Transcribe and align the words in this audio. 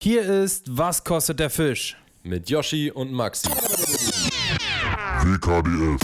Hier 0.00 0.22
ist 0.22 0.64
Was 0.78 1.02
kostet 1.02 1.40
der 1.40 1.50
Fisch? 1.50 1.96
Mit 2.22 2.48
Yoshi 2.48 2.88
und 2.92 3.10
Maxi. 3.12 3.48
WKDF. 5.24 5.98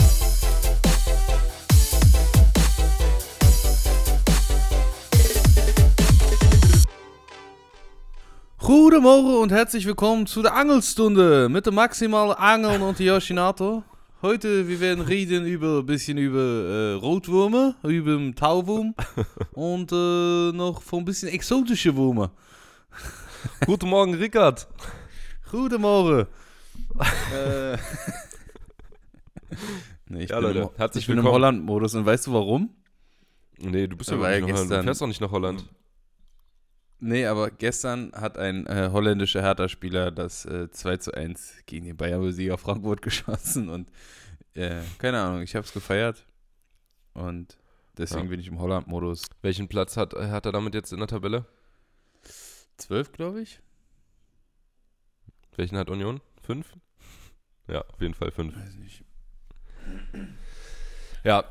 Goedemorgen 8.59 9.37
und 9.37 9.53
herzlich 9.53 9.85
willkommen 9.85 10.27
zu 10.27 10.41
der 10.41 10.53
Angelstunde 10.55 11.47
mit 11.47 11.65
dem 11.65 11.75
Maximal 11.75 12.35
Angeln 12.37 12.81
und 12.81 12.99
Yoshinato. 12.99 13.85
Heute, 14.21 14.67
wir 14.67 14.81
werden 14.81 15.05
reden 15.05 15.45
über 15.45 15.79
ein 15.79 15.85
bisschen 15.85 16.17
über 16.17 16.41
äh, 16.41 16.93
Rotwürmer, 16.95 17.75
über 17.83 18.17
den 18.17 18.35
Tauwurm 18.35 18.93
und 19.53 19.89
äh, 19.93 20.51
noch 20.51 20.81
von 20.81 20.99
ein 20.99 21.05
bisschen 21.05 21.29
exotische 21.29 21.95
Würmer. 21.95 22.31
Guten 23.65 23.89
Morgen, 23.89 24.13
Rickard. 24.15 24.67
Goedemorgen. 25.51 26.27
äh, 27.33 27.77
nee, 30.07 30.23
ich 30.23 30.29
Ja, 30.29 30.37
bin 30.39 30.47
Leute, 30.47 30.59
im, 30.59 30.69
herzlich 30.77 31.03
ich 31.03 31.07
bin 31.07 31.17
im. 31.19 31.25
Holland-Modus 31.25 31.95
und 31.95 32.05
weißt 32.05 32.27
du 32.27 32.33
warum? 32.33 32.69
Nee, 33.59 33.87
du 33.87 33.95
bist 33.95 34.11
ja 34.11 34.17
Ja, 34.17 34.45
gestern- 34.45 34.69
Du 34.79 34.83
fährst 34.83 35.01
doch 35.01 35.07
nicht 35.07 35.21
nach 35.21 35.31
Holland. 35.31 35.65
Nee, 36.99 37.25
aber 37.25 37.51
gestern 37.51 38.11
hat 38.13 38.37
ein 38.37 38.65
äh, 38.67 38.89
holländischer 38.91 39.41
Hertha-Spieler 39.41 40.11
das 40.11 40.45
äh, 40.45 40.69
2 40.71 40.97
zu 40.97 41.13
1 41.13 41.53
gegen 41.65 41.85
den 41.85 41.97
Bayern-Sieger 41.97 42.57
Frankfurt 42.57 43.01
geschossen 43.03 43.69
und 43.69 43.89
äh, 44.53 44.81
keine 44.97 45.21
Ahnung, 45.21 45.41
ich 45.41 45.55
habe 45.55 45.65
es 45.65 45.73
gefeiert 45.73 46.25
und 47.13 47.57
deswegen 47.97 48.23
Ja. 48.25 48.29
bin 48.29 48.39
ich 48.39 48.47
im 48.47 48.59
Holland-Modus. 48.59 49.23
Welchen 49.41 49.67
Platz 49.67 49.97
hat, 49.97 50.13
hat 50.13 50.45
er 50.45 50.51
damit 50.53 50.73
jetzt 50.73 50.93
in 50.93 50.99
der 50.99 51.07
Tabelle? 51.07 51.45
12, 52.77 53.11
glaube 53.11 53.41
ich? 53.41 53.59
Welchen 55.55 55.77
hat 55.77 55.89
Union? 55.89 56.21
Fünf? 56.41 56.73
Ja, 57.67 57.81
auf 57.81 58.01
jeden 58.01 58.13
Fall 58.13 58.31
fünf. 58.31 58.55
Weiß 58.55 58.75
nicht. 58.75 59.03
Ja, 61.23 61.43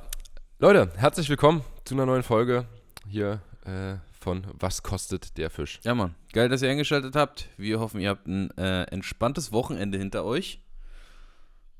Leute, 0.58 0.92
herzlich 0.96 1.28
willkommen 1.28 1.64
zu 1.84 1.94
einer 1.94 2.06
neuen 2.06 2.22
Folge 2.22 2.66
hier 3.08 3.40
äh, 3.64 3.96
von 4.12 4.46
Was 4.52 4.82
kostet 4.82 5.36
der 5.38 5.50
Fisch? 5.50 5.80
Ja, 5.82 5.94
Mann. 5.94 6.14
Geil, 6.32 6.48
dass 6.48 6.62
ihr 6.62 6.70
eingeschaltet 6.70 7.16
habt. 7.16 7.48
Wir 7.56 7.80
hoffen, 7.80 8.00
ihr 8.00 8.10
habt 8.10 8.26
ein 8.26 8.50
äh, 8.58 8.82
entspanntes 8.84 9.52
Wochenende 9.52 9.98
hinter 9.98 10.24
euch. 10.24 10.60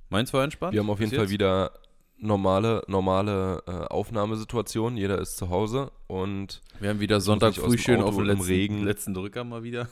Meins 0.09 0.33
war 0.33 0.45
entspannt. 0.45 0.73
Wir 0.73 0.81
haben 0.81 0.91
auf 0.91 1.01
jeden 1.01 1.11
bis 1.11 1.19
Fall 1.19 1.27
jetzt. 1.27 1.33
wieder 1.33 1.73
normale, 2.19 2.83
normale 2.87 3.63
äh, 3.67 3.71
Aufnahmesituation. 3.71 4.97
Jeder 4.97 5.19
ist 5.19 5.37
zu 5.37 5.51
Hause 5.51 5.91
und 6.07 6.63
Wir 6.81 6.91
haben 6.91 7.01
wieder 7.01 7.21
Sonntag 7.21 7.55
früh 7.55 7.79
schön 7.79 8.01
auf 8.01 8.17
dem 8.17 8.25
letzten, 8.25 8.45
Regen. 8.47 8.83
letzten 8.85 9.15
Drücker 9.15 9.45
mal 9.45 9.63
wieder. 9.63 9.89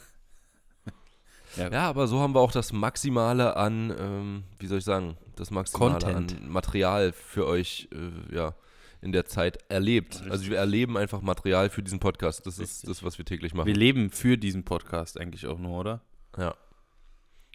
ja, 1.56 1.88
aber 1.88 2.06
so 2.06 2.20
haben 2.20 2.34
wir 2.34 2.40
auch 2.40 2.52
das 2.52 2.72
Maximale 2.72 3.56
an, 3.56 3.94
ähm, 3.98 4.44
wie 4.58 4.66
soll 4.66 4.78
ich 4.78 4.84
sagen, 4.84 5.16
das 5.36 5.50
Maximale 5.50 5.98
Content. 5.98 6.36
an 6.40 6.48
Material 6.48 7.12
für 7.12 7.46
euch, 7.46 7.88
äh, 7.92 8.34
ja, 8.34 8.54
in 9.00 9.10
der 9.12 9.26
Zeit 9.26 9.58
erlebt. 9.68 10.22
Also 10.30 10.48
wir 10.48 10.58
erleben 10.58 10.96
einfach 10.96 11.22
Material 11.22 11.70
für 11.70 11.82
diesen 11.82 11.98
Podcast. 11.98 12.46
Das 12.46 12.54
ist 12.58 12.60
Richtig. 12.84 12.88
das, 12.88 13.02
was 13.02 13.18
wir 13.18 13.24
täglich 13.24 13.52
Wir 13.52 13.58
machen. 13.58 13.74
leben 13.74 14.10
für 14.10 14.38
diesen 14.38 14.64
Podcast 14.64 15.18
eigentlich 15.18 15.46
auch 15.48 15.58
nur, 15.58 15.80
oder? 15.80 16.00
Ja. 16.38 16.54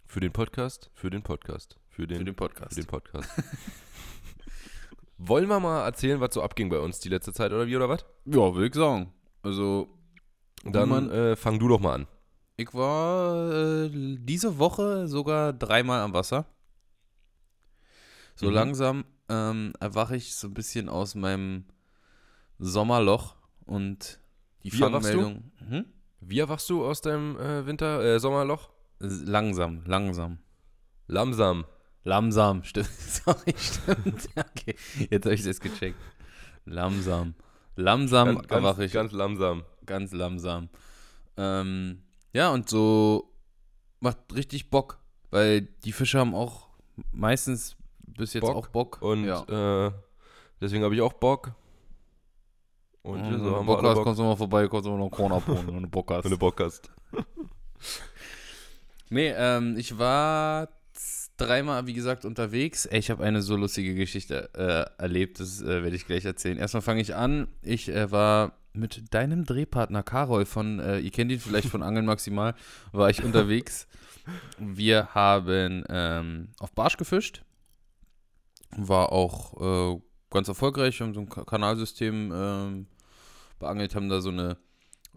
Für 0.07 0.19
den 0.19 0.31
Podcast, 0.33 0.89
für 0.93 1.09
den 1.09 1.21
Podcast, 1.21 1.77
für 1.89 2.05
den, 2.05 2.17
Für 2.17 2.25
den 2.25 2.35
Podcast. 2.35 2.73
für 2.75 2.81
den 2.81 2.87
Podcast. 2.87 3.29
Wollen 5.17 5.47
wir 5.49 5.59
mal 5.59 5.83
erzählen, 5.85 6.19
was 6.19 6.33
so 6.33 6.41
abging 6.43 6.69
bei 6.69 6.79
uns 6.79 6.99
die 6.99 7.09
letzte 7.09 7.33
Zeit 7.33 7.51
oder 7.51 7.65
wie 7.67 7.75
oder 7.75 7.89
was? 7.89 8.05
Ja, 8.25 8.53
würde 8.53 8.67
ich 8.67 8.73
sagen. 8.75 9.11
Also, 9.41 9.87
Dann 10.63 10.89
man- 10.89 11.09
äh, 11.09 11.35
fang 11.35 11.57
du 11.59 11.67
doch 11.67 11.79
mal 11.79 11.93
an. 11.95 12.07
ich 12.57 12.73
war 12.73 13.51
äh, 13.51 13.89
diese 14.19 14.57
Woche 14.59 15.07
sogar 15.07 15.53
dreimal 15.53 16.01
am 16.01 16.13
Wasser. 16.13 16.45
So 18.35 18.47
Mhm. 18.47 18.53
langsam 18.53 19.05
ähm, 19.29 19.73
erwache 19.79 20.15
ich 20.15 20.35
so 20.35 20.47
ein 20.47 20.53
bisschen 20.53 20.87
aus 20.89 21.15
meinem 21.15 21.65
Sommerloch 22.59 23.35
und 23.65 24.19
die 24.63 24.71
Wie 24.73 24.81
erwachst 24.81 25.13
du? 25.13 25.19
Fangmeldung. 25.21 25.51
Hm? 25.67 25.85
Wie 26.21 26.39
erwachst 26.39 26.69
du 26.69 26.85
aus 26.85 27.01
deinem 27.01 27.37
äh, 27.39 27.65
Winter, 27.65 28.03
äh, 28.03 28.19
Sommerloch? 28.19 28.69
S- 28.99 29.23
Langsam, 29.25 29.83
langsam. 29.85 30.39
Lamsam. 32.03 32.63
Stimmt. 32.63 32.87
Sorry, 32.97 33.53
stimmt. 33.57 34.29
Okay, 34.35 34.75
jetzt 35.09 35.25
habe 35.25 35.35
ich 35.35 35.45
es 35.45 35.59
gecheckt. 35.59 35.99
Langsam. 36.65 37.35
Langsam 37.75 38.35
Ganz, 38.37 38.51
erwache 38.51 38.85
ich. 38.85 38.91
ganz 38.91 39.11
langsam. 39.11 39.63
ganz 39.85 40.11
langsam. 40.11 40.69
Ähm, 41.37 42.01
ja, 42.33 42.49
und 42.51 42.69
so 42.69 43.31
macht 43.99 44.17
richtig 44.33 44.69
Bock, 44.69 44.99
weil 45.29 45.61
die 45.61 45.91
Fische 45.91 46.19
haben 46.19 46.33
auch 46.33 46.67
meistens 47.11 47.75
bis 48.05 48.33
jetzt 48.33 48.41
Bock 48.41 48.55
auch 48.55 48.67
Bock. 48.67 49.01
Und 49.01 49.25
ja. 49.25 49.87
äh, 49.87 49.91
deswegen 50.59 50.83
habe 50.83 50.95
ich 50.95 51.01
auch 51.01 51.13
Bock. 51.13 51.51
Und 53.03 53.23
wenn 53.23 53.39
so 53.39 53.55
haben 53.55 53.65
Bock 53.65 53.81
wir 53.81 53.89
hast, 53.89 53.95
Bock, 53.95 54.03
kommst 54.05 54.19
du 54.19 54.23
mal 54.23 54.35
vorbei, 54.35 54.67
kommst 54.67 54.85
du 54.85 54.91
mal 54.91 54.97
noch 54.97 55.09
Korn 55.09 55.31
abholen, 55.31 55.65
wenn 55.67 55.83
du 55.83 55.89
Bock 55.89 56.11
hast. 56.11 56.23
wenn 56.25 56.31
du 56.31 56.37
Bock 56.37 56.59
hast. 56.59 56.89
Nee, 59.09 59.33
ähm, 59.37 59.77
ich 59.77 59.97
war 59.97 60.67
dreimal, 61.37 61.87
wie 61.87 61.93
gesagt, 61.93 62.25
unterwegs. 62.25 62.85
Ey, 62.85 62.99
ich 62.99 63.09
habe 63.09 63.23
eine 63.23 63.41
so 63.41 63.55
lustige 63.55 63.95
Geschichte 63.95 64.49
äh, 64.53 65.01
erlebt, 65.01 65.39
das 65.39 65.61
äh, 65.61 65.83
werde 65.83 65.95
ich 65.95 66.05
gleich 66.05 66.25
erzählen. 66.25 66.57
Erstmal 66.57 66.81
fange 66.81 67.01
ich 67.01 67.15
an. 67.15 67.47
Ich 67.61 67.89
äh, 67.89 68.11
war 68.11 68.53
mit 68.73 69.13
deinem 69.13 69.45
Drehpartner 69.45 70.03
Karol 70.03 70.45
von, 70.45 70.79
äh, 70.79 70.99
ihr 70.99 71.11
kennt 71.11 71.31
ihn 71.31 71.39
vielleicht 71.39 71.69
von 71.69 71.81
Angeln 71.81 72.05
Maximal, 72.05 72.53
war 72.91 73.09
ich 73.09 73.23
unterwegs. 73.23 73.87
Wir 74.59 75.15
haben 75.15 75.83
ähm, 75.89 76.49
auf 76.59 76.73
Barsch 76.73 76.97
gefischt. 76.97 77.43
War 78.75 79.11
auch 79.11 79.95
äh, 79.95 80.01
ganz 80.29 80.49
erfolgreich. 80.49 80.99
Wir 80.99 81.07
haben 81.07 81.13
so 81.13 81.21
ein 81.21 81.29
Ka- 81.29 81.45
Kanalsystem 81.45 82.31
ähm, 82.35 82.87
beangelt, 83.59 83.95
haben 83.95 84.09
da 84.09 84.19
so 84.19 84.29
eine 84.29 84.57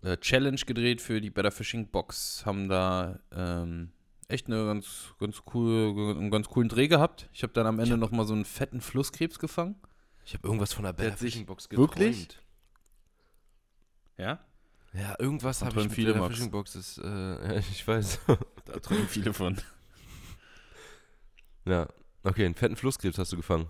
äh, 0.03 0.17
Challenge 0.17 0.61
gedreht 0.65 1.01
für 1.03 1.21
die 1.21 1.31
Better 1.31 1.51
Fishing 1.51 1.89
Box. 1.91 2.47
Haben 2.47 2.69
da 2.69 3.19
ähm, 3.35 3.91
echt 4.31 4.47
eine 4.47 4.65
ganz, 4.67 5.15
ganz 5.19 5.43
cool, 5.55 6.15
einen 6.17 6.31
ganz 6.31 6.49
coolen 6.49 6.69
Dreh 6.69 6.89
gehabt. 6.89 7.29
Ich 7.33 7.43
habe 7.43 7.53
dann 7.53 7.67
am 7.67 7.79
Ende 7.79 7.97
nochmal 7.97 8.27
so 8.27 8.35
einen 8.35 8.45
fetten 8.45 8.81
Flusskrebs 8.81 9.39
gefangen. 9.39 9.77
Ich 10.25 10.35
habe 10.35 10.47
irgendwas 10.47 10.73
von 10.73 10.85
der 10.85 10.93
Der 10.93 11.17
sich- 11.17 11.33
Fishing 11.35 11.47
Box 11.47 11.69
Wirklich? 11.71 12.29
Ja? 14.17 14.39
Ja, 14.93 15.15
irgendwas 15.19 15.63
habe 15.63 15.79
ich 15.81 15.85
mit 15.87 15.95
viele, 15.95 16.13
Better 16.13 16.21
Max. 16.25 16.35
Fishing 16.37 16.51
Box. 16.51 16.75
Ist, 16.75 16.99
äh, 16.99 17.59
ich 17.73 17.87
weiß. 17.87 18.21
Da 18.65 18.79
träumen 18.81 19.09
viele 19.09 19.33
von. 19.33 19.57
ja. 21.65 21.89
Okay, 22.23 22.45
einen 22.45 22.55
fetten 22.55 22.77
Flusskrebs 22.77 23.17
hast 23.19 23.33
du 23.33 23.37
gefangen. 23.37 23.67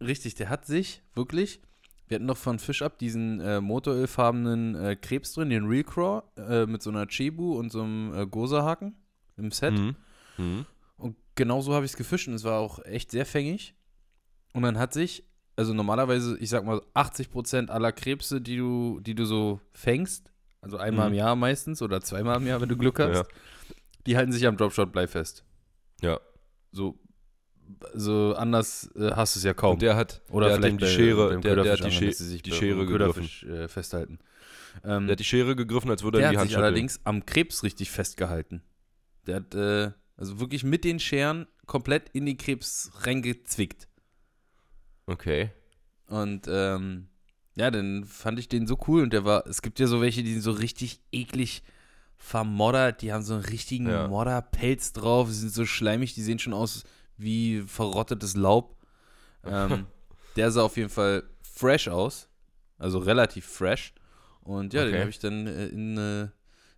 Richtig, 0.00 0.34
der 0.34 0.50
hat 0.50 0.66
sich 0.66 1.02
wirklich. 1.14 1.60
Wir 2.06 2.16
hatten 2.16 2.26
noch 2.26 2.36
von 2.36 2.58
Fish 2.58 2.82
Up 2.82 2.98
diesen 2.98 3.40
äh, 3.40 3.60
motorölfarbenen 3.60 4.74
äh, 4.74 4.96
Krebs 4.96 5.32
drin, 5.34 5.50
den 5.50 5.66
Real 5.66 5.84
Craw, 5.84 6.22
äh, 6.36 6.66
mit 6.66 6.82
so 6.82 6.90
einer 6.90 7.06
Chebu 7.06 7.58
und 7.58 7.70
so 7.70 7.82
einem 7.82 8.14
äh, 8.14 8.26
Gosa-Haken 8.26 8.94
im 9.38 9.50
Set. 9.50 9.72
Mhm. 9.74 9.96
Mhm. 10.36 10.66
Und 10.96 11.16
genau 11.34 11.60
so 11.60 11.74
habe 11.74 11.84
ich 11.86 11.92
es 11.92 11.96
gefischt 11.96 12.28
und 12.28 12.34
es 12.34 12.44
war 12.44 12.58
auch 12.58 12.84
echt 12.84 13.10
sehr 13.10 13.24
fängig. 13.26 13.74
Und 14.52 14.62
dann 14.62 14.78
hat 14.78 14.92
sich, 14.92 15.24
also 15.56 15.72
normalerweise, 15.74 16.36
ich 16.38 16.50
sag 16.50 16.64
mal, 16.64 16.82
80% 16.94 17.68
aller 17.70 17.92
Krebse, 17.92 18.40
die 18.40 18.56
du, 18.56 19.00
die 19.00 19.14
du 19.14 19.24
so 19.24 19.60
fängst, 19.72 20.32
also 20.60 20.76
einmal 20.76 21.06
Mhm. 21.08 21.12
im 21.14 21.18
Jahr 21.18 21.36
meistens 21.36 21.82
oder 21.82 22.00
zweimal 22.00 22.36
im 22.38 22.46
Jahr, 22.46 22.60
wenn 22.60 22.68
du 22.68 22.76
Glück 22.76 22.98
hast, 22.98 23.14
Ja. 23.16 23.24
die 24.06 24.16
halten 24.16 24.32
sich 24.32 24.46
am 24.46 24.56
Dropshot 24.56 24.90
bleifest. 24.92 25.44
Ja. 26.02 26.18
So, 26.72 26.98
so 27.94 28.34
anders 28.36 28.90
äh, 28.96 29.10
hast 29.14 29.34
du 29.36 29.38
es 29.40 29.44
ja 29.44 29.54
kaum. 29.54 29.74
Und 29.74 29.82
der 29.82 29.94
hat, 29.96 30.22
oder 30.30 30.46
der 30.46 30.54
hat 30.56 30.62
vielleicht 30.62 30.74
ihm 30.74 30.78
die 30.78 30.86
Schere, 30.92 31.38
der, 31.40 31.56
der 31.62 31.72
hat 31.72 31.84
die, 31.84 31.90
Schere, 31.92 32.12
sich 32.12 32.42
die 32.42 32.52
Schere 32.52 32.86
gegriffen. 32.86 33.28
Äh, 33.48 33.68
festhalten. 33.68 34.18
Ähm, 34.84 35.06
Der 35.06 35.12
hat 35.12 35.20
die 35.20 35.24
Schere 35.24 35.56
gegriffen, 35.56 35.90
als 35.90 36.02
würde 36.02 36.18
der 36.18 36.26
er 36.28 36.30
die 36.30 36.36
hat 36.36 36.40
Hand 36.42 36.48
sich 36.50 36.54
schütteln. 36.54 36.64
allerdings 36.66 37.00
am 37.04 37.26
Krebs 37.26 37.62
richtig 37.62 37.90
festgehalten. 37.90 38.62
Der 39.28 39.36
hat 39.36 39.54
äh, 39.54 39.92
also 40.16 40.40
wirklich 40.40 40.64
mit 40.64 40.84
den 40.84 40.98
Scheren 40.98 41.46
komplett 41.66 42.08
in 42.10 42.26
den 42.26 42.36
Krebs 42.38 42.90
reingezwickt. 43.02 43.86
Okay. 45.06 45.50
Und 46.06 46.46
ähm, 46.48 47.08
ja, 47.56 47.70
dann 47.70 48.04
fand 48.04 48.38
ich 48.38 48.48
den 48.48 48.66
so 48.66 48.78
cool 48.88 49.02
und 49.02 49.12
der 49.12 49.24
war, 49.24 49.46
es 49.46 49.62
gibt 49.62 49.78
ja 49.80 49.86
so 49.86 50.00
welche, 50.00 50.22
die 50.22 50.32
sind 50.32 50.42
so 50.42 50.52
richtig 50.52 51.00
eklig 51.12 51.62
vermoddert, 52.16 53.02
die 53.02 53.12
haben 53.12 53.22
so 53.22 53.34
einen 53.34 53.44
richtigen 53.44 53.86
Ja. 53.90 54.08
Modderpelz 54.08 54.92
drauf, 54.92 55.30
sind 55.30 55.52
so 55.52 55.66
schleimig, 55.66 56.14
die 56.14 56.22
sehen 56.22 56.38
schon 56.38 56.54
aus 56.54 56.84
wie 57.16 57.62
verrottetes 57.62 58.34
Laub. 58.36 58.76
Ähm, 59.44 59.86
der 60.36 60.50
sah 60.50 60.62
auf 60.62 60.76
jeden 60.76 60.90
Fall 60.90 61.22
fresh 61.42 61.88
aus, 61.88 62.28
also 62.76 62.98
relativ 62.98 63.46
fresh. 63.46 63.94
Und 64.40 64.74
ja, 64.74 64.84
den 64.84 64.92
Okay. 64.94 65.00
habe 65.00 65.10
ich 65.10 65.18
dann 65.20 65.46
äh, 65.46 65.66
in, 65.68 65.96
äh, 65.96 66.28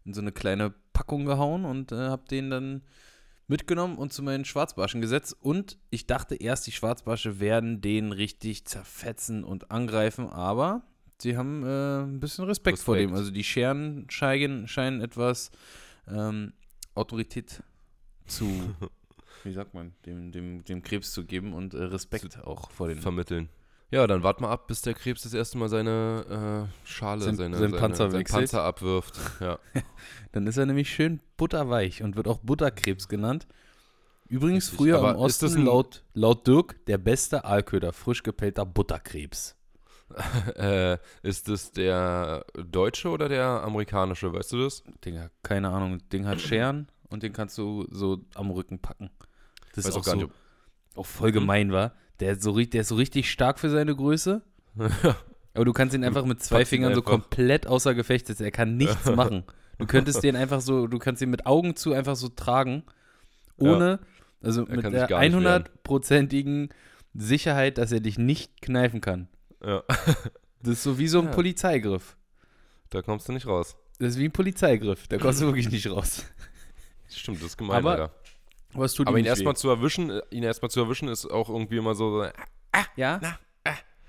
in 0.04 0.14
so 0.14 0.20
eine 0.20 0.32
kleine 0.32 0.74
Packung 0.92 1.24
gehauen 1.24 1.64
und 1.64 1.92
äh, 1.92 1.96
habe 1.96 2.24
den 2.28 2.50
dann 2.50 2.82
mitgenommen 3.50 3.96
und 3.96 4.12
zu 4.12 4.22
meinen 4.22 4.44
Schwarzbarschen 4.44 5.00
gesetzt. 5.00 5.36
Und 5.40 5.76
ich 5.90 6.06
dachte 6.06 6.36
erst, 6.36 6.66
die 6.66 6.72
Schwarzbarsche 6.72 7.40
werden 7.40 7.80
den 7.80 8.12
richtig 8.12 8.64
zerfetzen 8.64 9.44
und 9.44 9.70
angreifen, 9.70 10.28
aber 10.28 10.82
sie 11.18 11.36
haben 11.36 11.64
äh, 11.64 12.02
ein 12.02 12.20
bisschen 12.20 12.44
Respekt, 12.44 12.78
vor 12.78 12.96
dem. 12.96 13.10
Respekt. 13.10 13.18
Also 13.18 13.30
die 13.32 13.44
Scheren 13.44 14.06
scheinen, 14.08 14.68
scheinen 14.68 15.00
etwas 15.00 15.50
ähm, 16.08 16.52
Autorität 16.94 17.62
zu, 18.26 18.46
wie 19.44 19.52
sagt 19.52 19.74
man, 19.74 19.94
dem, 20.06 20.32
dem, 20.32 20.64
dem 20.64 20.82
Krebs 20.82 21.12
zu 21.12 21.24
geben 21.24 21.52
und 21.52 21.74
äh, 21.74 21.82
Respekt 21.82 22.38
auch 22.44 22.70
vor 22.70 22.88
den. 22.88 22.98
vermitteln. 22.98 23.48
Ja, 23.90 24.06
dann 24.06 24.22
wart 24.22 24.40
mal 24.40 24.50
ab, 24.50 24.68
bis 24.68 24.82
der 24.82 24.94
Krebs 24.94 25.22
das 25.22 25.34
erste 25.34 25.58
Mal 25.58 25.68
seine 25.68 26.68
äh, 26.70 26.86
Schale, 26.88 27.22
Sein- 27.22 27.36
seine, 27.36 27.56
seinen 27.56 27.70
seine, 27.70 27.80
Panzer 27.80 28.10
seinen. 28.10 28.24
Panzer 28.24 28.62
abwirft. 28.62 29.18
Ja. 29.40 29.58
Dann 30.32 30.46
ist 30.46 30.56
er 30.58 30.66
nämlich 30.66 30.90
schön 30.90 31.20
butterweich 31.36 32.02
und 32.02 32.14
wird 32.14 32.28
auch 32.28 32.38
Butterkrebs 32.38 33.08
genannt. 33.08 33.48
Übrigens 34.28 34.66
Richtig, 34.70 34.78
früher 34.78 34.98
im 34.98 35.26
ist 35.26 35.42
das 35.42 35.50
Osten 35.50 35.64
laut, 35.64 36.04
laut 36.14 36.46
Dirk 36.46 36.84
der 36.86 36.98
beste 36.98 37.44
Aalköder, 37.44 37.92
frisch 37.92 38.22
gepellter 38.22 38.64
Butterkrebs. 38.64 39.56
äh, 40.56 40.98
ist 41.22 41.48
das 41.48 41.72
der 41.72 42.44
deutsche 42.54 43.08
oder 43.08 43.28
der 43.28 43.44
amerikanische, 43.44 44.32
weißt 44.32 44.52
du 44.52 44.62
das? 44.64 44.84
Digga, 45.04 45.30
keine 45.42 45.70
Ahnung, 45.70 45.98
Ding 46.10 46.26
hat 46.26 46.40
Scheren 46.40 46.86
und 47.08 47.22
den 47.22 47.32
kannst 47.32 47.58
du 47.58 47.86
so 47.90 48.24
am 48.34 48.50
Rücken 48.50 48.78
packen. 48.78 49.10
Das 49.74 49.84
Weiß 49.84 49.90
ist 49.90 49.96
auch, 49.96 50.00
auch 50.00 50.04
so, 50.04 50.16
nicht, 50.16 50.30
auch 50.94 51.06
voll 51.06 51.32
gemein, 51.32 51.72
war. 51.72 51.92
Der, 52.20 52.32
ist 52.32 52.42
so, 52.42 52.58
der 52.58 52.80
ist 52.82 52.88
so 52.88 52.94
richtig 52.96 53.30
stark 53.30 53.58
für 53.58 53.70
seine 53.70 53.94
Größe. 53.96 54.42
Aber 55.54 55.64
du 55.64 55.72
kannst 55.72 55.94
ihn 55.94 56.04
einfach 56.04 56.24
mit 56.24 56.42
zwei 56.42 56.64
Fingern 56.64 56.94
so 56.94 57.02
komplett 57.02 57.66
außer 57.66 57.94
Gefecht 57.94 58.26
setzen. 58.26 58.44
Er 58.44 58.50
kann 58.50 58.76
nichts 58.76 59.04
machen. 59.16 59.44
Du 59.78 59.86
könntest 59.86 60.22
den 60.22 60.36
einfach 60.36 60.60
so, 60.60 60.86
du 60.86 60.98
kannst 60.98 61.22
ihn 61.22 61.30
mit 61.30 61.46
Augen 61.46 61.74
zu 61.74 61.92
einfach 61.94 62.14
so 62.16 62.28
tragen, 62.28 62.82
ohne, 63.56 63.98
also 64.42 64.66
Er 64.66 64.76
mit 64.76 64.84
der 64.84 65.06
gar 65.06 65.20
nicht 65.20 65.32
wehren. 65.32 65.64
100-prozentigen 65.64 66.68
Sicherheit, 67.14 67.78
dass 67.78 67.90
er 67.90 68.00
dich 68.00 68.18
nicht 68.18 68.60
kneifen 68.60 69.00
kann. 69.00 69.28
Ja, 69.64 69.82
Das 70.62 70.74
ist 70.74 70.82
so 70.82 70.98
wie 70.98 71.08
so 71.08 71.20
ein 71.20 71.26
Ja. 71.26 71.30
Polizeigriff. 71.30 72.16
da 72.90 73.00
kommst 73.00 73.28
du 73.28 73.32
nicht 73.32 73.46
raus. 73.46 73.76
Das 73.98 74.10
ist 74.10 74.18
wie 74.18 74.26
ein 74.26 74.32
Polizeigriff. 74.32 75.08
Da 75.08 75.16
kommst 75.16 75.40
du 75.40 75.46
wirklich 75.46 75.70
nicht 75.70 75.88
raus. 75.90 76.24
Stimmt, 77.08 77.38
das 77.38 77.46
ist 77.48 77.56
gemein, 77.56 77.78
Aber 77.78 77.90
Alter. 77.92 78.14
Aber 78.74 78.84
es 78.84 78.94
tut 78.94 79.08
Aber 79.08 79.18
ihn 79.18 79.24
erstmal 79.24 79.56
zu 79.56 79.68
erwischen, 79.68 80.10
äh, 80.10 80.22
ihn 80.30 80.42
erstmal 80.42 80.70
zu 80.70 80.80
erwischen, 80.80 81.08
ist 81.08 81.26
auch 81.26 81.48
irgendwie 81.48 81.76
immer 81.76 81.94
so, 81.94 82.22
äh, 82.22 82.32
Ja? 82.96 83.20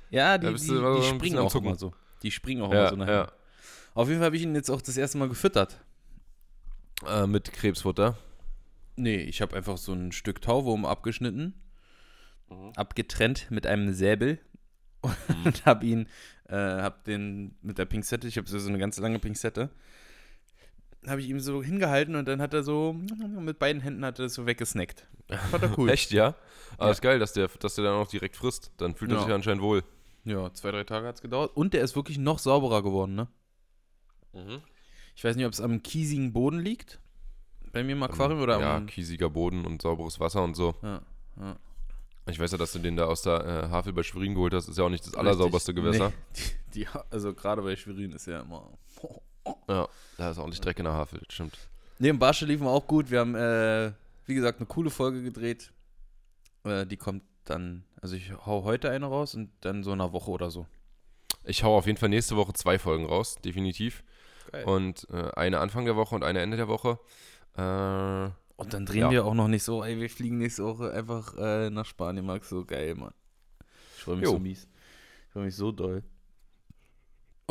ja, 0.10 0.38
die, 0.38 0.44
Da 0.44 0.50
die, 0.50 0.54
bist 0.54 0.70
du 0.70 0.78
immer 0.78 0.96
die 0.96 1.02
so 1.02 1.08
ein 1.10 1.16
springen 1.16 1.38
auch 1.40 1.56
immer 1.56 1.76
so. 1.76 1.94
Die 2.22 2.32
springen 2.32 2.62
auch 2.62 2.72
ja, 2.72 2.82
immer 2.82 2.90
so 2.90 2.96
nachher. 2.96 3.14
ja. 3.14 3.32
Auf 3.94 4.08
jeden 4.08 4.20
Fall 4.20 4.28
habe 4.28 4.36
ich 4.38 4.44
ihn 4.44 4.56
jetzt 4.56 4.70
auch 4.70 4.82
das 4.82 4.98
erste 4.98 5.18
Mal 5.18 5.30
gefüttert. 5.30 5.80
Äh, 7.08 7.28
mit 7.28 7.52
Krebsfutter. 7.52 8.18
Nee, 8.96 9.18
ich 9.18 9.42
habe 9.42 9.56
einfach 9.56 9.78
so 9.78 9.94
ein 9.94 10.12
Stück 10.12 10.42
Tauwurm 10.42 10.86
abgeschnitten, 10.86 11.54
abgetrennt 12.76 13.50
mit 13.50 13.66
einem 13.66 13.94
Säbel 13.94 14.40
und 15.46 15.66
habe 15.66 15.86
ihn, 15.86 16.08
äh, 16.48 16.56
habe 16.56 17.00
den 17.08 17.56
mit 17.62 17.78
der 17.78 17.86
Pinzette, 17.86 18.28
ich 18.28 18.38
habe 18.38 18.48
so 18.48 18.68
eine 18.68 18.78
ganz 18.78 19.00
lange 19.00 19.18
Pinzette, 19.18 19.72
habe 21.08 21.22
ich 21.22 21.30
ihm 21.30 21.40
so 21.40 21.64
hingehalten 21.64 22.16
und 22.16 22.28
dann 22.28 22.42
hat 22.42 22.54
er 22.54 22.64
so 22.64 22.94
mit 22.94 23.58
beiden 23.60 23.82
Händen 23.82 24.06
hat 24.06 24.20
er 24.20 24.24
das 24.26 24.34
so 24.36 24.46
weggesnackt. 24.46 25.08
Fand 25.50 25.64
er 25.64 25.78
cool. 25.78 25.90
Echt, 25.92 26.12
ja? 26.12 26.36
Aber 26.78 26.86
Ja. 26.88 26.92
ist 26.92 27.02
geil, 27.02 27.20
dass 27.20 27.34
der, 27.34 27.48
dass 27.48 27.76
der 27.76 27.86
dann 27.86 27.96
auch 27.96 28.08
direkt 28.08 28.36
frisst. 28.36 28.72
Dann 28.78 28.96
fühlt 28.96 29.12
er 29.12 29.18
Ja. 29.18 29.24
sich 29.26 29.34
anscheinend 29.34 29.64
wohl. 29.64 29.84
Ja, 30.26 30.54
zwei, 30.54 30.72
drei 30.72 30.84
Tage 30.84 31.08
hat 31.08 31.16
es 31.16 31.22
gedauert. 31.22 31.56
Und 31.56 31.74
der 31.74 31.82
ist 31.84 31.96
wirklich 31.96 32.18
noch 32.20 32.38
sauberer 32.40 32.84
geworden, 32.84 33.16
ne? 33.16 33.28
Ich 35.16 35.24
weiß 35.24 35.36
nicht, 35.36 35.46
ob 35.46 35.54
es 35.54 35.60
am 35.62 35.82
kiesigen 35.84 36.32
Boden 36.34 36.60
liegt. 36.60 37.00
Bei 37.74 37.84
mir 37.84 37.94
im 37.94 38.04
Aquarium 38.04 38.42
oder 38.42 38.60
Ja, 38.60 38.78
am. 38.78 38.86
kiesiger 38.86 39.30
Boden 39.30 39.66
und 39.66 39.82
sauberes 39.82 40.20
Wasser 40.20 40.44
und 40.44 40.56
so. 40.56 40.76
Ja, 40.84 41.02
ja. 41.40 41.56
Ich 42.28 42.40
weiß 42.40 42.52
ja, 42.52 42.58
dass 42.58 42.72
du 42.74 42.80
den 42.80 42.96
da 42.96 43.06
aus 43.06 43.24
der 43.24 43.46
äh, 43.46 43.70
Havel 43.70 43.94
bei 43.94 44.04
Schwerin 44.04 44.36
geholt 44.36 44.54
hast. 44.54 44.68
Ist 44.70 44.78
ja 44.78 44.84
auch 44.84 44.90
nicht 44.90 45.06
das 45.08 45.16
allersauberste. 45.16 45.74
Gewässer. 45.74 46.10
Nee, 46.10 46.16
die, 46.74 46.80
die, 46.82 46.88
also 47.10 47.34
gerade 47.34 47.62
bei 47.64 47.76
Schwerin 47.76 48.12
ist 48.12 48.28
ja 48.28 48.42
immer. 48.42 48.70
Ja, 49.68 49.88
da 50.18 50.32
ist 50.32 50.38
ordentlich 50.38 50.62
Dreck 50.62 50.78
in 50.80 50.86
der 50.86 50.94
Havel, 50.94 51.20
das 51.26 51.34
stimmt. 51.34 51.58
Ne, 52.00 52.10
im 52.10 52.20
Barsche 52.20 52.46
liefen 52.46 52.64
wir 52.66 52.72
auch 52.72 52.86
gut. 52.88 53.10
Wir 53.12 53.20
haben, 53.20 53.36
äh, 53.36 53.92
wie 54.26 54.36
gesagt, 54.36 54.60
eine 54.60 54.66
coole 54.68 54.90
Folge 54.90 55.24
gedreht. 55.24 55.72
Äh, 56.64 56.86
die 56.86 56.98
kommt 56.98 57.24
dann, 57.46 57.84
also 58.02 58.16
ich 58.16 58.32
hau 58.46 58.64
heute 58.64 58.90
eine 58.92 59.06
raus 59.08 59.34
und 59.36 59.50
dann 59.62 59.84
so 59.84 59.92
in 59.94 60.02
einer 60.02 60.14
Woche 60.14 60.30
oder 60.32 60.52
so. 60.52 60.68
Ich 61.44 61.64
hau 61.64 61.76
auf 61.78 61.88
jeden 61.88 61.98
Fall 61.98 62.10
nächste 62.10 62.36
Woche 62.36 62.54
zwei 62.54 62.78
Folgen 62.78 63.06
raus, 63.06 63.38
definitiv. 63.44 64.04
Geil. 64.52 64.64
Und 64.66 65.08
äh, 65.12 65.32
eine 65.36 65.60
Anfang 65.60 65.86
der 65.86 65.96
Woche 65.96 66.14
und 66.16 66.24
eine 66.24 66.40
Ende 66.42 66.58
der 66.58 66.68
Woche. 66.68 67.00
Äh, 67.58 67.62
Und 68.58 68.74
dann 68.74 68.86
drehen 68.86 69.02
Ja. 69.04 69.12
wir 69.12 69.26
auch 69.26 69.34
noch 69.34 69.48
nicht 69.48 69.64
so, 69.64 69.84
ey, 69.84 70.00
wir 70.00 70.10
fliegen 70.10 70.38
nächste 70.38 70.64
Woche 70.66 70.92
einfach 70.92 71.36
äh, 71.38 71.70
nach 71.70 71.86
Spanien, 71.86 72.26
Max. 72.26 72.50
So 72.50 72.64
geil, 72.66 72.94
Mann. 72.96 73.14
Ich 73.98 74.04
freue 74.04 74.18
mich 74.18 74.26
Jo. 74.26 74.32
so 74.34 74.40
mies. 74.40 74.68
Ich 75.28 75.34
freue 75.34 75.46
mich 75.46 75.56
so 75.56 75.72
doll. 75.72 76.04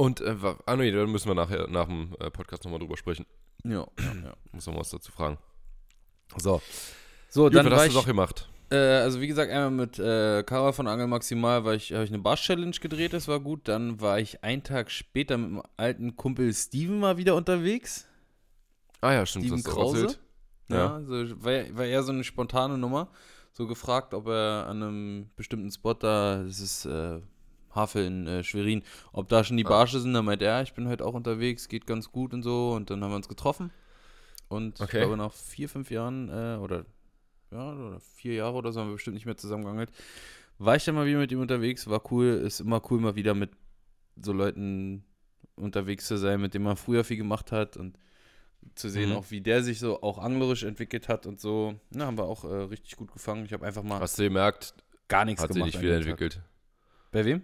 Und, 0.01 0.21
äh, 0.21 0.37
ah 0.67 0.77
nee, 0.77 0.91
da 0.91 1.07
müssen 1.07 1.29
wir 1.29 1.35
nachher 1.35 1.69
nach 1.69 1.87
dem 1.87 2.15
äh, 2.21 2.31
Podcast 2.31 2.65
nochmal 2.65 2.81
drüber 2.81 2.97
sprechen. 2.97 3.27
Ja, 3.65 3.71
ja, 3.71 3.87
ja. 4.25 4.35
Muss 4.53 4.67
noch 4.67 4.77
was 4.79 4.91
dazu 4.91 5.13
fragen. 5.13 5.39
So, 6.37 6.61
So, 7.29 7.45
Gut, 7.45 7.55
dann 7.55 7.67
was 7.67 7.73
war 7.73 7.79
hast 7.81 7.87
ich, 7.89 7.93
du 7.93 7.99
doch 8.01 8.07
gemacht? 8.07 8.49
äh, 8.71 8.77
also 8.77 9.21
wie 9.21 9.27
gesagt, 9.27 9.51
einmal 9.53 9.71
mit 9.71 9.99
äh, 9.99 10.43
Kara 10.45 10.73
von 10.73 10.87
Angel 10.87 11.07
Maximal 11.09 11.65
war 11.65 11.75
ich, 11.75 11.93
habe 11.93 12.05
ich 12.05 12.11
eine 12.11 12.21
Barsch-Challenge 12.21 12.71
gedreht, 12.81 13.13
das 13.13 13.27
war 13.29 13.41
gut. 13.41 13.69
Dann 13.69 14.01
war 14.01 14.19
ich 14.21 14.43
einen 14.45 14.63
Tag 14.63 14.91
später 14.91 15.37
mit 15.39 15.51
meinem 15.51 15.63
alten 15.77 16.17
Kumpel 16.17 16.53
Steven 16.55 16.99
mal 17.01 17.17
wieder 17.17 17.35
unterwegs. 17.35 18.07
Ah 19.01 19.13
ja, 19.13 19.27
stimmt, 19.27 19.47
Steven 19.47 19.63
das 19.63 19.73
Krause. 19.73 20.03
erzählt. 20.03 20.21
Ja, 20.69 20.77
Ja. 20.77 21.03
so, 21.03 21.45
war, 21.45 21.77
war 21.77 21.85
eher 21.85 22.03
so 22.03 22.13
eine 22.13 22.23
spontane 22.25 22.79
Nummer. 22.79 23.09
So 23.53 23.67
gefragt, 23.67 24.15
ob 24.15 24.29
er 24.29 24.67
an 24.69 24.83
einem 24.83 25.31
bestimmten 25.37 25.71
Spot 25.73 25.95
da, 25.95 26.43
das 26.45 26.61
ist 26.61 26.85
äh, 26.87 27.21
Havel 27.75 28.05
in 28.05 28.27
äh, 28.27 28.43
Schwerin, 28.45 28.83
ob 29.13 29.29
da 29.29 29.45
schon 29.45 29.57
die. 29.57 29.65
Barsche 29.65 30.01
sind. 30.01 30.13
Dann 30.15 30.25
meinte 30.25 30.45
er, 30.45 30.63
ich 30.63 30.73
bin 30.75 30.89
heute 30.89 31.05
auch 31.05 31.15
unterwegs, 31.15 31.69
geht 31.69 31.87
ganz 31.87 32.11
gut 32.11 32.33
und 32.35 32.43
so. 32.43 32.73
Und 32.73 32.91
dann 32.91 33.03
haben 33.03 33.11
wir 33.11 33.17
uns 33.17 33.29
getroffen. 33.29 33.71
Und 34.49 34.79
ich 34.81 34.85
Okay. 34.85 34.99
glaube, 35.01 35.17
nach 35.17 35.33
vier, 35.33 35.69
fünf 35.69 35.91
Jahren 35.91 36.29
äh, 36.29 36.57
oder, 36.61 36.85
ja, 37.53 37.73
oder 37.73 38.01
vier 38.01 38.35
Jahre 38.35 38.55
oder 38.57 38.73
so 38.73 38.81
haben 38.81 38.89
wir 38.89 38.95
bestimmt 38.95 39.15
nicht 39.15 39.27
mehr 39.27 39.37
zusammengeangelt. 39.37 39.91
War 40.59 40.77
ich 40.77 40.85
dann 40.85 40.95
mal 40.97 41.07
wieder 41.07 41.19
mit 41.19 41.31
ihm 41.33 41.41
unterwegs, 41.41 41.89
war 41.89 42.03
cool. 42.13 42.27
Ist 42.45 42.61
immer 42.61 42.83
cool, 42.91 43.01
mal 43.01 43.15
wieder 43.15 43.35
mit 43.35 43.51
so 44.21 44.33
Leuten 44.33 45.05
unterwegs 45.57 46.07
zu 46.07 46.17
sein, 46.17 46.41
mit 46.41 46.53
denen 46.55 46.65
man 46.65 46.77
früher 46.77 47.05
viel 47.05 47.17
gemacht 47.17 47.53
hat 47.53 47.77
und 47.77 47.97
zu 48.75 48.89
sehen, 48.91 49.11
Mhm. 49.11 49.17
auch 49.17 49.31
wie 49.31 49.41
der 49.41 49.63
sich 49.63 49.79
so 49.79 50.03
auch 50.03 50.19
anglerisch 50.19 50.65
entwickelt 50.65 51.09
hat 51.09 51.27
und 51.27 51.41
so. 51.41 51.77
Na, 51.91 52.07
haben 52.07 52.19
wir 52.19 52.25
auch 52.25 52.45
äh, 52.45 52.49
richtig 52.65 52.97
gut 52.97 53.11
gefangen. 53.13 53.45
Ich 53.47 53.53
habe 53.55 53.65
einfach 53.65 53.83
mal 53.83 54.01
Hast 54.01 54.19
du 54.19 54.23
gemerkt, 54.25 54.75
gar 55.09 55.25
nichts 55.25 55.43
hat 55.43 55.49
sich 55.53 55.55
gemacht. 55.63 55.67
nicht 55.69 55.77
an 55.77 55.81
viel 55.81 55.91
dem 55.91 56.01
Tag. 56.03 56.11
entwickelt. 56.11 56.43
Bei 57.11 57.25
wem? 57.25 57.43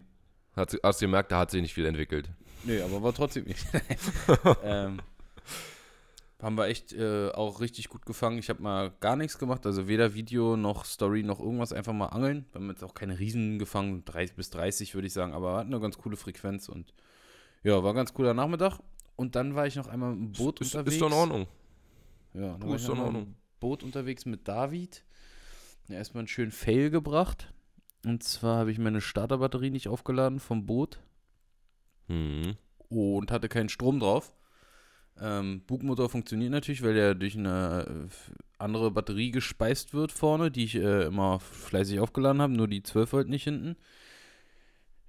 Hat, 0.57 0.77
hast 0.83 1.01
du 1.01 1.05
gemerkt, 1.07 1.31
da 1.33 1.39
hat 1.41 1.51
sich 1.51 1.63
nicht 1.63 1.75
viel 1.75 1.87
entwickelt. 1.87 2.31
Nee, 2.65 2.81
aber 2.81 3.03
war 3.03 3.13
trotzdem 3.15 3.45
nicht. 3.45 3.65
ähm, 4.65 5.01
haben 6.41 6.57
wir 6.59 6.67
echt 6.67 6.93
äh, 6.93 7.31
auch 7.31 7.61
richtig 7.61 7.89
gut 7.89 8.05
gefangen. 8.07 8.39
Ich 8.39 8.49
habe 8.51 8.63
mal 8.63 8.93
gar 9.01 9.17
nichts 9.17 9.39
gemacht, 9.39 9.65
also 9.67 9.89
weder 9.89 10.15
Video 10.15 10.57
noch 10.57 10.85
Story 10.85 11.23
noch 11.23 11.41
irgendwas, 11.41 11.73
einfach 11.73 11.93
mal 11.93 12.07
angeln. 12.07 12.47
Wir 12.53 12.61
haben 12.61 12.69
jetzt 12.71 12.85
auch 12.85 12.95
keine 12.95 13.19
Riesen 13.19 13.59
gefangen, 13.59 14.05
30 14.05 14.37
bis 14.37 14.51
30 14.51 14.95
würde 14.95 15.07
ich 15.07 15.13
sagen, 15.13 15.33
aber 15.33 15.57
hatten 15.57 15.73
eine 15.73 15.81
ganz 15.81 15.99
coole 15.99 16.17
Frequenz 16.17 16.69
und 16.69 16.93
ja, 17.63 17.83
war 17.83 17.95
ganz 17.95 18.13
cooler 18.13 18.35
Nachmittag. 18.35 18.79
Und 19.17 19.35
dann 19.35 19.55
war 19.55 19.67
ich 19.67 19.77
noch 19.77 19.89
einmal 19.89 20.13
im 20.13 20.33
Boot 20.33 20.61
Ist, 20.61 20.75
unterwegs. 20.75 20.95
ist 20.97 21.01
doch 21.01 21.07
in 21.09 21.13
Ordnung. 21.15 21.47
Ja, 22.35 22.51
dann 22.53 22.61
Du, 22.61 22.69
war 22.69 22.77
ist 22.77 22.83
ich 22.83 22.89
in 22.91 22.99
Ordnung. 22.99 23.23
im 23.23 23.35
Boot 23.61 23.83
unterwegs 23.83 24.27
mit 24.27 24.47
David. 24.47 25.05
Ja, 25.89 25.97
erstmal 25.97 26.21
einen 26.21 26.29
schönen 26.29 26.53
Fail 26.53 26.91
gebracht. 26.91 27.53
Und 28.07 28.23
zwar 28.23 28.59
habe 28.59 28.71
ich 28.71 28.79
meine 28.79 29.01
Starterbatterie 29.01 29.71
nicht 29.71 29.89
aufgeladen 29.89 30.39
vom 30.39 30.65
Boot 30.65 31.01
Hm. 32.07 32.55
und 32.89 33.33
hatte 33.33 33.49
keinen 33.49 33.69
Strom 33.69 33.99
drauf. 33.99 34.33
Ähm, 35.21 35.63
Bugmotor 35.67 36.09
funktioniert 36.09 36.53
natürlich, 36.53 36.85
weil 36.85 36.95
der 36.95 37.17
durch 37.17 37.37
eine 37.37 38.07
äh, 38.07 38.33
andere 38.59 38.93
Batterie 38.93 39.33
gespeist 39.33 39.93
wird 39.93 40.13
vorne, 40.13 40.53
die 40.53 40.63
ich 40.63 40.77
äh, 40.77 41.07
immer 41.07 41.41
fleißig 41.41 41.99
aufgeladen 41.99 42.41
habe, 42.41 42.53
nur 42.53 42.69
die 42.69 42.85
12 42.85 43.13
Volt 43.13 43.29
nicht 43.29 43.43
hinten. 43.43 43.75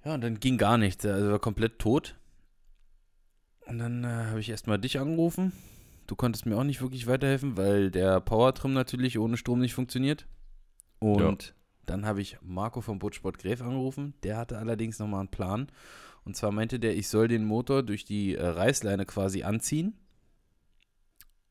Ja, 0.04 0.14
und 0.14 0.22
dann 0.22 0.40
ging 0.40 0.58
gar 0.58 0.76
nichts, 0.76 1.06
also 1.06 1.30
war 1.30 1.38
komplett 1.38 1.78
tot. 1.78 2.16
Und 3.66 3.78
dann 3.78 4.02
äh, 4.02 4.08
habe 4.08 4.40
ich 4.40 4.48
erstmal 4.48 4.80
dich 4.80 4.98
angerufen. 4.98 5.52
Du 6.08 6.16
konntest 6.16 6.46
mir 6.46 6.56
auch 6.56 6.64
nicht 6.64 6.82
wirklich 6.82 7.06
weiterhelfen, 7.06 7.56
weil 7.56 7.92
der 7.92 8.18
Powertrim 8.18 8.72
natürlich 8.72 9.20
ohne 9.20 9.36
Strom 9.36 9.60
nicht 9.60 9.74
funktioniert. 9.74 10.26
Und 10.98 11.54
dann 11.88 12.06
habe 12.06 12.20
ich 12.20 12.38
Marco 12.42 12.80
vom 12.80 12.98
Bootsport 12.98 13.38
Gräf 13.38 13.62
angerufen. 13.62 14.14
Der 14.22 14.36
hatte 14.36 14.58
allerdings 14.58 14.98
nochmal 14.98 15.20
einen 15.20 15.30
Plan. 15.30 15.68
Und 16.24 16.36
zwar 16.36 16.52
meinte 16.52 16.78
der, 16.78 16.96
ich 16.96 17.08
soll 17.08 17.28
den 17.28 17.44
Motor 17.44 17.82
durch 17.82 18.04
die 18.04 18.34
äh, 18.34 18.46
Reißleine 18.46 19.06
quasi 19.06 19.42
anziehen. 19.44 19.94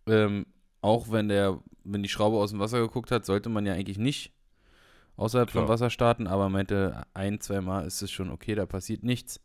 Ähm, 0.05 0.45
auch 0.81 1.11
wenn 1.11 1.27
der, 1.27 1.59
wenn 1.83 2.03
die 2.03 2.09
Schraube 2.09 2.37
aus 2.37 2.51
dem 2.51 2.59
Wasser 2.59 2.79
geguckt 2.79 3.11
hat, 3.11 3.25
sollte 3.25 3.49
man 3.49 3.65
ja 3.65 3.73
eigentlich 3.73 3.97
nicht 3.97 4.33
außerhalb 5.15 5.49
vom 5.49 5.63
Klar. 5.63 5.69
Wasser 5.69 5.89
starten, 5.89 6.27
aber 6.27 6.49
meinte, 6.49 7.03
ein, 7.13 7.41
zweimal 7.41 7.85
ist 7.87 8.01
es 8.01 8.11
schon 8.11 8.29
okay, 8.29 8.55
da 8.55 8.65
passiert 8.65 9.03
nichts. 9.03 9.41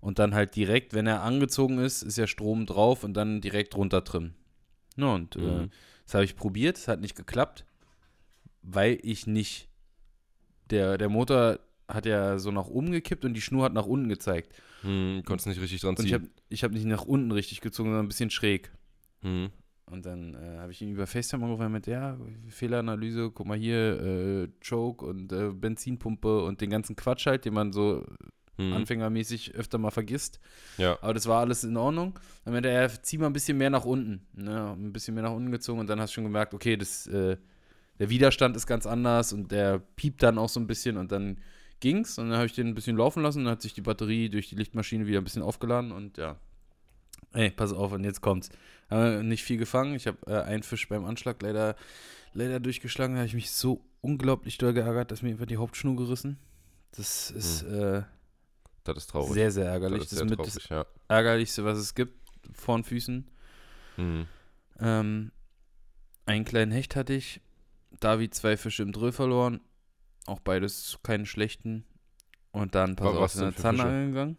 Und 0.00 0.18
dann 0.18 0.34
halt 0.34 0.56
direkt, 0.56 0.94
wenn 0.94 1.06
er 1.06 1.22
angezogen 1.22 1.78
ist, 1.78 2.02
ist 2.02 2.18
ja 2.18 2.26
Strom 2.26 2.66
drauf 2.66 3.04
und 3.04 3.14
dann 3.14 3.40
direkt 3.40 3.76
runter 3.76 4.04
trimmen. 4.04 4.34
Ja, 4.96 5.14
und 5.14 5.36
äh, 5.36 5.40
Mhm. 5.40 5.70
das 6.04 6.14
habe 6.14 6.24
ich 6.24 6.36
probiert, 6.36 6.76
es 6.78 6.88
hat 6.88 7.00
nicht 7.00 7.16
geklappt, 7.16 7.64
weil 8.62 8.98
ich 9.02 9.26
nicht, 9.26 9.68
der, 10.70 10.98
der 10.98 11.08
Motor 11.08 11.58
hat 11.88 12.06
ja 12.06 12.38
so 12.38 12.50
nach 12.50 12.66
oben 12.66 12.92
gekippt 12.92 13.24
und 13.24 13.34
die 13.34 13.40
Schnur 13.40 13.64
hat 13.64 13.74
nach 13.74 13.86
unten 13.86 14.08
gezeigt. 14.08 14.54
Hm, 14.82 15.22
konntest 15.26 15.46
nicht 15.46 15.60
richtig 15.60 15.80
dran 15.80 15.94
Und 15.96 16.04
ich 16.04 16.12
habe 16.14 16.24
ziehen. 16.24 16.32
ich 16.48 16.64
hab 16.64 16.72
nicht 16.72 16.86
nach 16.86 17.04
unten 17.04 17.30
richtig 17.30 17.60
gezogen, 17.60 17.90
sondern 17.90 18.06
ein 18.06 18.08
bisschen 18.08 18.30
schräg. 18.30 18.72
Hm. 19.20 19.50
Und 19.90 20.06
dann 20.06 20.34
äh, 20.34 20.58
habe 20.58 20.72
ich 20.72 20.80
ihn 20.80 20.90
über 20.92 21.06
FaceTime 21.06 21.44
angerufen 21.44 21.70
mit, 21.70 21.86
ja, 21.86 22.16
Fehleranalyse, 22.48 23.30
guck 23.30 23.46
mal 23.46 23.58
hier, 23.58 24.00
äh, 24.00 24.48
Choke 24.66 25.04
und 25.04 25.30
äh, 25.32 25.50
Benzinpumpe 25.52 26.42
und 26.44 26.60
den 26.62 26.70
ganzen 26.70 26.96
Quatsch 26.96 27.26
halt, 27.26 27.44
den 27.44 27.54
man 27.54 27.72
so 27.72 28.04
Mhm. 28.56 28.72
anfängermäßig 28.72 29.54
öfter 29.56 29.78
mal 29.78 29.90
vergisst. 29.90 30.38
Ja. 30.78 30.96
Aber 31.02 31.12
das 31.12 31.26
war 31.26 31.40
alles 31.40 31.64
in 31.64 31.76
Ordnung. 31.76 32.16
Dann 32.44 32.54
meinte 32.54 32.68
er, 32.68 32.88
zieh 33.02 33.18
mal 33.18 33.26
ein 33.26 33.32
bisschen 33.32 33.58
mehr 33.58 33.70
nach 33.70 33.84
unten. 33.84 34.26
Ne? 34.32 34.72
Ein 34.76 34.92
bisschen 34.92 35.14
mehr 35.14 35.24
nach 35.24 35.32
unten 35.32 35.50
gezogen 35.50 35.80
und 35.80 35.88
dann 35.88 36.00
hast 36.00 36.10
du 36.10 36.14
schon 36.14 36.24
gemerkt, 36.24 36.54
okay, 36.54 36.76
das, 36.76 37.08
äh, 37.08 37.36
der 37.98 38.10
Widerstand 38.10 38.56
ist 38.56 38.66
ganz 38.66 38.86
anders 38.86 39.32
und 39.32 39.50
der 39.52 39.78
piept 39.96 40.22
dann 40.22 40.38
auch 40.38 40.48
so 40.48 40.58
ein 40.60 40.66
bisschen 40.66 40.96
und 40.96 41.12
dann 41.12 41.38
ging's. 41.80 42.18
Und 42.18 42.28
dann 42.28 42.36
habe 42.36 42.46
ich 42.46 42.52
den 42.54 42.68
ein 42.68 42.74
bisschen 42.74 42.96
laufen 42.96 43.22
lassen 43.22 43.38
und 43.40 43.44
dann 43.44 43.52
hat 43.52 43.62
sich 43.62 43.74
die 43.74 43.80
Batterie 43.82 44.28
durch 44.28 44.48
die 44.48 44.56
Lichtmaschine 44.56 45.06
wieder 45.06 45.20
ein 45.20 45.24
bisschen 45.24 45.42
aufgeladen 45.42 45.92
und 45.92 46.18
ja. 46.18 46.36
Ey, 47.32 47.50
pass 47.50 47.72
auf, 47.72 47.92
und 47.92 48.04
jetzt 48.04 48.20
kommt's. 48.20 48.48
Haben 48.90 49.04
wir 49.04 49.22
nicht 49.22 49.42
viel 49.42 49.56
gefangen. 49.56 49.94
Ich 49.94 50.06
habe 50.06 50.18
äh, 50.26 50.42
einen 50.42 50.62
Fisch 50.62 50.88
beim 50.88 51.04
Anschlag 51.04 51.42
leider, 51.42 51.74
leider 52.32 52.60
durchgeschlagen. 52.60 53.14
Da 53.14 53.20
habe 53.20 53.26
ich 53.28 53.34
mich 53.34 53.50
so 53.50 53.84
unglaublich 54.02 54.56
doll 54.58 54.72
geärgert, 54.72 55.10
dass 55.10 55.22
mir 55.22 55.30
einfach 55.30 55.46
die 55.46 55.56
Hauptschnur 55.56 55.96
gerissen. 55.96 56.38
Das 56.92 57.30
ist 57.32 57.62
äh, 57.62 58.02
Das 58.84 58.96
ist 58.98 59.10
traurig. 59.10 59.32
sehr, 59.34 59.50
sehr 59.50 59.66
ärgerlich. 59.66 60.00
das 60.02 60.10
Das 60.10 60.18
ist 60.18 60.22
ist 60.22 60.28
sehr 60.28 60.38
mit 60.38 60.46
das 60.46 60.54
traurig, 60.62 60.86
ärgerlichste, 61.08 61.64
was 61.64 61.78
es 61.78 61.94
gibt, 61.94 62.14
vor 62.52 62.76
den 62.78 62.84
Füßen. 62.84 63.26
ja. 63.96 64.02
Mhm. 64.04 64.26
Ähm, 64.80 65.30
einen 66.26 66.44
kleinen 66.44 66.72
Hecht 66.72 66.94
hatte 66.96 67.14
ich. 67.14 67.40
David 68.04 68.34
zwei 68.34 68.56
Fische 68.56 68.82
im 68.82 68.92
Drill 68.92 69.12
verloren. 69.12 69.60
Auch 70.26 70.40
beides 70.40 70.98
keine 71.02 71.26
schlechten. 71.26 71.84
Und 72.52 72.74
dann, 72.74 72.96
pass 72.96 73.16
auf, 73.16 73.32
sind 73.32 73.58
Zahnangeln 73.58 74.12
gegangen. 74.12 74.36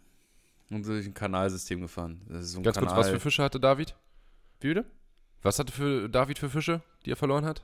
Und 0.71 0.83
so 0.83 0.93
durch 0.93 1.05
ein 1.05 1.13
Kanalsystem 1.13 1.81
gefahren. 1.81 2.21
Das 2.27 2.43
ist 2.45 2.51
so 2.53 2.59
ein 2.59 2.63
Ganz 2.63 2.77
Kanal. 2.77 2.93
kurz, 2.93 3.05
was 3.05 3.11
für 3.13 3.19
Fische 3.19 3.43
hatte 3.43 3.59
David? 3.59 3.95
Wie 4.61 4.69
bitte? 4.69 4.85
Was 5.41 5.59
hatte 5.59 5.71
für 5.73 6.09
David 6.09 6.39
für 6.39 6.49
Fische, 6.49 6.81
die 7.05 7.11
er 7.11 7.15
verloren 7.15 7.45
hat? 7.45 7.63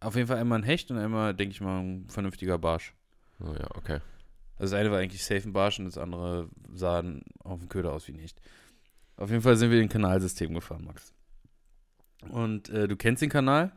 Auf 0.00 0.16
jeden 0.16 0.26
Fall 0.26 0.38
einmal 0.38 0.58
ein 0.58 0.64
Hecht 0.64 0.90
und 0.90 0.98
einmal, 0.98 1.34
denke 1.34 1.52
ich 1.52 1.60
mal, 1.60 1.80
ein 1.80 2.08
vernünftiger 2.10 2.58
Barsch. 2.58 2.94
Oh 3.40 3.54
ja, 3.54 3.68
okay. 3.76 4.00
Also 4.58 4.72
das 4.74 4.80
eine 4.80 4.90
war 4.90 4.98
eigentlich 4.98 5.24
safe 5.24 5.48
ein 5.48 5.52
Barsch 5.52 5.78
und 5.78 5.86
das 5.86 5.98
andere 5.98 6.48
sah 6.74 7.02
auf 7.44 7.60
dem 7.60 7.68
Köder 7.68 7.92
aus 7.92 8.06
wie 8.08 8.12
nicht. 8.12 8.40
Auf 9.16 9.30
jeden 9.30 9.42
Fall 9.42 9.56
sind 9.56 9.70
wir 9.70 9.78
in 9.78 9.84
ein 9.84 9.88
Kanalsystem 9.88 10.52
gefahren, 10.52 10.84
Max. 10.84 11.12
Und 12.28 12.68
äh, 12.68 12.86
du 12.88 12.96
kennst 12.96 13.22
den 13.22 13.30
Kanal 13.30 13.72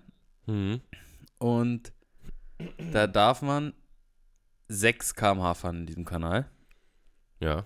Mhm. 0.48 0.82
Und 1.38 1.94
da 2.92 3.08
darf 3.08 3.42
man 3.42 3.74
6 4.68 5.16
km/h 5.16 5.54
fahren 5.56 5.80
in 5.82 5.86
diesem 5.86 6.06
Kanal. 6.06 6.50
Ja. 7.40 7.66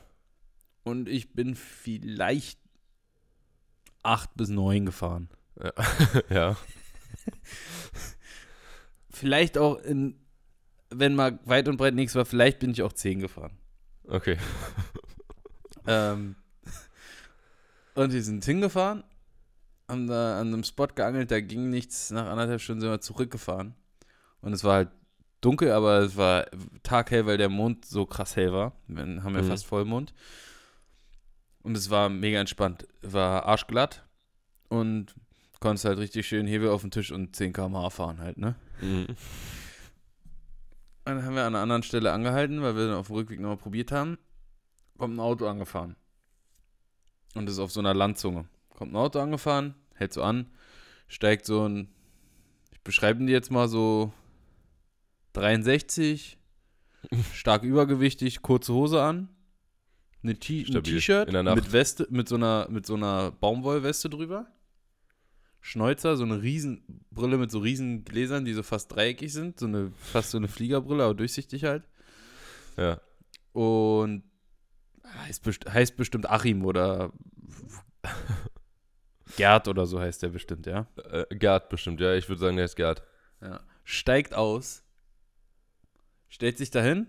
Und 0.83 1.07
ich 1.07 1.33
bin 1.33 1.55
vielleicht 1.55 2.59
8 4.03 4.35
bis 4.35 4.49
9 4.49 4.85
gefahren. 4.85 5.29
ja. 6.29 6.57
Vielleicht 9.09 9.57
auch 9.57 9.75
in, 9.77 10.19
wenn 10.89 11.15
mal 11.15 11.39
weit 11.45 11.67
und 11.67 11.77
breit 11.77 11.93
nichts 11.93 12.15
war, 12.15 12.25
vielleicht 12.25 12.59
bin 12.59 12.71
ich 12.71 12.81
auch 12.81 12.93
10 12.93 13.19
gefahren. 13.19 13.57
Okay. 14.07 14.37
Ähm, 15.85 16.35
und 17.95 18.13
wir 18.13 18.23
sind 18.23 18.45
hingefahren, 18.45 19.03
haben 19.89 20.07
da 20.07 20.39
an 20.39 20.47
einem 20.47 20.63
Spot 20.63 20.87
geangelt, 20.87 21.31
da 21.31 21.41
ging 21.41 21.69
nichts. 21.69 22.11
Nach 22.11 22.27
anderthalb 22.27 22.61
Stunden 22.61 22.81
sind 22.81 22.89
wir 22.89 23.01
zurückgefahren. 23.01 23.73
Und 24.41 24.53
es 24.53 24.63
war 24.63 24.75
halt 24.75 24.89
dunkel, 25.41 25.71
aber 25.71 25.99
es 25.99 26.15
war 26.15 26.45
taghell, 26.83 27.25
weil 27.25 27.37
der 27.37 27.49
Mond 27.49 27.85
so 27.85 28.05
krass 28.05 28.35
hell 28.35 28.53
war. 28.53 28.73
Wir 28.87 29.03
haben 29.23 29.35
ja 29.35 29.41
Mhm. 29.41 29.47
fast 29.47 29.65
Vollmond. 29.65 30.13
Und 31.61 31.75
es 31.75 31.89
war 31.89 32.07
mega 32.09 32.39
entspannt. 32.39 32.87
War 33.01 33.45
arschglatt 33.45 34.05
und 34.69 35.15
konntest 35.59 35.85
halt 35.85 35.97
richtig 35.99 36.25
schön 36.27 36.47
Hebel 36.47 36.69
auf 36.69 36.81
den 36.81 36.91
Tisch 36.91 37.11
und 37.11 37.35
10 37.35 37.51
km/h 37.51 37.89
fahren 37.89 38.19
halt, 38.19 38.37
ne? 38.37 38.55
Mhm. 38.81 39.07
Dann 41.05 41.23
haben 41.25 41.35
wir 41.35 41.41
an 41.41 41.55
einer 41.55 41.63
anderen 41.63 41.83
Stelle 41.83 42.11
angehalten, 42.11 42.61
weil 42.61 42.75
wir 42.75 42.87
dann 42.87 42.95
auf 42.95 43.07
dem 43.07 43.15
Rückweg 43.15 43.39
nochmal 43.39 43.57
probiert 43.57 43.91
haben. 43.91 44.17
Kommt 44.97 45.15
ein 45.15 45.19
Auto 45.19 45.47
angefahren. 45.47 45.95
Und 47.35 47.49
ist 47.49 47.59
auf 47.59 47.71
so 47.71 47.79
einer 47.79 47.93
Landzunge. 47.93 48.45
Kommt 48.79 48.93
ein 48.93 48.95
Auto 48.95 49.19
angefahren, 49.19 49.75
hält 49.93 50.13
so 50.13 50.23
an, 50.23 50.47
steigt 51.09 51.45
so 51.45 51.67
ein, 51.67 51.89
ich 52.71 52.81
beschreibe 52.81 53.21
ihn 53.21 53.27
jetzt 53.27 53.51
mal 53.51 53.67
so 53.67 54.13
63, 55.33 56.37
stark 57.33 57.63
übergewichtig, 57.63 58.41
kurze 58.41 58.73
Hose 58.73 59.03
an, 59.03 59.27
eine 60.23 60.35
T- 60.39 60.63
ein. 60.63 60.81
T-Shirt 60.81 61.27
mit 61.55 61.73
Weste, 61.73 62.07
mit 62.09 62.29
so 62.29 62.35
einer, 62.35 62.67
mit 62.69 62.85
so 62.85 62.95
einer 62.95 63.31
Baumwollweste 63.31 64.09
drüber. 64.09 64.47
Schnäuzer, 65.59 66.15
so 66.15 66.23
eine 66.23 66.41
riesen 66.41 67.03
Brille 67.11 67.37
mit 67.37 67.51
so 67.51 67.59
riesen 67.59 68.05
Gläsern, 68.05 68.45
die 68.45 68.53
so 68.53 68.63
fast 68.63 68.93
dreieckig 68.93 69.33
sind, 69.33 69.59
so 69.59 69.65
eine 69.65 69.91
fast 69.91 70.31
so 70.31 70.37
eine 70.37 70.47
Fliegerbrille, 70.47 71.03
aber 71.03 71.15
durchsichtig 71.15 71.65
halt. 71.65 71.83
Ja. 72.77 73.01
Und 73.51 74.23
heißt, 75.25 75.43
best 75.43 75.69
heißt 75.69 75.97
bestimmt 75.97 76.29
Achim 76.29 76.63
oder 76.63 77.11
Gerd 79.37 79.67
oder 79.67 79.85
so 79.85 79.99
heißt 79.99 80.23
der 80.23 80.29
bestimmt, 80.29 80.65
ja. 80.65 80.87
Äh, 81.11 81.25
Gerd 81.35 81.69
bestimmt, 81.69 82.01
ja. 82.01 82.13
Ich 82.15 82.27
würde 82.29 82.39
sagen, 82.39 82.55
der 82.55 82.65
ist 82.65 82.75
Gerd. 82.75 83.03
ja. 83.41 83.61
Steigt 83.83 84.33
aus, 84.35 84.83
stellt 86.29 86.57
sich 86.57 86.69
dahin, 86.69 87.07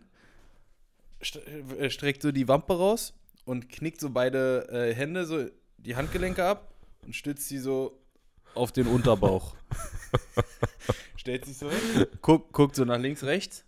st 1.22 1.36
äh, 1.78 1.90
streckt 1.90 2.22
so 2.22 2.32
die 2.32 2.48
Wampe 2.48 2.72
raus 2.76 3.12
und 3.44 3.68
knickt 3.68 4.00
so 4.00 4.10
beide 4.10 4.68
äh, 4.70 4.94
Hände, 4.94 5.26
so 5.26 5.46
die 5.76 5.96
Handgelenke 5.96 6.44
ab 6.44 6.74
und 7.04 7.14
stützt 7.14 7.48
sie 7.48 7.58
so 7.58 8.00
auf 8.54 8.72
den 8.72 8.86
Unterbauch. 8.86 9.54
stellt 11.16 11.44
sich 11.44 11.58
so 11.58 11.70
hin, 11.70 12.06
guckt, 12.22 12.52
guckt 12.52 12.76
so 12.76 12.84
nach 12.84 12.98
links, 12.98 13.24
rechts, 13.24 13.64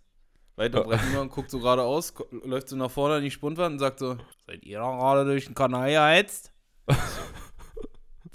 weiter 0.55 0.83
breit 0.83 1.01
über 1.11 1.21
und 1.21 1.29
guckt 1.29 1.51
so 1.51 1.59
geradeaus, 1.59 2.13
läuft 2.31 2.69
so 2.69 2.75
nach 2.75 2.91
vorne 2.91 3.15
an 3.15 3.23
die 3.23 3.31
Spundwand 3.31 3.73
und 3.73 3.79
sagt 3.79 3.99
so, 3.99 4.17
seid 4.47 4.63
ihr 4.63 4.79
doch 4.79 4.97
gerade 4.97 5.25
durch 5.25 5.45
den 5.45 5.55
Kanal 5.55 5.91
geheizt? 5.91 6.51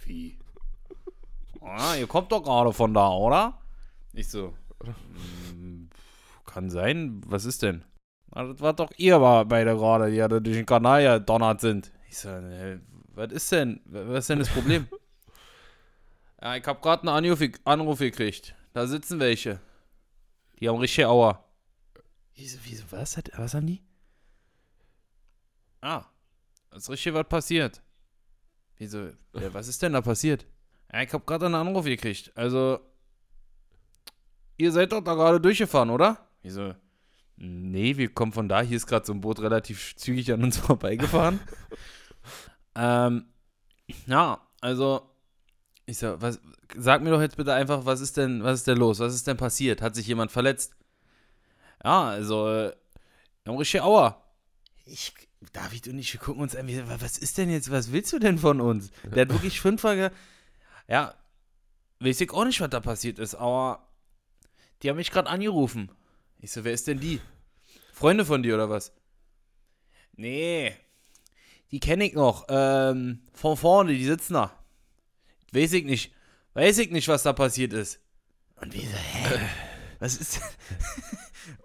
Wie? 0.08 0.38
Ah, 1.60 1.94
ihr 1.96 2.06
kommt 2.06 2.32
doch 2.32 2.42
gerade 2.42 2.72
von 2.72 2.94
da, 2.94 3.10
oder? 3.10 3.60
Ich 4.14 4.28
so, 4.28 4.54
"Mm, 5.54 5.88
kann 6.46 6.70
sein, 6.70 7.20
was 7.26 7.44
ist 7.44 7.62
denn? 7.62 7.84
Ah, 8.30 8.44
das 8.44 8.60
war 8.60 8.72
doch 8.72 8.90
ihr 8.96 9.20
war 9.20 9.44
beide 9.44 9.74
gerade, 9.76 10.10
die 10.10 10.16
ja 10.16 10.28
da 10.28 10.40
durch 10.40 10.56
den 10.56 10.66
Kanal 10.66 11.18
gedonnert 11.20 11.60
sind. 11.60 11.92
Ich 12.08 12.18
so, 12.18 12.28
"Ne, 12.30 12.80
was 13.14 13.32
ist 13.32 13.52
denn, 13.52 13.80
was 13.84 14.20
ist 14.20 14.30
denn 14.30 14.38
das 14.38 14.48
Problem? 14.48 14.88
ja, 16.42 16.56
ich 16.56 16.64
hab 16.66 16.80
gerade 16.80 17.02
einen 17.02 17.26
Anruf, 17.26 17.40
Anruf 17.64 17.98
gekriegt. 17.98 18.54
Da 18.72 18.86
sitzen 18.86 19.20
welche. 19.20 19.60
Die 20.60 20.68
haben 20.68 20.78
richtig 20.78 21.04
Aua. 21.04 21.44
Wieso, 22.34 22.58
wieso, 22.64 22.84
was, 22.90 23.16
hat, 23.16 23.30
was 23.36 23.54
haben 23.54 23.66
die? 23.66 23.82
Ah, 25.80 26.04
ist 26.74 26.88
richtig 26.88 27.14
was 27.14 27.28
passiert. 27.28 27.82
Wieso, 28.78 29.08
ja, 29.34 29.52
was 29.52 29.68
ist 29.68 29.82
denn 29.82 29.92
da 29.92 30.00
passiert? 30.00 30.46
Ja, 30.92 31.02
ich 31.02 31.12
hab 31.12 31.26
gerade 31.26 31.46
einen 31.46 31.56
Anruf 31.56 31.84
gekriegt. 31.84 32.32
Also, 32.34 32.78
ihr 34.56 34.72
seid 34.72 34.92
doch 34.92 35.02
da 35.02 35.14
gerade 35.14 35.40
durchgefahren, 35.40 35.90
oder? 35.90 36.28
Wieso? 36.42 36.74
Nee, 37.36 37.96
wir 37.96 38.12
kommen 38.12 38.32
von 38.32 38.48
da. 38.48 38.62
Hier 38.62 38.76
ist 38.76 38.86
gerade 38.86 39.04
so 39.04 39.12
ein 39.12 39.20
Boot 39.20 39.40
relativ 39.40 39.96
zügig 39.96 40.32
an 40.32 40.42
uns 40.42 40.56
vorbeigefahren. 40.58 41.40
ähm, 42.76 43.26
ja, 44.06 44.40
also, 44.60 45.10
ich 45.86 45.98
sag, 45.98 46.20
was, 46.20 46.40
sag 46.76 47.02
mir 47.02 47.10
doch 47.10 47.20
jetzt 47.20 47.36
bitte 47.36 47.52
einfach, 47.52 47.84
was 47.84 48.00
ist 48.00 48.16
denn, 48.16 48.42
was 48.42 48.60
ist 48.60 48.66
denn 48.66 48.78
los? 48.78 49.00
Was 49.00 49.14
ist 49.14 49.26
denn 49.26 49.36
passiert? 49.36 49.82
Hat 49.82 49.94
sich 49.94 50.06
jemand 50.06 50.30
verletzt? 50.30 50.76
Ja, 51.84 52.08
also, 52.08 52.48
äh, 52.48 52.72
wir 53.44 53.52
haben 53.52 53.58
richtig 53.58 53.82
Aua. 53.82 54.22
Ich, 54.84 55.12
David 55.52 55.88
und 55.88 55.98
ich, 55.98 56.12
wir 56.12 56.20
gucken 56.20 56.42
uns 56.42 56.56
an, 56.56 56.66
wie- 56.66 56.82
was 57.00 57.16
ist 57.18 57.38
denn 57.38 57.50
jetzt, 57.50 57.70
was 57.70 57.92
willst 57.92 58.12
du 58.12 58.18
denn 58.18 58.38
von 58.38 58.60
uns? 58.60 58.90
Der 59.04 59.22
hat 59.22 59.30
wirklich 59.32 59.60
fünfmal, 59.60 59.96
ge 59.96 60.10
ja, 60.88 61.14
weiß 62.00 62.20
ich 62.22 62.30
auch 62.32 62.44
nicht, 62.44 62.60
was 62.60 62.70
da 62.70 62.80
passiert 62.80 63.18
ist, 63.18 63.34
aber 63.34 63.86
die 64.82 64.88
haben 64.90 64.96
mich 64.96 65.10
gerade 65.10 65.28
angerufen. 65.28 65.90
Ich 66.40 66.50
so, 66.52 66.64
wer 66.64 66.72
ist 66.72 66.86
denn 66.86 67.00
die? 67.00 67.20
Freunde 67.92 68.24
von 68.24 68.42
dir 68.42 68.54
oder 68.54 68.70
was? 68.70 68.92
Nee, 70.14 70.74
die 71.70 71.80
kenne 71.80 72.06
ich 72.06 72.14
noch, 72.14 72.46
ähm, 72.48 73.20
von 73.34 73.56
vorne, 73.56 73.92
die 73.94 74.04
sitzen 74.04 74.34
da. 74.34 74.52
Weiß 75.52 75.72
ich 75.72 75.84
nicht, 75.84 76.12
weiß 76.54 76.78
ich 76.78 76.90
nicht, 76.90 77.08
was 77.08 77.22
da 77.22 77.32
passiert 77.32 77.72
ist. 77.72 78.00
Und 78.56 78.72
wir 78.74 78.82
so, 78.82 78.96
hä? 78.96 79.38
Was 80.00 80.16
ist 80.16 80.36
denn? 80.36 80.42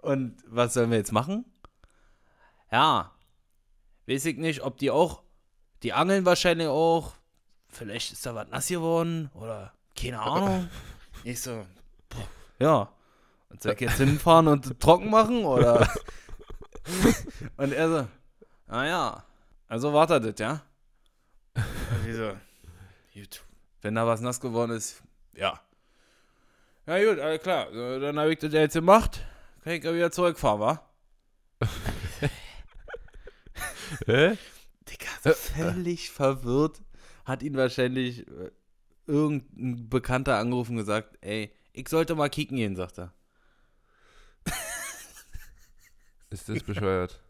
Und 0.02 0.36
was 0.46 0.74
sollen 0.74 0.90
wir 0.90 0.98
jetzt 0.98 1.12
machen? 1.12 1.44
Ja, 2.72 3.13
weiß 4.06 4.24
ich 4.26 4.36
nicht, 4.36 4.62
ob 4.62 4.78
die 4.78 4.90
auch, 4.90 5.22
die 5.82 5.92
angeln 5.92 6.24
wahrscheinlich 6.24 6.68
auch. 6.68 7.12
Vielleicht 7.68 8.12
ist 8.12 8.24
da 8.24 8.34
was 8.34 8.48
nass 8.48 8.68
geworden 8.68 9.30
oder 9.34 9.72
keine 9.98 10.20
Ahnung. 10.20 10.68
Ich 11.26 11.40
so, 11.40 11.64
boah, 12.10 12.28
ja. 12.58 12.92
Und 13.48 13.62
soll 13.62 13.72
ich 13.72 13.80
jetzt 13.80 13.96
hinfahren 13.96 14.46
und 14.46 14.78
trocken 14.78 15.08
machen 15.08 15.44
oder? 15.46 15.88
Und 17.56 17.72
er 17.72 17.88
so, 17.88 18.08
ah 18.68 18.84
ja, 18.84 19.24
also 19.68 19.94
wartet 19.94 20.24
das, 20.24 20.38
ja? 20.38 20.60
Und 21.54 22.08
ich 22.10 22.14
so, 22.14 22.32
gut, 23.14 23.42
Wenn 23.80 23.94
da 23.94 24.06
was 24.06 24.20
nass 24.20 24.38
geworden 24.38 24.72
ist, 24.72 25.02
ja. 25.32 25.58
Ja 26.86 27.02
gut, 27.02 27.18
alles 27.18 27.42
klar. 27.42 27.70
Dann 27.72 28.18
habe 28.18 28.32
ich 28.32 28.38
das 28.38 28.52
jetzt 28.52 28.74
gemacht. 28.74 29.24
Kann 29.62 29.72
ich 29.72 29.82
wieder 29.82 30.10
zurückfahren, 30.10 30.60
wa? 30.60 30.82
Hä? 34.06 34.36
Digga, 34.88 35.34
völlig 35.34 36.10
verwirrt 36.10 36.82
hat 37.24 37.42
ihn 37.42 37.56
wahrscheinlich 37.56 38.26
äh, 38.28 38.50
irgendein 39.06 39.88
Bekannter 39.88 40.36
angerufen 40.38 40.72
und 40.72 40.78
gesagt, 40.78 41.16
ey, 41.22 41.50
ich 41.72 41.88
sollte 41.88 42.14
mal 42.14 42.28
kicken 42.28 42.56
gehen, 42.56 42.76
sagt 42.76 42.98
er. 42.98 43.12
Ist 46.30 46.48
das 46.48 46.62
bescheuert? 46.62 47.20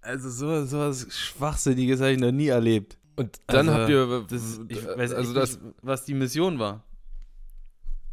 Also 0.00 0.30
so, 0.30 0.64
so 0.64 0.78
was 0.78 1.06
Schwachsinniges 1.12 2.00
habe 2.00 2.12
ich 2.12 2.18
noch 2.18 2.32
nie 2.32 2.48
erlebt. 2.48 2.96
Und 3.16 3.40
dann 3.46 3.68
Also, 3.68 3.80
habt 3.80 3.90
ihr. 3.90 4.26
Das, 4.28 4.60
ich 4.68 4.84
weiß 4.84 5.12
also 5.12 5.34
das, 5.34 5.60
nicht, 5.60 5.74
was 5.82 6.04
die 6.04 6.14
Mission 6.14 6.58
war. 6.58 6.84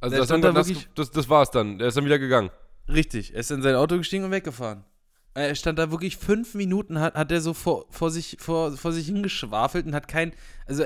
also 0.01 0.17
das, 0.17 0.27
das, 0.27 0.41
da 0.41 0.51
das, 0.51 0.71
das, 0.95 1.11
das 1.11 1.29
war's 1.29 1.51
dann. 1.51 1.77
Der 1.77 1.87
ist 1.87 1.97
dann 1.97 2.05
wieder 2.05 2.19
gegangen. 2.19 2.49
Richtig, 2.87 3.33
er 3.33 3.39
ist 3.39 3.51
in 3.51 3.61
sein 3.61 3.75
Auto 3.75 3.97
gestiegen 3.97 4.23
und 4.25 4.31
weggefahren. 4.31 4.83
Er 5.33 5.55
stand 5.55 5.79
da 5.79 5.91
wirklich 5.91 6.17
fünf 6.17 6.53
Minuten, 6.55 6.99
hat, 6.99 7.15
hat 7.15 7.31
er 7.31 7.41
so 7.41 7.53
vor, 7.53 7.85
vor, 7.89 8.11
sich, 8.11 8.37
vor, 8.39 8.75
vor 8.75 8.91
sich 8.91 9.05
hingeschwafelt 9.05 9.85
und 9.85 9.95
hat 9.95 10.07
kein. 10.07 10.33
Also, 10.65 10.85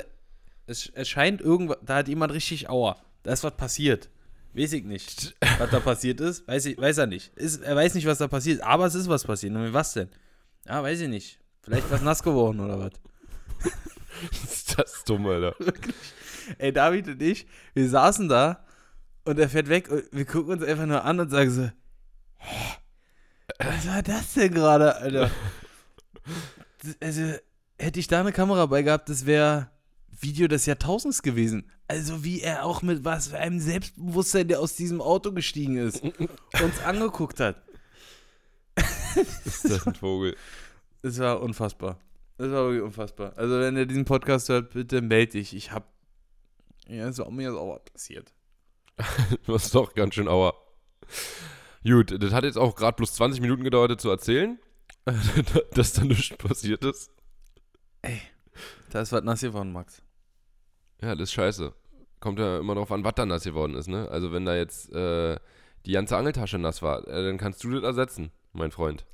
es, 0.68 0.92
es 0.94 1.10
scheint 1.10 1.42
irgendwas. 1.42 1.78
Da 1.82 1.98
hat 1.98 2.08
jemand 2.08 2.34
richtig 2.34 2.70
Aua. 2.70 2.98
Da 3.24 3.34
ist 3.34 3.44
was 3.44 3.56
passiert. 3.56 4.10
Weiß 4.54 4.74
ich 4.74 4.84
nicht. 4.84 5.36
was 5.58 5.70
da 5.70 5.80
passiert 5.80 6.22
ist, 6.22 6.48
weiß, 6.48 6.66
ich, 6.68 6.78
weiß 6.78 7.00
er 7.00 7.08
nicht. 7.08 7.36
Ist, 7.36 7.62
er 7.62 7.76
weiß 7.76 7.96
nicht, 7.96 8.06
was 8.06 8.20
da 8.20 8.28
passiert 8.28 8.60
ist, 8.60 8.64
aber 8.64 8.86
es 8.86 8.96
ist 8.96 9.10
was 9.10 9.24
passiert. 9.24 9.56
Und 9.56 9.74
was 9.74 9.94
denn? 9.94 10.10
Ja, 10.68 10.84
weiß 10.84 11.02
ich 11.02 11.10
nicht. 11.10 11.40
Vielleicht 11.62 11.90
was 11.90 12.02
nass 12.02 12.22
geworden 12.22 12.60
oder 12.60 12.80
was. 12.80 12.92
ist 14.32 14.78
das 14.78 15.04
dumm, 15.06 15.26
Alter. 15.26 15.56
Ey, 16.58 16.72
David 16.72 17.08
und 17.08 17.22
ich, 17.22 17.48
wir 17.74 17.90
saßen 17.90 18.28
da 18.28 18.66
und 19.24 19.40
er 19.40 19.50
fährt 19.50 19.70
weg 19.70 19.90
und 19.90 20.04
wir 20.12 20.26
gucken 20.26 20.54
uns 20.54 20.64
einfach 20.64 20.86
nur 20.86 21.04
an 21.04 21.20
und 21.20 21.30
sagen 21.30 21.50
so, 21.50 21.70
hä? 22.38 22.83
Was 23.66 23.88
war 23.88 24.04
das 24.04 24.34
denn 24.34 24.54
gerade, 24.54 24.96
Alter? 24.96 25.30
Das- 25.30 25.32
Also, 27.00 27.22
hätte 27.80 28.00
ich 28.00 28.08
da 28.08 28.20
eine 28.20 28.34
Kamera 28.34 28.66
bei 28.66 28.82
gehabt, 28.82 29.08
das 29.08 29.26
wäre 29.26 29.70
Video 30.20 30.48
des 30.50 30.66
Jahrtausends 30.66 31.22
gewesen. 31.22 31.70
Also, 31.88 32.24
wie 32.26 32.42
er 32.42 32.66
auch 32.66 32.82
mit 32.82 33.06
was 33.06 33.30
für 33.30 33.38
einem 33.40 33.60
Selbstbewusstsein, 33.60 34.48
der 34.50 34.60
aus 34.60 34.76
diesem 34.76 35.00
Auto 35.02 35.32
gestiegen 35.32 35.78
ist, 35.78 36.02
uns 36.62 36.80
angeguckt 36.86 37.40
hat. 37.40 37.62
Ist 39.46 39.70
das 39.70 39.88
ein 39.88 39.96
Vogel? 39.96 40.36
Es 41.04 41.20
war 41.20 41.42
unfassbar. 41.42 42.00
Das 42.38 42.52
war 42.52 42.66
wirklich 42.66 42.82
unfassbar. 42.84 43.32
Also, 43.38 43.60
wenn 43.60 43.78
ihr 43.78 43.86
diesen 43.86 44.06
Podcast 44.06 44.50
hört, 44.50 44.72
bitte 44.74 45.02
meld 45.02 45.34
dich. 45.36 45.56
Ich 45.56 45.72
hab. 45.72 45.88
Ja, 46.88 47.12
so, 47.14 47.30
mir 47.32 47.50
ist 47.52 47.56
auch 47.56 47.76
was 47.78 47.94
passiert. 47.94 48.34
Das 49.48 49.66
ist 49.66 49.76
doch 49.76 49.94
ganz 49.94 50.16
schön 50.16 50.28
Aua. 50.28 50.54
Gut, 51.84 52.22
das 52.22 52.32
hat 52.34 52.44
jetzt 52.44 52.58
auch 52.58 52.76
gerade 52.76 52.96
bloß 52.96 53.14
20 53.14 53.42
Minuten 53.42 53.64
gedauert, 53.64 53.92
das 53.92 53.98
zu 54.02 54.10
erzählen, 54.10 54.58
dass 55.74 55.94
da 55.94 56.04
nichts 56.04 56.36
passiert 56.38 56.84
ist. 56.86 57.12
Da 58.90 59.02
ist 59.02 59.12
was 59.12 59.24
nass 59.24 59.42
geworden, 59.42 59.72
Max. 59.72 60.02
Ja, 61.02 61.16
das 61.16 61.30
ist 61.30 61.34
scheiße. 61.34 61.74
Kommt 62.20 62.40
ja 62.40 62.60
immer 62.60 62.76
darauf 62.76 62.92
an, 62.92 63.04
was 63.04 63.14
da 63.16 63.26
nass 63.26 63.44
geworden 63.44 63.76
ist, 63.76 63.88
ne? 63.88 64.08
Also 64.10 64.32
wenn 64.32 64.46
da 64.46 64.56
jetzt 64.56 64.92
äh, 64.94 65.38
die 65.86 65.92
ganze 65.92 66.16
Angeltasche 66.16 66.58
nass 66.58 66.82
war, 66.82 67.06
äh, 67.08 67.24
dann 67.26 67.38
kannst 67.38 67.64
du 67.64 67.72
das 67.72 67.84
ersetzen, 67.84 68.32
mein 68.54 68.72
Freund. 68.72 69.06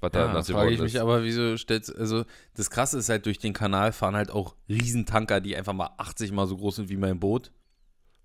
Was 0.00 0.12
da 0.12 0.26
Ja, 0.26 0.32
nass 0.32 0.48
frage 0.48 0.70
geworden 0.70 0.74
ich 0.74 0.80
mich 0.80 0.94
ist. 0.94 1.00
aber, 1.00 1.24
wieso 1.24 1.56
stellst 1.56 1.94
also 1.96 2.24
das 2.54 2.70
Krasse 2.70 2.98
ist 2.98 3.08
halt, 3.08 3.26
durch 3.26 3.38
den 3.38 3.52
Kanal 3.52 3.92
fahren 3.92 4.14
halt 4.14 4.30
auch 4.30 4.54
Riesentanker, 4.68 5.40
die 5.40 5.56
einfach 5.56 5.72
mal 5.72 5.90
80 5.98 6.30
mal 6.30 6.46
so 6.46 6.56
groß 6.56 6.76
sind 6.76 6.88
wie 6.88 6.96
mein 6.96 7.18
Boot. 7.18 7.50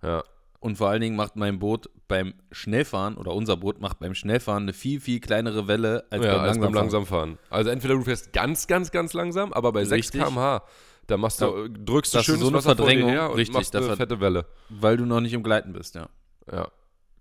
Ja, 0.03 0.23
Und 0.59 0.77
vor 0.77 0.89
allen 0.89 1.01
Dingen 1.01 1.15
macht 1.15 1.35
mein 1.35 1.59
Boot 1.59 1.89
beim 2.07 2.33
Schnellfahren 2.51 3.15
oder 3.17 3.31
unser 3.33 3.57
Boot 3.57 3.79
macht 3.79 3.99
beim 3.99 4.15
Schnellfahren 4.15 4.63
eine 4.63 4.73
viel, 4.73 4.99
viel 4.99 5.19
kleinere 5.19 5.67
Welle 5.67 6.05
als 6.09 6.25
ja 6.25 6.35
beim 6.35 6.43
als 6.45 6.59
beim 6.59 6.73
Langsamfahren. 6.73 7.37
Also 7.49 7.69
entweder 7.69 7.93
du 7.93 8.01
fährst 8.01 8.33
ganz, 8.33 8.65
ganz, 8.65 8.91
ganz 8.91 9.13
langsam, 9.13 9.53
aber 9.53 9.71
bei 9.71 9.85
6 9.85 10.07
Richtig. 10.07 10.21
km/h, 10.21 10.63
da 11.05 11.17
machst 11.17 11.41
du, 11.41 11.65
äh, 11.65 11.69
drückst 11.69 12.15
du 12.15 12.23
schön 12.23 12.39
so 12.39 12.47
eine 12.47 12.57
Wasser 12.57 12.75
vor 12.75 12.85
Verdrängung. 12.85 13.09
her 13.09 13.29
und 13.29 13.35
Richtig, 13.37 13.53
machst 13.55 13.75
eine 13.75 13.95
fette 13.95 14.19
Welle. 14.19 14.45
Weil 14.69 14.97
du 14.97 15.05
noch 15.05 15.21
nicht 15.21 15.33
im 15.33 15.43
Gleiten 15.43 15.73
bist, 15.73 15.95
ja. 15.95 16.09
Ja, 16.51 16.69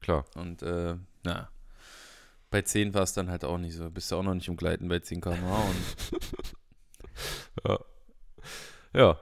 klar. 0.00 0.24
Und 0.34 0.62
äh, 0.62 0.94
ja. 1.26 1.48
Bei 2.50 2.62
10 2.62 2.94
war 2.94 3.02
es 3.02 3.12
dann 3.12 3.28
halt 3.28 3.44
auch 3.44 3.58
nicht 3.58 3.74
so. 3.76 3.90
Bist 3.90 4.10
du 4.10 4.16
auch 4.16 4.22
noch 4.22 4.34
nicht 4.34 4.48
im 4.48 4.56
Gleiten 4.56 4.88
bei 4.88 5.00
10 5.00 5.20
km/h 5.20 5.62
und 5.68 5.76
Ja. 8.94 9.18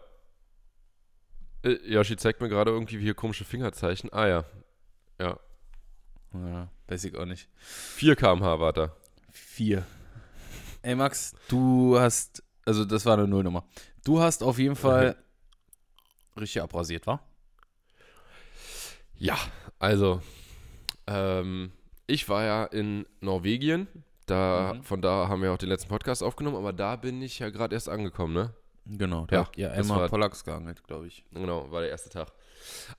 Äh, 1.64 1.79
Yoshi 1.87 2.16
zeigt 2.16 2.40
mir 2.40 2.48
gerade 2.48 2.70
irgendwie 2.70 2.98
hier 2.98 3.14
komische 3.14 3.44
Fingerzeichen. 3.44 4.12
Ah 4.12 4.27
ja. 4.29 4.44
Ja. 5.18 5.38
ja, 6.35 6.68
weiß 6.88 7.05
ich 7.05 7.16
auch 7.16 7.24
nicht. 7.24 7.48
4 7.57 8.16
km/h 8.16 8.61
war 8.61 8.72
da. 8.72 8.94
4. 9.31 9.85
Ey, 10.83 10.94
Max, 10.94 11.35
du 11.48 11.98
hast, 11.98 12.42
also 12.66 12.85
das 12.85 13.07
war 13.07 13.14
eine 13.16 13.27
Nullnummer. 13.27 13.64
Du 14.05 14.20
hast 14.20 14.42
auf 14.42 14.59
jeden 14.59 14.77
Fall 14.77 15.16
richtig 16.38 16.61
abrasiert, 16.62 17.07
wa? 17.07 17.20
Ja, 19.16 19.38
also, 19.79 20.20
ähm, 21.07 21.72
ich 22.07 22.29
war 22.29 22.44
ja 22.44 22.64
in 22.64 23.07
Norwegien. 23.20 23.87
Da, 24.27 24.74
Mhm. 24.74 24.83
Von 24.85 25.03
da 25.03 25.29
haben 25.29 25.42
wir 25.42 25.53
auch 25.53 25.59
den 25.59 25.68
letzten 25.68 25.88
Podcast 25.88 26.22
aufgenommen, 26.22 26.57
aber 26.57 26.72
da 26.72 26.96
bin 26.96 27.20
ich 27.22 27.38
ja 27.38 27.50
gerade 27.50 27.74
erst 27.74 27.88
angekommen, 27.88 28.33
ne? 28.35 28.55
Genau, 28.87 29.20
Ja, 29.23 29.27
da 29.27 29.38
habt 29.38 29.57
ihr 29.57 29.68
das 29.68 29.79
einmal 29.79 30.01
war- 30.03 30.09
Pollacks 30.09 30.44
geangelt, 30.44 30.85
glaube 30.85 31.07
ich. 31.07 31.25
Genau, 31.33 31.70
war 31.70 31.81
der 31.81 31.90
erste 31.90 32.11
Tag. 32.11 32.33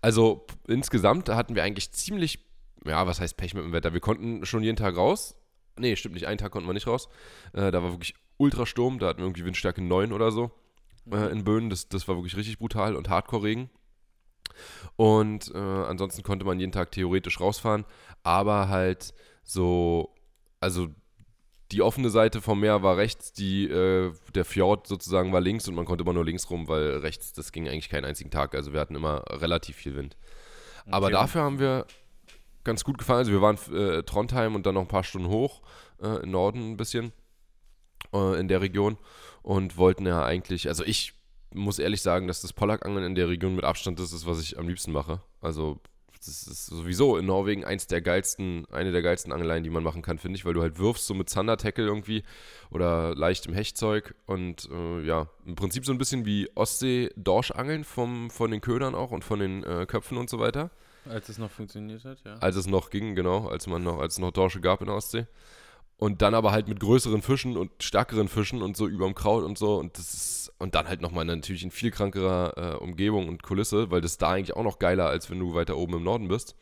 Also 0.02 0.46
insgesamt 0.68 1.30
hatten 1.30 1.56
wir 1.56 1.64
eigentlich 1.64 1.92
ziemlich, 1.92 2.44
ja, 2.86 3.06
was 3.08 3.20
heißt 3.20 3.38
Pech 3.38 3.54
mit 3.54 3.64
dem 3.64 3.72
Wetter? 3.74 3.94
Wir 3.94 4.00
konnten 4.00 4.46
schon 4.46 4.64
jeden 4.64 4.78
Tag 4.78 4.96
raus. 4.98 5.36
Nee, 5.78 5.96
stimmt 5.96 6.16
nicht, 6.16 6.28
einen 6.28 6.38
Tag 6.38 6.52
konnten 6.52 6.68
wir 6.70 6.74
nicht 6.74 6.88
raus. 6.88 7.10
Äh, 7.54 7.72
da 7.72 7.84
war 7.84 7.92
wirklich 7.92 8.16
Ultrasturm, 8.38 9.00
da 9.00 9.08
hatten 9.08 9.20
wir 9.20 9.26
irgendwie 9.26 9.46
Windstärke 9.46 9.82
9 9.82 10.12
oder 10.14 10.32
so 10.32 10.52
äh, 11.12 11.32
in 11.32 11.44
Böen. 11.44 11.70
Das, 11.70 11.88
das 11.90 12.08
war 12.08 12.16
wirklich 12.16 12.36
richtig 12.38 12.58
brutal 12.60 12.96
und 12.96 13.10
Hardcore-Regen. 13.10 13.70
Und 14.96 15.52
äh, 15.54 15.58
ansonsten 15.58 16.24
konnte 16.24 16.46
man 16.46 16.60
jeden 16.60 16.72
Tag 16.72 16.92
theoretisch 16.92 17.40
rausfahren, 17.40 17.86
aber 18.24 18.70
halt 18.70 19.14
so, 19.44 20.16
also 20.60 20.88
die 21.76 21.82
offene 21.82 22.10
Seite 22.10 22.40
vom 22.42 22.62
Meer 22.62 22.84
war 22.84 22.96
rechts, 22.96 23.34
die, 23.34 23.66
äh, 23.66 24.14
der 24.34 24.46
Fjord 24.46 24.88
sozusagen 24.88 25.34
war 25.34 25.42
links 25.42 25.68
und 25.68 25.76
man 25.76 25.84
konnte 25.84 26.04
immer 26.04 26.14
nur 26.14 26.24
links 26.24 26.50
rum, 26.50 26.70
weil 26.70 27.00
rechts, 27.00 27.34
das 27.34 27.52
ging 27.52 27.68
eigentlich 27.68 27.90
keinen 27.90 28.06
einzigen 28.06 28.32
Tag. 28.32 28.56
Also 28.56 28.72
wir 28.72 28.80
hatten 28.80 28.96
immer 28.96 29.26
relativ 29.30 29.76
viel 29.76 29.98
Wind. 29.98 30.16
Aber 30.90 31.08
Okay. 31.08 31.16
dafür 31.16 31.42
haben 31.42 31.60
wir 31.60 31.86
ganz 32.64 32.86
gut 32.86 32.98
gefahren. 32.98 33.18
Also 33.18 33.32
wir 33.34 33.42
waren 33.42 33.58
äh, 33.74 34.04
Trondheim 34.04 34.56
und 34.56 34.66
dann 34.66 34.76
noch 34.76 34.82
ein 34.84 34.88
paar 34.88 35.04
Stunden 35.04 35.28
hoch, 35.28 35.64
äh, 36.02 36.24
im 36.24 36.32
Norden 36.32 36.72
ein 36.72 36.78
bisschen, 36.78 37.12
äh, 38.14 38.40
in 38.40 38.48
der 38.48 38.62
Region 38.62 38.98
und 39.42 39.76
wollten 39.76 40.06
ja 40.06 40.24
eigentlich, 40.24 40.70
also 40.70 40.86
ich 40.86 41.14
muss 41.54 41.78
ehrlich 41.78 42.02
sagen, 42.02 42.28
dass 42.28 42.42
das 42.42 42.54
Pollackangeln 42.54 43.04
in 43.04 43.16
der 43.16 43.28
Region 43.28 43.54
mit 43.54 43.66
Abstand 43.66 44.00
das 44.00 44.14
ist, 44.14 44.26
was 44.26 44.40
ich 44.42 44.58
am 44.58 44.70
liebsten 44.70 44.94
mache. 44.94 45.22
Also 45.42 45.82
das 46.26 46.48
ist 46.48 46.66
sowieso 46.68 47.18
in 47.18 47.26
Norwegen 47.26 47.64
eins 47.64 47.88
der 47.88 48.02
geilsten, 48.02 48.66
eine 48.72 48.92
der 48.92 49.02
geilsten 49.02 49.32
Angeleien, 49.32 49.64
die 49.64 49.70
man 49.70 49.84
machen 49.84 50.02
kann, 50.02 50.18
finde 50.18 50.38
ich, 50.38 50.46
weil 50.46 50.54
du 50.54 50.62
halt 50.62 50.78
wirfst 50.80 51.08
so 51.08 51.14
mit 51.14 51.30
Zander-Tackle 51.30 51.86
irgendwie 51.86 52.24
oder 52.72 53.16
leichtem 53.16 53.54
Hechtzeug 53.54 54.16
und 54.26 54.70
äh, 54.72 55.02
ja, 55.02 55.28
im 55.46 55.56
Prinzip 55.56 55.86
so 55.86 55.92
ein 55.92 55.98
bisschen 55.98 56.26
wie 56.26 56.50
Ostsee-Dorschangeln 56.56 57.84
vom, 57.84 58.30
von 58.30 58.52
den 58.52 58.62
Ködern 58.62 58.96
auch 58.96 59.12
und 59.12 59.24
von 59.24 59.40
den 59.40 59.64
äh, 59.64 59.86
Köpfen 59.86 60.18
und 60.18 60.30
so 60.30 60.40
weiter. 60.40 60.72
Als 61.08 61.30
es 61.30 61.38
noch 61.38 61.52
funktioniert 61.52 62.04
hat, 62.04 62.18
ja. 62.26 62.36
Als 62.36 62.56
es 62.56 62.68
noch 62.68 62.90
ging, 62.90 63.16
genau, 63.16 63.48
als 63.48 63.68
man 63.68 63.84
noch, 63.84 64.00
als 64.00 64.14
es 64.14 64.20
noch 64.20 64.32
Dorsche 64.32 64.60
gab 64.60 64.82
in 64.82 64.88
der 64.88 64.96
Ostsee. 64.96 65.28
Und 65.98 66.22
dann 66.22 66.34
aber 66.34 66.52
halt 66.52 66.68
mit 66.68 66.80
größeren 66.80 67.22
Fischen 67.22 67.56
und 67.56 67.72
stärkeren 67.82 68.28
Fischen 68.28 68.62
und 68.62 68.76
so 68.76 68.88
überm 68.88 69.16
Kraut 69.16 69.46
und 69.46 69.58
so. 69.58 69.78
Und 69.78 69.98
das 69.98 70.14
ist, 70.14 70.54
und 70.58 70.76
dann 70.76 70.88
halt 70.88 71.02
nochmal 71.02 71.24
natürlich 71.24 71.64
in 71.64 71.72
viel 71.72 71.92
krankerer 71.92 72.54
äh, 72.58 72.76
Umgebung 72.78 73.30
und 73.30 73.44
Kulisse, 73.44 73.92
weil 73.92 74.02
das 74.02 74.18
da 74.18 74.32
eigentlich 74.32 74.56
auch 74.56 74.64
noch 74.64 74.80
geiler, 74.80 75.08
als 75.08 75.30
wenn 75.30 75.40
du 75.40 75.54
weiter 75.54 75.78
oben 75.78 75.96
im 75.96 76.04
Norden 76.04 76.28
bist. 76.28 76.56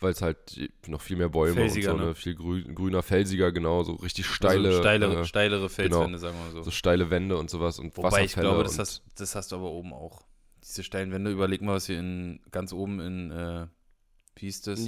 Weil 0.00 0.12
es 0.12 0.22
halt 0.22 0.70
noch 0.86 1.00
viel 1.00 1.16
mehr 1.16 1.28
Bäume 1.28 1.54
Felsiger, 1.54 1.92
und 1.92 1.98
so, 1.98 2.04
ne? 2.04 2.08
ne? 2.10 2.14
Viel 2.14 2.36
grü 2.36 2.62
grüner, 2.72 3.02
felsiger, 3.02 3.50
genau, 3.50 3.82
so 3.82 3.94
richtig 3.94 4.26
steile, 4.26 4.68
also 4.68 4.80
steilere, 4.80 5.20
äh, 5.20 5.24
steilere 5.24 5.68
Felswände, 5.68 6.18
sagen 6.18 6.38
wir 6.38 6.44
mal 6.44 6.52
so. 6.52 6.62
so 6.62 6.70
steile 6.70 7.10
Wände 7.10 7.36
und 7.36 7.50
sowas 7.50 7.80
und 7.80 7.96
Wobei 7.96 8.24
ich 8.24 8.34
glaube, 8.34 8.62
das 8.62 8.78
hast, 8.78 9.02
das 9.16 9.34
hast 9.34 9.50
du 9.50 9.56
aber 9.56 9.72
oben 9.72 9.92
auch. 9.92 10.22
Diese 10.62 10.84
steilen 10.84 11.10
Wände, 11.10 11.32
überleg 11.32 11.62
mal, 11.62 11.80
wir 11.80 11.98
in 11.98 12.38
ganz 12.52 12.72
oben 12.72 13.00
in, 13.00 13.30
äh, 13.32 13.66
wie 14.36 14.46
hieß 14.46 14.62
das? 14.62 14.86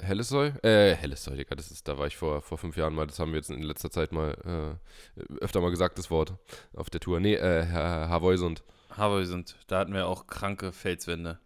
Hellessoy? 0.00 0.52
Äh, 0.62 0.94
Hellessoy, 0.94 1.36
Digga, 1.36 1.54
das 1.54 1.70
ist, 1.70 1.88
da 1.88 1.98
war 1.98 2.06
ich 2.06 2.16
vor, 2.16 2.42
vor 2.42 2.58
fünf 2.58 2.76
Jahren 2.76 2.94
mal, 2.94 3.06
das 3.06 3.18
haben 3.18 3.32
wir 3.32 3.38
jetzt 3.38 3.50
in 3.50 3.62
letzter 3.62 3.90
Zeit 3.90 4.12
mal 4.12 4.78
äh, 5.18 5.34
öfter 5.40 5.60
mal 5.60 5.70
gesagt, 5.70 5.98
das 5.98 6.10
Wort 6.10 6.34
auf 6.74 6.90
der 6.90 7.00
Tour. 7.00 7.20
Nee, 7.20 7.34
äh, 7.34 7.66
Havoisund. 7.66 8.62
Havösund. 8.96 9.56
Da 9.66 9.78
hatten 9.78 9.92
wir 9.92 10.06
auch 10.06 10.26
kranke 10.26 10.72
Felswände. 10.72 11.38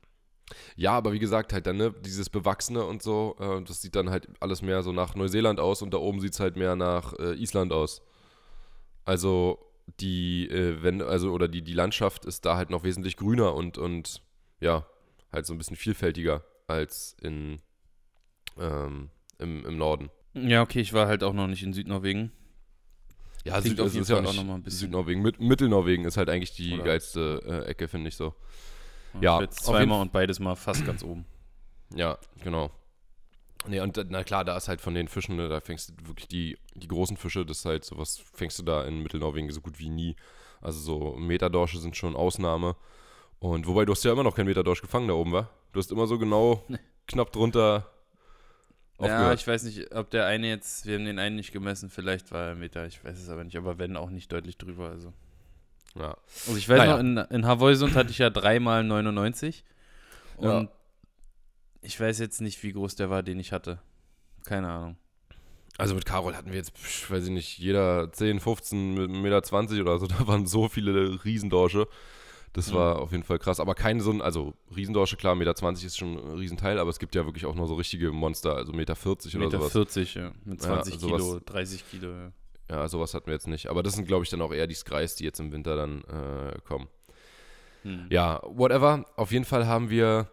Ja, 0.77 0.93
aber 0.93 1.13
wie 1.13 1.19
gesagt, 1.19 1.53
halt 1.53 1.67
dann, 1.67 1.77
ne, 1.77 1.95
dieses 2.05 2.29
Bewachsene 2.29 2.85
und 2.85 3.03
so, 3.03 3.37
äh, 3.39 3.63
das 3.63 3.83
sieht 3.83 3.95
dann 3.95 4.11
halt 4.11 4.29
alles 4.41 4.63
mehr 4.63 4.83
so 4.83 4.93
nach 4.93 5.15
Neuseeland 5.15 5.61
aus 5.61 5.83
und 5.83 5.95
da 5.95 5.99
oben 5.99 6.21
sieht 6.21 6.33
es 6.33 6.41
halt 6.41 6.57
mehr 6.57 6.77
nach 6.77 7.13
äh, 7.19 7.35
Island 7.35 7.73
aus. 7.73 8.03
Also 9.05 9.59
die 10.01 10.49
äh, 10.49 10.83
Wände, 10.83 11.07
also 11.07 11.33
oder 11.33 11.49
die, 11.49 11.63
die 11.63 11.73
Landschaft 11.73 12.25
ist 12.25 12.45
da 12.45 12.57
halt 12.57 12.71
noch 12.71 12.83
wesentlich 12.83 13.17
grüner 13.17 13.55
und, 13.55 13.79
und 13.79 14.23
ja, 14.61 14.87
halt 15.33 15.47
so 15.47 15.55
ein 15.55 15.59
bisschen 15.59 15.77
vielfältiger 15.77 16.45
als 16.67 17.17
in, 17.21 17.61
ähm, 18.61 19.11
im, 19.39 19.65
im 19.67 19.77
Norden. 19.79 20.11
Ja, 20.35 20.63
okay, 20.63 20.81
ich 20.81 20.93
war 20.93 21.09
halt 21.09 21.25
auch 21.25 21.33
noch 21.33 21.47
nicht 21.49 21.63
in 21.63 21.73
Südnorwegen. 21.73 22.31
Ja, 23.45 23.61
Süd, 23.61 23.79
ist 23.79 24.09
ja 24.11 24.19
auch 24.19 24.23
noch 24.23 24.45
mal 24.45 24.55
ein 24.55 24.63
bisschen- 24.63 24.81
Südnorwegen. 24.81 25.23
Mit, 25.23 25.41
Mittelnorwegen 25.41 26.05
ist 26.05 26.17
halt 26.17 26.29
eigentlich 26.29 26.53
die 26.53 26.75
Oder- 26.75 26.85
geilste 26.85 27.43
äh, 27.67 27.71
Ecke, 27.71 27.89
finde 27.89 28.09
ich 28.09 28.17
so. 28.17 28.35
Ja, 29.21 29.41
jeden 29.41 29.51
zweimal 29.53 30.03
und 30.03 30.13
beides 30.13 30.39
mal 30.39 30.55
fast 30.55 30.85
ganz 30.87 31.03
oben. 31.03 31.25
Ja, 31.95 32.19
genau. 32.45 32.71
Nee, 33.67 33.81
und 33.81 33.99
na 34.09 34.23
klar, 34.25 34.45
da 34.45 34.57
ist 34.57 34.69
halt 34.69 34.81
von 34.81 34.95
den 34.95 35.09
Fischen, 35.09 35.37
ne, 35.37 35.49
da 35.49 35.61
fängst 35.61 35.91
du 35.91 36.07
wirklich 36.07 36.29
die, 36.29 36.57
die 36.75 36.89
großen 36.89 37.17
Fische, 37.17 37.45
das 37.45 37.59
ist 37.59 37.65
halt 37.65 37.85
sowas, 37.85 38.23
fängst 38.33 38.59
du 38.59 38.63
da 38.63 38.85
in 38.85 39.03
Mittelnorwegen 39.03 39.51
so 39.51 39.61
gut 39.61 39.79
wie 39.79 39.91
nie. 39.91 40.17
Also 40.61 40.79
so 40.81 41.17
Metadorsche 41.17 41.79
sind 41.79 41.97
schon 41.97 42.15
Ausnahme. 42.17 42.77
Und 43.39 43.67
wobei, 43.67 43.85
du 43.85 43.93
hast 43.93 44.05
ja 44.05 44.13
immer 44.13 44.23
noch 44.23 44.35
keinen 44.37 44.47
Metadorsch 44.47 44.83
gefangen 44.83 45.09
da 45.09 45.15
oben, 45.15 45.33
wa? 45.33 45.51
Du 45.73 45.79
hast 45.81 45.91
immer 45.91 46.07
so 46.07 46.19
genau 46.19 46.63
knapp 47.09 47.33
drunter 47.33 47.91
Ja, 49.01 49.17
aufgehört. 49.17 49.41
ich 49.41 49.47
weiß 49.47 49.63
nicht, 49.65 49.95
ob 49.95 50.11
der 50.11 50.27
eine 50.27 50.49
jetzt, 50.49 50.87
wir 50.87 50.97
haben 50.97 51.05
den 51.05 51.19
einen 51.19 51.37
nicht 51.37 51.53
gemessen, 51.53 51.91
vielleicht 51.91 52.31
war 52.33 52.49
er 52.49 52.55
Meter, 52.55 52.87
ich 52.87 53.03
weiß 53.05 53.19
es 53.19 53.29
aber 53.29 53.45
nicht, 53.45 53.57
aber 53.57 53.79
wenn 53.79 53.97
auch 53.97 54.11
nicht 54.11 54.31
deutlich 54.33 54.59
drüber, 54.59 54.91
also. 54.91 55.13
Ja. 55.99 56.17
Also 56.47 56.57
ich 56.57 56.69
weiß 56.69 56.79
Naja. 56.79 56.93
noch, 56.93 57.01
in, 57.01 57.17
in 57.17 57.47
Havoisund 57.47 57.95
hatte 57.97 58.11
ich 58.11 58.19
ja 58.19 58.31
dreimal 58.31 58.85
99 58.85 59.65
und 60.37 60.49
Ja. 60.49 60.69
ich 61.83 61.99
weiß 61.99 62.19
jetzt 62.21 62.41
nicht, 62.41 62.63
wie 62.63 62.73
groß 62.73 62.95
der 62.95 63.11
war, 63.11 63.23
den 63.23 63.41
ich 63.41 63.53
hatte. 63.53 63.81
Keine 64.45 64.69
Ahnung. 64.69 64.97
Also 65.79 65.95
mit 65.95 66.05
Carol 66.05 66.37
hatten 66.37 66.51
wir 66.51 66.59
jetzt, 66.59 66.73
weiß 67.11 67.25
ich 67.25 67.31
nicht, 67.31 67.59
jeder 67.59 68.13
10, 68.13 68.39
15, 68.41 68.95
mit 68.95 69.11
1,20 69.11 69.21
Meter 69.23 69.43
20 69.43 69.81
oder 69.81 69.99
so, 69.99 70.07
da 70.09 70.27
waren 70.27 70.47
so 70.47 70.69
viele 70.69 71.25
Riesendorsche. 71.25 71.89
Das 72.53 72.71
Mhm. 72.73 72.77
war 72.77 72.99
auf 72.99 73.13
jeden 73.13 73.23
Fall 73.23 73.39
krass. 73.39 73.61
Aber 73.61 73.75
keine 73.75 74.01
so 74.03 74.11
ein, 74.11 74.21
also 74.21 74.55
Riesendorsche, 74.75 75.17
klar, 75.17 75.35
1,20 75.35 75.39
Meter 75.39 75.55
20 75.55 75.87
ist 75.87 75.97
schon 75.99 76.19
ein 76.19 76.39
Riesenteil, 76.39 76.79
aber 76.79 76.91
es 76.91 76.99
gibt 76.99 77.15
ja 77.15 77.25
wirklich 77.25 77.47
auch 77.47 77.55
noch 77.55 77.67
so 77.67 77.75
richtige 77.75 78.11
Monster, 78.13 78.57
also 78.57 78.73
1,40 78.73 78.77
Meter 78.77 78.97
40 78.97 79.37
oder 79.37 79.45
Meter 79.45 79.59
sowas. 79.59 79.73
40, 79.73 80.15
ja, 80.15 80.33
mit 80.45 80.61
Ja, 80.61 80.67
20 80.67 80.95
sowas- 80.99 81.23
Kilo, 81.23 81.41
30 81.47 81.89
Kilo, 81.91 82.11
ja. 82.13 82.33
Ja, 82.69 82.89
sowas 82.89 83.15
hatten 83.15 83.27
wir 83.27 83.35
jetzt 83.35 83.49
nicht. 83.49 83.67
Aber 83.69 83.83
das 83.83 83.95
sind, 83.95 84.07
glaube 84.07 84.25
ich, 84.25 84.31
dann 84.31 84.41
auch 84.43 84.53
eher 84.53 84.67
die 84.69 84.75
Skreis, 84.75 85.17
die 85.17 85.25
jetzt 85.25 85.41
im 85.41 85.51
Winter 85.53 85.75
dann 85.77 86.03
äh, 86.05 86.57
kommen. 86.67 86.89
Hm. 87.83 88.07
Ja, 88.11 88.41
whatever. 88.47 89.05
Auf 89.17 89.33
jeden 89.33 89.45
Fall 89.45 89.67
haben 89.67 89.91
wir 89.91 90.29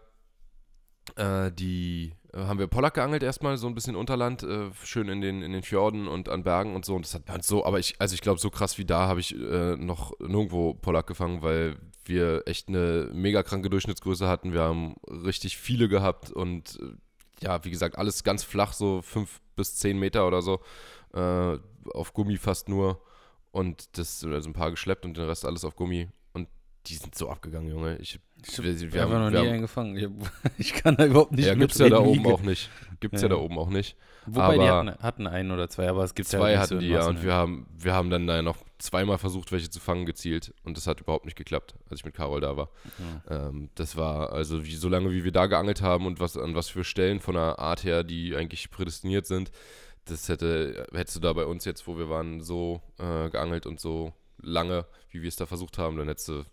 äh, 1.16 1.50
die, 1.52 2.12
äh, 2.32 2.38
haben 2.38 2.58
wir 2.58 2.66
Pollack 2.66 2.94
geangelt 2.94 3.22
erstmal, 3.22 3.56
so 3.56 3.66
ein 3.66 3.74
bisschen 3.74 3.96
Unterland, 3.96 4.42
äh, 4.42 4.70
schön 4.84 5.08
in 5.08 5.20
den, 5.20 5.42
in 5.42 5.52
den 5.52 5.62
Fjorden 5.62 6.06
und 6.06 6.28
an 6.28 6.42
Bergen 6.44 6.74
und 6.76 6.84
so. 6.84 6.94
Und 6.94 7.06
das 7.06 7.14
hat 7.14 7.28
halt 7.28 7.44
so, 7.44 7.64
aber 7.64 7.78
ich, 7.78 7.94
also 7.98 8.14
ich 8.14 8.20
glaube, 8.20 8.38
so 8.38 8.50
krass 8.50 8.76
wie 8.78 8.84
da 8.84 9.08
habe 9.08 9.20
ich 9.20 9.34
äh, 9.34 9.76
noch 9.76 10.12
nirgendwo 10.20 10.74
Pollack 10.74 11.06
gefangen, 11.06 11.42
weil 11.42 11.76
wir 12.08 12.42
echt 12.46 12.68
eine 12.68 13.10
mega 13.12 13.42
kranke 13.42 13.70
Durchschnittsgröße 13.70 14.28
hatten. 14.28 14.52
Wir 14.52 14.62
haben 14.62 14.96
richtig 15.06 15.56
viele 15.56 15.88
gehabt 15.88 16.30
und 16.30 16.78
äh, 16.80 17.44
ja, 17.44 17.64
wie 17.64 17.70
gesagt, 17.70 17.98
alles 17.98 18.24
ganz 18.24 18.42
flach, 18.42 18.72
so 18.72 19.02
fünf 19.02 19.40
bis 19.56 19.76
zehn 19.76 19.98
Meter 19.98 20.26
oder 20.26 20.42
so. 20.42 20.60
Äh, 21.14 21.58
auf 21.92 22.12
Gummi 22.12 22.36
fast 22.36 22.68
nur. 22.68 23.00
Und 23.50 23.96
das, 23.98 24.24
also 24.24 24.50
ein 24.50 24.54
paar 24.54 24.70
geschleppt 24.70 25.04
und 25.04 25.16
den 25.16 25.24
Rest 25.24 25.44
alles 25.44 25.64
auf 25.64 25.76
Gummi. 25.76 26.08
Die 26.88 26.94
sind 26.94 27.14
so 27.14 27.28
abgegangen, 27.28 27.68
Junge. 27.70 27.96
Ich, 27.98 28.18
Ich 28.46 28.62
wir, 28.62 28.72
habe 28.72 28.92
wir 28.92 29.02
haben, 29.02 29.10
noch 29.10 29.18
wir 29.18 29.30
nie 29.30 29.36
haben, 29.36 29.48
einen 29.52 29.62
gefangen. 29.62 29.96
Ich, 29.96 30.08
ich 30.58 30.72
kann 30.74 30.96
da 30.96 31.04
überhaupt 31.06 31.32
nicht 31.32 31.46
ja, 31.46 31.54
gibt's 31.54 31.78
ja 31.78 31.88
da 31.88 31.98
oben 32.00 32.26
auch 32.26 32.40
nicht. 32.40 32.70
Gibt's 33.00 33.20
ja. 33.22 33.28
Ja. 33.28 33.34
da 33.34 33.40
oben 33.40 33.58
auch 33.58 33.68
nicht. 33.70 33.96
Wobei, 34.26 34.54
die 34.58 34.60
aber- 34.62 34.90
hatten, 34.90 35.02
hatten 35.02 35.26
einen 35.26 35.50
oder 35.52 35.68
zwei, 35.68 35.88
aber 35.88 36.04
es 36.04 36.14
gibt 36.14 36.28
Zwei 36.28 36.52
ja 36.52 36.60
hatten 36.60 36.80
die 36.80 36.88
ja 36.88 37.06
und 37.06 37.22
wir 37.22 37.32
haben, 37.32 37.66
wir 37.76 37.94
haben 37.94 38.10
dann 38.10 38.26
da 38.26 38.42
noch 38.42 38.58
zweimal 38.78 39.16
versucht, 39.18 39.52
welche 39.52 39.70
zu 39.70 39.80
fangen 39.80 40.04
gezielt 40.06 40.52
und 40.64 40.76
das 40.76 40.86
hat 40.86 41.00
überhaupt 41.00 41.24
nicht 41.24 41.36
geklappt, 41.36 41.74
als 41.88 42.00
ich 42.00 42.04
mit 42.04 42.14
Carol 42.14 42.40
da 42.40 42.56
war. 42.56 42.68
Ähm, 43.28 43.70
das 43.74 43.96
war 43.96 44.32
also 44.32 44.64
wie 44.66 44.74
solange 44.76 45.10
wie 45.12 45.24
wir 45.24 45.32
da 45.32 45.46
geangelt 45.46 45.80
haben 45.82 46.06
und 46.06 46.20
was 46.20 46.36
an 46.36 46.54
was 46.54 46.68
für 46.68 46.84
Stellen 46.84 47.20
von 47.20 47.34
der 47.34 47.58
Art 47.58 47.84
her, 47.84 48.04
die 48.04 48.36
eigentlich 48.36 48.70
prädestiniert 48.70 49.26
sind, 49.26 49.50
das 50.04 50.28
hätte 50.28 50.86
hättest 50.92 51.16
du 51.16 51.20
da 51.20 51.32
bei 51.32 51.44
uns 51.46 51.64
jetzt, 51.64 51.86
wo 51.86 51.96
wir 51.96 52.10
waren, 52.10 52.40
so 52.42 52.82
äh, 52.98 53.30
geangelt 53.30 53.64
und 53.66 53.80
so 53.80 54.12
lange, 54.40 54.86
wie 55.10 55.22
wir 55.22 55.28
es 55.28 55.36
da 55.36 55.46
versucht 55.46 55.78
haben, 55.78 55.96
dann 55.96 56.08
hättest 56.08 56.28
du 56.28 56.44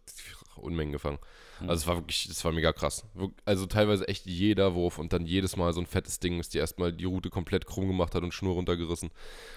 Unmengen 0.56 0.94
gefangen. 0.94 1.20
Mhm. 1.60 1.70
Also 1.70 1.82
es 1.82 1.88
war 1.88 1.96
wirklich, 1.98 2.28
es 2.30 2.44
war 2.44 2.52
mega 2.52 2.74
krass. 2.74 3.06
Also 3.46 3.66
teilweise 3.66 4.08
echt 4.08 4.26
jeder 4.26 4.74
Wurf 4.74 4.98
und 4.98 5.14
dann 5.14 5.26
jedes 5.26 5.58
Mal 5.58 5.74
so 5.74 5.82
ein 5.82 5.86
fettes 5.86 6.20
Ding, 6.20 6.38
das 6.38 6.50
dir 6.50 6.62
erstmal 6.62 6.94
die 6.94 7.06
Route 7.06 7.30
komplett 7.30 7.66
krumm 7.66 7.88
gemacht 7.88 8.16
hat 8.16 8.24
und 8.24 8.34
Schnur 8.34 8.56
runtergerissen. 8.56 9.12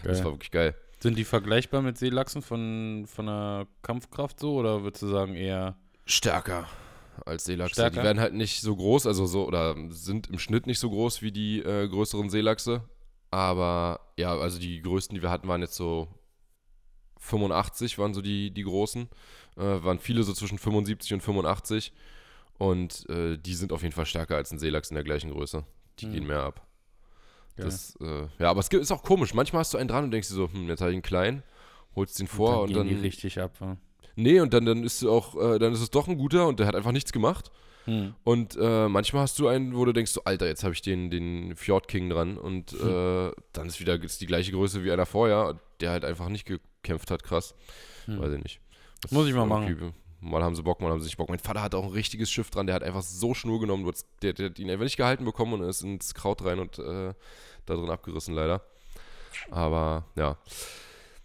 Das 0.05 0.25
war 0.25 0.33
wirklich 0.33 0.51
geil. 0.51 0.75
Sind 1.01 1.17
die 1.17 1.25
vergleichbar 1.25 1.81
mit 1.81 1.97
Seelachsen 1.97 2.43
von, 2.43 3.05
von 3.07 3.27
der 3.27 3.69
Kampfkraft 3.83 4.41
so 4.41 4.55
oder 4.57 4.83
würdest 4.83 5.03
du 5.03 5.09
sagen 5.09 5.37
eher 5.37 5.77
Stärker 6.07 6.67
als 7.25 7.45
Seelachse. 7.45 7.75
Stärker? 7.75 8.01
Die 8.01 8.05
werden 8.05 8.21
halt 8.21 8.35
nicht 8.35 8.61
so 8.61 8.75
groß, 8.75 9.07
also 9.07 9.27
so, 9.27 9.47
oder 9.47 9.77
sind 9.91 10.29
im 10.29 10.41
Schnitt 10.41 10.67
nicht 10.67 10.81
so 10.81 10.91
groß 10.91 11.23
wie 11.23 11.31
die 11.31 11.61
äh, 11.61 11.87
größeren 11.87 12.31
Seelachse. 12.31 12.83
Aber 13.31 14.01
ja, 14.17 14.37
also 14.37 14.59
die 14.59 14.81
größten, 14.81 15.15
die 15.15 15.23
wir 15.23 15.31
hatten, 15.31 15.49
waren 15.49 15.61
jetzt 15.61 15.77
so 15.77 16.09
85, 17.19 17.99
waren 17.99 18.15
so 18.15 18.21
die, 18.23 18.51
die 18.51 18.63
großen. 18.65 19.09
Äh, 19.57 19.61
waren 19.63 19.99
viele 19.99 20.23
so 20.23 20.33
zwischen 20.33 20.59
75 20.59 21.15
und 21.15 21.21
85. 21.23 21.93
Und 22.59 23.09
äh, 23.09 23.37
die 23.39 23.55
sind 23.55 23.73
auf 23.73 23.83
jeden 23.83 23.95
Fall 23.95 24.07
stärker 24.07 24.37
als 24.37 24.51
ein 24.53 24.59
Seelachs 24.59 24.91
in 24.91 24.95
der 24.95 25.05
gleichen 25.05 25.31
Größe. 25.31 25.65
Die 26.01 26.07
Mhm. 26.07 26.13
gehen 26.13 26.27
mehr 26.27 26.43
ab. 26.43 26.67
Das, 27.57 27.97
äh, 28.01 28.27
ja, 28.39 28.51
aber 28.51 28.61
es 28.61 28.71
gibt- 28.71 28.83
ist 28.83 28.93
auch 28.93 29.03
komisch. 29.03 29.35
Manchmal 29.35 29.61
hast 29.61 29.75
du 29.75 29.79
einen 29.79 29.89
dran 29.89 30.05
und 30.05 30.11
denkst 30.13 30.29
dir 30.29 30.35
so, 30.35 30.49
hm, 30.53 30.69
jetzt 30.69 30.81
habe 30.81 30.91
ich 30.93 30.95
einen 30.95 31.03
kleinen, 31.03 31.43
holst 31.97 32.19
den 32.21 32.29
vor 32.29 32.63
und 32.63 32.69
gehen 32.69 32.77
dann. 32.77 32.89
die 32.89 32.95
richtig 32.95 33.41
ab. 33.41 33.57
Ja. 33.61 33.77
Nee, 34.15 34.41
und 34.41 34.55
dann, 34.55 34.65
dann 34.65 34.85
ist 34.85 35.05
auch, 35.05 35.35
äh, 35.37 35.59
dann 35.59 35.73
ist 35.73 35.81
es 35.81 35.91
doch 35.91 36.07
ein 36.09 36.17
guter 36.19 36.47
und 36.47 36.61
der 36.61 36.67
hat 36.69 36.77
einfach 36.77 36.93
nichts 36.93 37.13
gemacht. 37.13 37.51
Hm. 37.85 38.15
Und 38.23 38.57
äh, 38.61 38.89
manchmal 38.89 39.23
hast 39.23 39.39
du 39.39 39.49
einen, 39.49 39.75
wo 39.77 39.85
du 39.85 39.93
denkst, 39.93 40.13
so, 40.13 40.23
Alter, 40.25 40.47
jetzt 40.47 40.63
habe 40.63 40.75
ich 40.75 40.83
den, 40.83 41.11
den 41.11 41.57
Fjord 41.57 41.89
King 41.89 42.11
dran 42.11 42.37
und 42.39 42.73
äh, 42.81 43.33
dann 43.53 43.67
ist 43.67 43.81
wieder 43.81 44.01
ist 44.03 44.21
die 44.21 44.27
gleiche 44.27 44.53
Größe 44.53 44.85
wie 44.85 44.93
einer 44.93 45.07
vorher, 45.07 45.59
der 45.81 45.91
halt 45.91 46.05
einfach 46.05 46.29
nicht 46.29 46.47
gekämpft 46.47 47.11
hat, 47.11 47.23
krass. 47.23 47.55
Hm. 48.07 48.21
Weiß 48.21 48.33
ich 48.33 48.43
nicht. 48.43 48.61
Das 49.03 49.11
Muss 49.13 49.27
ich 49.29 49.35
mal 49.35 49.47
machen. 49.47 49.95
Mal 50.21 50.43
haben 50.43 50.57
sie 50.57 50.63
Bock, 50.63 50.81
mal 50.81 50.91
haben 50.91 50.99
sie 51.01 51.07
nicht 51.07 51.17
Bock. 51.17 51.29
Mein 51.29 51.39
Vater 51.39 51.63
hat 51.63 51.75
auch 51.77 51.85
ein 51.85 51.93
richtiges 51.93 52.31
Schiff 52.31 52.51
dran, 52.51 52.67
der 52.67 52.75
hat 52.75 52.83
einfach 52.83 53.03
so 53.03 53.35
Schnur 53.35 53.61
genommen, 53.61 53.85
du 53.85 53.91
hast, 53.93 54.07
der, 54.23 54.33
der 54.33 54.51
hat 54.51 54.59
ihn 54.59 54.69
einfach 54.69 54.83
nicht 54.85 54.97
gehalten 54.97 55.25
bekommen 55.25 55.53
und 55.55 55.63
ist 55.63 55.83
ins 55.83 56.13
Kraut 56.13 56.45
rein 56.45 56.59
und 56.59 56.79
äh, 56.81 57.15
da 57.67 57.75
drin 57.75 57.91
abgerissen, 57.91 58.35
leider. 58.35 58.63
Aber 59.51 60.07
ja. 60.17 60.37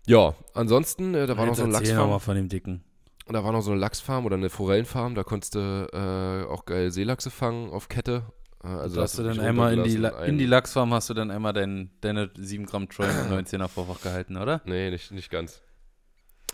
Ja, 0.06 0.36
ansonsten, 0.54 1.16
äh, 1.16 1.26
da 1.26 1.38
war 1.38 1.46
noch 1.46 1.54
Jetzt 1.54 1.58
so 1.58 1.64
ein 1.64 1.72
noch 1.72 1.80
Lachsfarm. 1.80 2.10
mal 2.10 2.20
von 2.20 2.36
dem 2.36 2.50
Dicken. 2.50 2.84
Und 3.26 3.34
da 3.34 3.44
war 3.44 3.52
noch 3.52 3.62
so 3.62 3.72
eine 3.72 3.80
Lachsfarm 3.80 4.26
oder 4.26 4.36
eine 4.36 4.50
Forellenfarm, 4.52 5.16
da 5.16 5.24
konntest 5.24 5.56
du 5.56 5.88
äh, 5.92 6.52
auch 6.52 6.66
geil 6.66 6.92
Seelachse 6.92 7.32
fangen 7.32 7.72
auf 7.72 7.88
Kette. 7.90 8.24
Also 8.64 9.02
hast 9.02 9.20
du 9.20 9.24
dann 9.24 9.42
einmal 9.42 9.78
in 9.78 9.84
die, 9.84 9.98
La 9.98 10.24
in 10.24 10.38
die 10.38 10.46
Lachsfarm 10.46 10.94
hast 10.94 11.10
du 11.10 11.14
dann 11.14 11.32
einmal 11.32 11.52
dein, 11.52 11.92
deine 12.00 12.32
7 12.34 12.66
Gramm 12.66 12.88
Troy 12.88 13.08
mit 13.08 13.48
19er 13.48 13.68
Vorfach 13.68 14.02
gehalten, 14.02 14.38
oder? 14.38 14.62
Nee, 14.66 14.90
nicht, 14.90 15.12
nicht 15.12 15.30
ganz. 15.30 15.62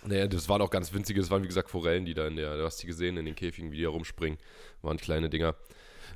Nee, 0.06 0.28
das 0.28 0.50
waren 0.50 0.62
auch 0.62 0.72
ganz 0.72 0.92
winzige, 0.92 1.22
das 1.22 1.30
waren 1.30 1.44
wie 1.44 1.48
gesagt 1.48 1.70
Forellen, 1.70 2.06
die 2.06 2.16
da 2.16 2.26
in 2.26 2.36
der, 2.36 2.58
du 2.58 2.66
hast 2.66 2.82
die 2.82 2.88
gesehen 2.88 3.18
in 3.18 3.26
den 3.26 3.36
Käfigen, 3.36 3.72
wie 3.72 3.78
die 3.78 3.84
da 3.84 3.90
rumspringen. 3.90 4.40
Waren 4.82 4.98
kleine 4.98 5.30
Dinger. 5.30 5.56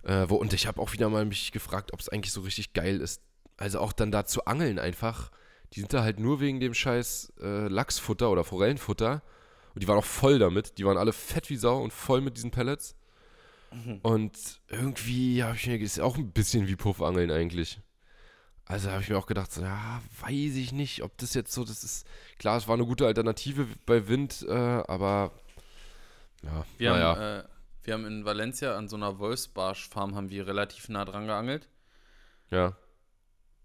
Äh, 0.02 0.26
wo, 0.30 0.36
und 0.36 0.54
ich 0.54 0.66
habe 0.66 0.82
auch 0.82 0.94
wieder 0.94 1.10
mal 1.10 1.26
mich 1.26 1.52
gefragt, 1.52 1.94
ob 1.94 2.00
es 2.00 2.10
eigentlich 2.10 2.34
so 2.34 2.42
richtig 2.42 2.74
geil 2.74 3.00
ist. 3.00 3.22
Also 3.58 3.80
auch 3.80 3.94
dann 3.94 4.12
da 4.12 4.26
zu 4.26 4.46
angeln 4.46 4.80
einfach. 4.80 5.30
Die 5.74 5.80
sind 5.82 5.94
da 5.94 6.02
halt 6.02 6.20
nur 6.20 6.40
wegen 6.40 6.60
dem 6.60 6.74
scheiß 6.74 7.34
äh, 7.42 7.68
Lachsfutter 7.68 8.32
oder 8.32 8.44
Forellenfutter. 8.44 9.22
Und 9.76 9.84
die 9.84 9.88
waren 9.88 9.98
auch 9.98 10.06
voll 10.06 10.40
damit. 10.40 10.78
Die 10.78 10.86
waren 10.86 10.98
alle 10.98 11.14
fett 11.14 11.50
wie 11.50 11.56
Sau 11.56 11.82
und 11.82 11.94
voll 11.94 12.22
mit 12.22 12.38
diesen 12.38 12.52
Pellets. 12.52 12.96
Und 14.04 14.62
irgendwie 14.68 15.44
habe 15.44 15.56
ich 15.56 15.68
mir, 15.68 15.80
ist 15.80 16.00
auch 16.00 16.18
ein 16.18 16.32
bisschen 16.32 16.68
wie 16.68 16.76
Puffangeln 16.76 17.32
eigentlich. 17.32 17.80
Also 18.66 18.92
habe 18.92 19.02
ich 19.02 19.10
mir 19.10 19.18
auch 19.18 19.26
gedacht, 19.26 19.52
so, 19.52 19.62
ja, 19.62 20.02
weiß 20.22 20.56
ich 20.56 20.72
nicht, 20.72 21.04
ob 21.04 21.18
das 21.18 21.34
jetzt 21.34 21.52
so, 21.52 21.64
das 21.66 21.84
ist, 21.84 22.08
klar, 22.40 22.58
es 22.58 22.68
war 22.68 22.76
eine 22.76 22.86
gute 22.86 23.06
Alternative 23.06 23.68
bei 23.86 24.08
Wind, 24.08 24.46
äh, 24.48 24.54
aber 24.54 25.32
ja, 26.44 26.66
Wir, 26.78 26.92
naja. 26.92 27.16
haben, 27.16 27.22
äh, 27.22 27.44
wir 27.84 27.94
haben 27.94 28.06
in 28.06 28.26
Valencia 28.26 28.78
an 28.78 28.88
so 28.88 28.96
einer 28.96 29.20
Wolfsbarschfarm 29.20 30.16
haben 30.16 30.30
wir 30.30 30.48
relativ 30.48 30.88
nah 30.90 31.06
dran 31.06 31.28
geangelt. 31.28 31.68
ja. 32.50 32.76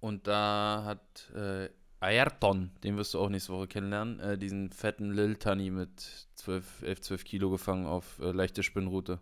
Und 0.00 0.28
da 0.28 0.82
hat 0.84 1.32
äh, 1.34 1.70
Ayrton, 1.98 2.70
den 2.84 2.96
wirst 2.96 3.14
du 3.14 3.18
auch 3.18 3.28
nächste 3.28 3.52
Woche 3.52 3.66
kennenlernen, 3.66 4.20
äh, 4.20 4.38
diesen 4.38 4.70
fetten 4.70 5.10
Lil 5.12 5.34
Tunny 5.34 5.70
mit 5.70 6.28
12, 6.36 6.82
11, 6.82 7.00
12 7.00 7.24
Kilo 7.24 7.50
gefangen 7.50 7.86
auf 7.86 8.20
äh, 8.20 8.30
leichte 8.30 8.62
Spinnrute. 8.62 9.18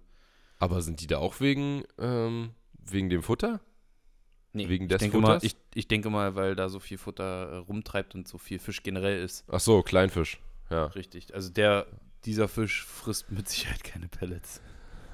Aber 0.58 0.80
sind 0.82 1.00
die 1.00 1.06
da 1.06 1.18
auch 1.18 1.40
wegen, 1.40 1.84
ähm, 1.98 2.50
wegen 2.78 3.10
dem 3.10 3.22
Futter? 3.22 3.60
Nee, 4.52 4.68
Wegen 4.70 4.84
ich 4.84 4.88
des 4.88 5.00
denke 5.00 5.18
mal, 5.18 5.38
ich, 5.42 5.54
ich 5.74 5.86
denke 5.86 6.08
mal, 6.08 6.34
weil 6.34 6.56
da 6.56 6.70
so 6.70 6.80
viel 6.80 6.96
Futter 6.96 7.50
äh, 7.50 7.56
rumtreibt 7.56 8.14
und 8.14 8.26
so 8.26 8.38
viel 8.38 8.58
Fisch 8.58 8.82
generell 8.82 9.22
ist. 9.22 9.44
Ach 9.48 9.60
so, 9.60 9.82
Kleinfisch, 9.82 10.40
ja. 10.70 10.86
Richtig. 10.86 11.34
Also 11.34 11.50
der, 11.50 11.86
dieser 12.24 12.48
Fisch 12.48 12.86
frisst 12.86 13.30
mit 13.30 13.48
Sicherheit 13.50 13.84
keine 13.84 14.08
Pellets. 14.08 14.62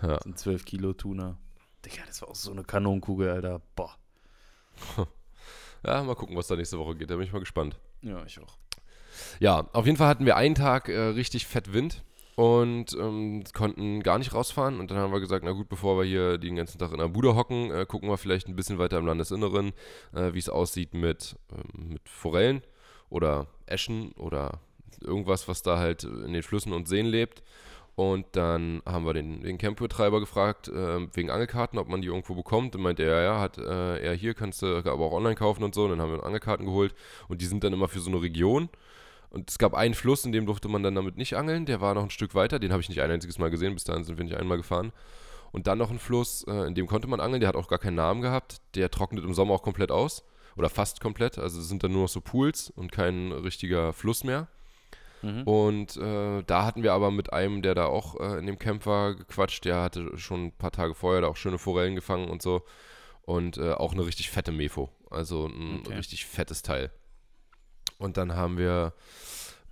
ja. 0.00 0.14
Das 0.14 0.22
sind 0.22 0.38
12 0.38 0.64
Kilo 0.64 0.92
Tuna. 0.92 1.38
Digga, 1.84 2.02
das 2.06 2.22
war 2.22 2.28
auch 2.28 2.36
so 2.36 2.52
eine 2.52 2.62
Kanonenkugel, 2.62 3.30
Alter. 3.30 3.60
Boah. 3.74 3.96
Ja, 5.84 6.00
mal 6.04 6.14
gucken, 6.14 6.36
was 6.36 6.46
da 6.46 6.54
nächste 6.54 6.78
Woche 6.78 6.94
geht, 6.94 7.10
da 7.10 7.16
bin 7.16 7.24
ich 7.26 7.32
mal 7.32 7.40
gespannt. 7.40 7.76
Ja, 8.02 8.24
ich 8.24 8.38
auch. 8.38 8.56
Ja, 9.40 9.68
auf 9.72 9.84
jeden 9.86 9.98
Fall 9.98 10.06
hatten 10.06 10.26
wir 10.26 10.36
einen 10.36 10.54
Tag 10.54 10.88
äh, 10.88 10.96
richtig 10.96 11.48
fett 11.48 11.72
Wind 11.72 12.04
und 12.36 12.96
ähm, 12.98 13.44
konnten 13.52 14.02
gar 14.02 14.18
nicht 14.18 14.34
rausfahren. 14.34 14.80
Und 14.80 14.90
dann 14.90 14.98
haben 14.98 15.12
wir 15.12 15.20
gesagt, 15.20 15.44
na 15.44 15.52
gut, 15.52 15.68
bevor 15.68 15.98
wir 15.98 16.04
hier 16.04 16.38
den 16.38 16.56
ganzen 16.56 16.78
Tag 16.78 16.92
in 16.92 16.98
der 16.98 17.08
Bude 17.08 17.34
hocken, 17.34 17.70
äh, 17.70 17.86
gucken 17.86 18.08
wir 18.08 18.16
vielleicht 18.16 18.48
ein 18.48 18.56
bisschen 18.56 18.78
weiter 18.78 18.98
im 18.98 19.06
Landesinneren, 19.06 19.72
äh, 20.14 20.32
wie 20.32 20.38
es 20.38 20.48
aussieht 20.48 20.94
mit, 20.94 21.36
ähm, 21.52 21.90
mit 21.90 22.08
Forellen 22.08 22.62
oder 23.10 23.46
Eschen 23.66 24.12
oder 24.12 24.60
irgendwas, 25.00 25.48
was 25.48 25.62
da 25.62 25.78
halt 25.78 26.04
in 26.04 26.32
den 26.32 26.42
Flüssen 26.42 26.72
und 26.72 26.88
Seen 26.88 27.06
lebt. 27.06 27.42
Und 27.94 28.24
dann 28.32 28.80
haben 28.86 29.04
wir 29.04 29.12
den, 29.12 29.42
den 29.42 29.58
Campbetreiber 29.58 30.18
gefragt, 30.20 30.68
äh, 30.68 31.06
wegen 31.14 31.30
Angelkarten, 31.30 31.78
ob 31.78 31.88
man 31.88 32.00
die 32.00 32.08
irgendwo 32.08 32.34
bekommt. 32.34 32.74
Und 32.74 32.80
meinte 32.82 33.02
er, 33.02 33.22
ja, 33.22 33.40
hat 33.40 33.58
äh, 33.58 33.98
er 33.98 34.14
hier, 34.14 34.32
kannst 34.32 34.62
du 34.62 34.78
aber 34.78 35.04
auch 35.04 35.12
online 35.12 35.34
kaufen 35.34 35.62
und 35.62 35.74
so. 35.74 35.84
Und 35.84 35.90
dann 35.90 36.00
haben 36.00 36.12
wir 36.12 36.24
Angelkarten 36.24 36.64
geholt. 36.64 36.94
Und 37.28 37.42
die 37.42 37.46
sind 37.46 37.62
dann 37.64 37.74
immer 37.74 37.88
für 37.88 38.00
so 38.00 38.10
eine 38.10 38.22
Region. 38.22 38.70
Und 39.32 39.48
es 39.50 39.58
gab 39.58 39.72
einen 39.72 39.94
Fluss, 39.94 40.26
in 40.26 40.32
dem 40.32 40.44
durfte 40.44 40.68
man 40.68 40.82
dann 40.82 40.94
damit 40.94 41.16
nicht 41.16 41.36
angeln. 41.36 41.64
Der 41.64 41.80
war 41.80 41.94
noch 41.94 42.02
ein 42.02 42.10
Stück 42.10 42.34
weiter. 42.34 42.58
Den 42.58 42.70
habe 42.70 42.82
ich 42.82 42.90
nicht 42.90 43.00
ein 43.00 43.10
einziges 43.10 43.38
Mal 43.38 43.48
gesehen. 43.48 43.72
Bis 43.72 43.84
dahin 43.84 44.04
sind 44.04 44.18
wir 44.18 44.24
nicht 44.24 44.36
einmal 44.36 44.58
gefahren. 44.58 44.92
Und 45.52 45.66
dann 45.66 45.78
noch 45.78 45.90
ein 45.90 45.98
Fluss, 45.98 46.44
äh, 46.46 46.66
in 46.66 46.74
dem 46.74 46.86
konnte 46.86 47.08
man 47.08 47.18
angeln. 47.18 47.40
Der 47.40 47.48
hat 47.48 47.56
auch 47.56 47.68
gar 47.68 47.78
keinen 47.78 47.94
Namen 47.94 48.20
gehabt. 48.20 48.60
Der 48.74 48.90
trocknet 48.90 49.24
im 49.24 49.32
Sommer 49.32 49.54
auch 49.54 49.62
komplett 49.62 49.90
aus. 49.90 50.22
Oder 50.54 50.68
fast 50.68 51.00
komplett. 51.00 51.38
Also 51.38 51.60
es 51.60 51.68
sind 51.68 51.82
dann 51.82 51.92
nur 51.92 52.02
noch 52.02 52.08
so 52.10 52.20
Pools 52.20 52.68
und 52.68 52.92
kein 52.92 53.32
richtiger 53.32 53.94
Fluss 53.94 54.22
mehr. 54.22 54.48
Mhm. 55.22 55.42
Und 55.44 55.96
äh, 55.96 56.42
da 56.42 56.66
hatten 56.66 56.82
wir 56.82 56.92
aber 56.92 57.10
mit 57.10 57.32
einem, 57.32 57.62
der 57.62 57.74
da 57.74 57.86
auch 57.86 58.20
äh, 58.20 58.38
in 58.38 58.46
dem 58.46 58.58
Camp 58.58 58.84
war, 58.84 59.14
gequatscht. 59.14 59.64
Der 59.64 59.80
hatte 59.80 60.18
schon 60.18 60.46
ein 60.46 60.52
paar 60.52 60.72
Tage 60.72 60.94
vorher 60.94 61.22
da 61.22 61.28
auch 61.28 61.36
schöne 61.36 61.56
Forellen 61.56 61.94
gefangen 61.94 62.28
und 62.28 62.42
so. 62.42 62.66
Und 63.22 63.56
äh, 63.56 63.72
auch 63.72 63.92
eine 63.92 64.04
richtig 64.04 64.28
fette 64.28 64.52
Mefo. 64.52 64.90
Also 65.10 65.46
ein 65.46 65.80
okay. 65.80 65.94
richtig 65.94 66.26
fettes 66.26 66.60
Teil. 66.60 66.90
Und 68.02 68.16
dann 68.16 68.34
haben 68.34 68.58
wir 68.58 68.94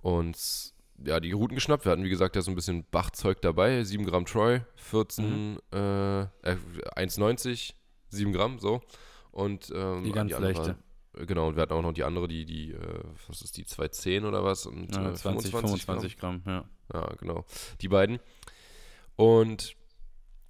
uns 0.01 0.73
ja, 1.03 1.19
die 1.19 1.31
Routen 1.31 1.55
geschnappt. 1.55 1.85
Wir 1.85 1.91
hatten, 1.91 2.03
wie 2.03 2.09
gesagt, 2.09 2.35
ja 2.35 2.41
so 2.41 2.51
ein 2.51 2.55
bisschen 2.55 2.85
Bachzeug 2.89 3.41
dabei. 3.41 3.83
7 3.83 4.05
Gramm 4.05 4.25
Troy, 4.25 4.61
14, 4.75 5.53
mhm. 5.53 5.59
äh, 5.71 5.77
1,90, 6.45 7.73
7 8.09 8.31
Gramm, 8.31 8.59
so. 8.59 8.81
Und 9.31 9.71
ähm, 9.75 10.03
die 10.03 10.11
ganz 10.11 10.29
die 10.29 10.35
andere, 10.35 10.53
leichte. 10.53 10.75
Genau, 11.25 11.49
und 11.49 11.55
wir 11.55 11.63
hatten 11.63 11.73
auch 11.73 11.81
noch 11.81 11.91
die 11.91 12.03
andere, 12.03 12.27
die, 12.27 12.45
die, 12.45 12.71
äh, 12.71 13.03
was 13.27 13.41
ist 13.41 13.57
die, 13.57 13.65
210 13.65 14.25
oder 14.25 14.43
was? 14.43 14.65
Und, 14.65 14.95
ja, 14.95 15.13
20, 15.13 15.51
25, 15.51 15.85
25 15.85 16.17
Gramm. 16.17 16.43
Gramm, 16.43 16.65
ja. 16.93 16.99
Ja, 17.01 17.13
genau. 17.17 17.45
Die 17.81 17.89
beiden. 17.89 18.19
Und 19.17 19.75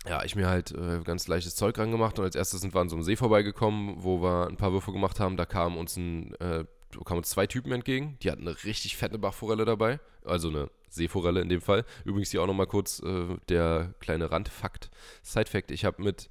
ja, 0.08 0.24
ich 0.24 0.36
mir 0.36 0.48
halt 0.48 0.72
äh, 0.72 1.02
ganz 1.04 1.28
leichtes 1.28 1.56
Zeug 1.56 1.78
rangemacht 1.78 2.18
und 2.18 2.26
als 2.26 2.36
erstes 2.36 2.62
sind 2.62 2.74
wir 2.74 2.82
an 2.82 2.90
so 2.90 2.96
einem 2.96 3.04
See 3.04 3.16
vorbeigekommen, 3.16 4.04
wo 4.04 4.22
wir 4.22 4.48
ein 4.48 4.58
paar 4.58 4.72
Würfe 4.72 4.92
gemacht 4.92 5.20
haben. 5.20 5.38
Da 5.38 5.46
kam 5.46 5.78
uns 5.78 5.96
ein, 5.98 6.34
äh, 6.36 6.66
kamen 7.00 7.24
zwei 7.24 7.48
Typen 7.48 7.72
entgegen. 7.72 8.18
Die 8.22 8.32
hatten 8.32 8.48
eine 8.48 8.64
richtig 8.64 8.98
fette 8.98 9.18
Bachforelle 9.18 9.66
dabei, 9.66 10.00
also 10.24 10.50
eine 10.50 10.70
Seeforelle 10.90 11.42
in 11.42 11.50
dem 11.50 11.62
Fall. 11.62 11.86
Übrigens 12.06 12.32
hier 12.32 12.42
auch 12.42 12.48
nochmal 12.48 12.68
kurz 12.68 13.02
äh, 13.02 13.38
der 13.50 13.94
kleine 14.00 14.32
Randfakt, 14.32 14.92
Side-Fact. 15.24 15.72
Ich 15.72 15.86
habe 15.86 16.02
mit 16.02 16.30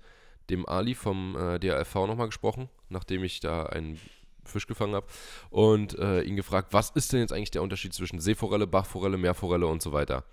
dem 0.51 0.67
Ali 0.67 0.95
vom 0.95 1.37
äh, 1.37 1.59
DRFV 1.59 1.95
nochmal 2.07 2.27
gesprochen, 2.27 2.69
nachdem 2.89 3.25
ich 3.25 3.41
da 3.41 3.65
einen 3.65 3.99
Fisch 4.45 4.67
gefangen 4.67 4.95
habe 4.95 5.07
und 5.51 5.99
äh, 5.99 6.23
ihn 6.23 6.37
gefragt, 6.37 6.73
was 6.73 6.91
ist 6.91 7.13
denn 7.13 7.21
jetzt 7.21 7.33
eigentlich 7.33 7.51
der 7.51 7.63
Unterschied 7.63 7.95
zwischen 7.95 8.21
Seeforelle, 8.21 8.67
Bachforelle, 8.67 9.17
Meerforelle 9.17 9.67
und 9.67 9.83
so 9.83 9.93
weiter. 9.93 10.25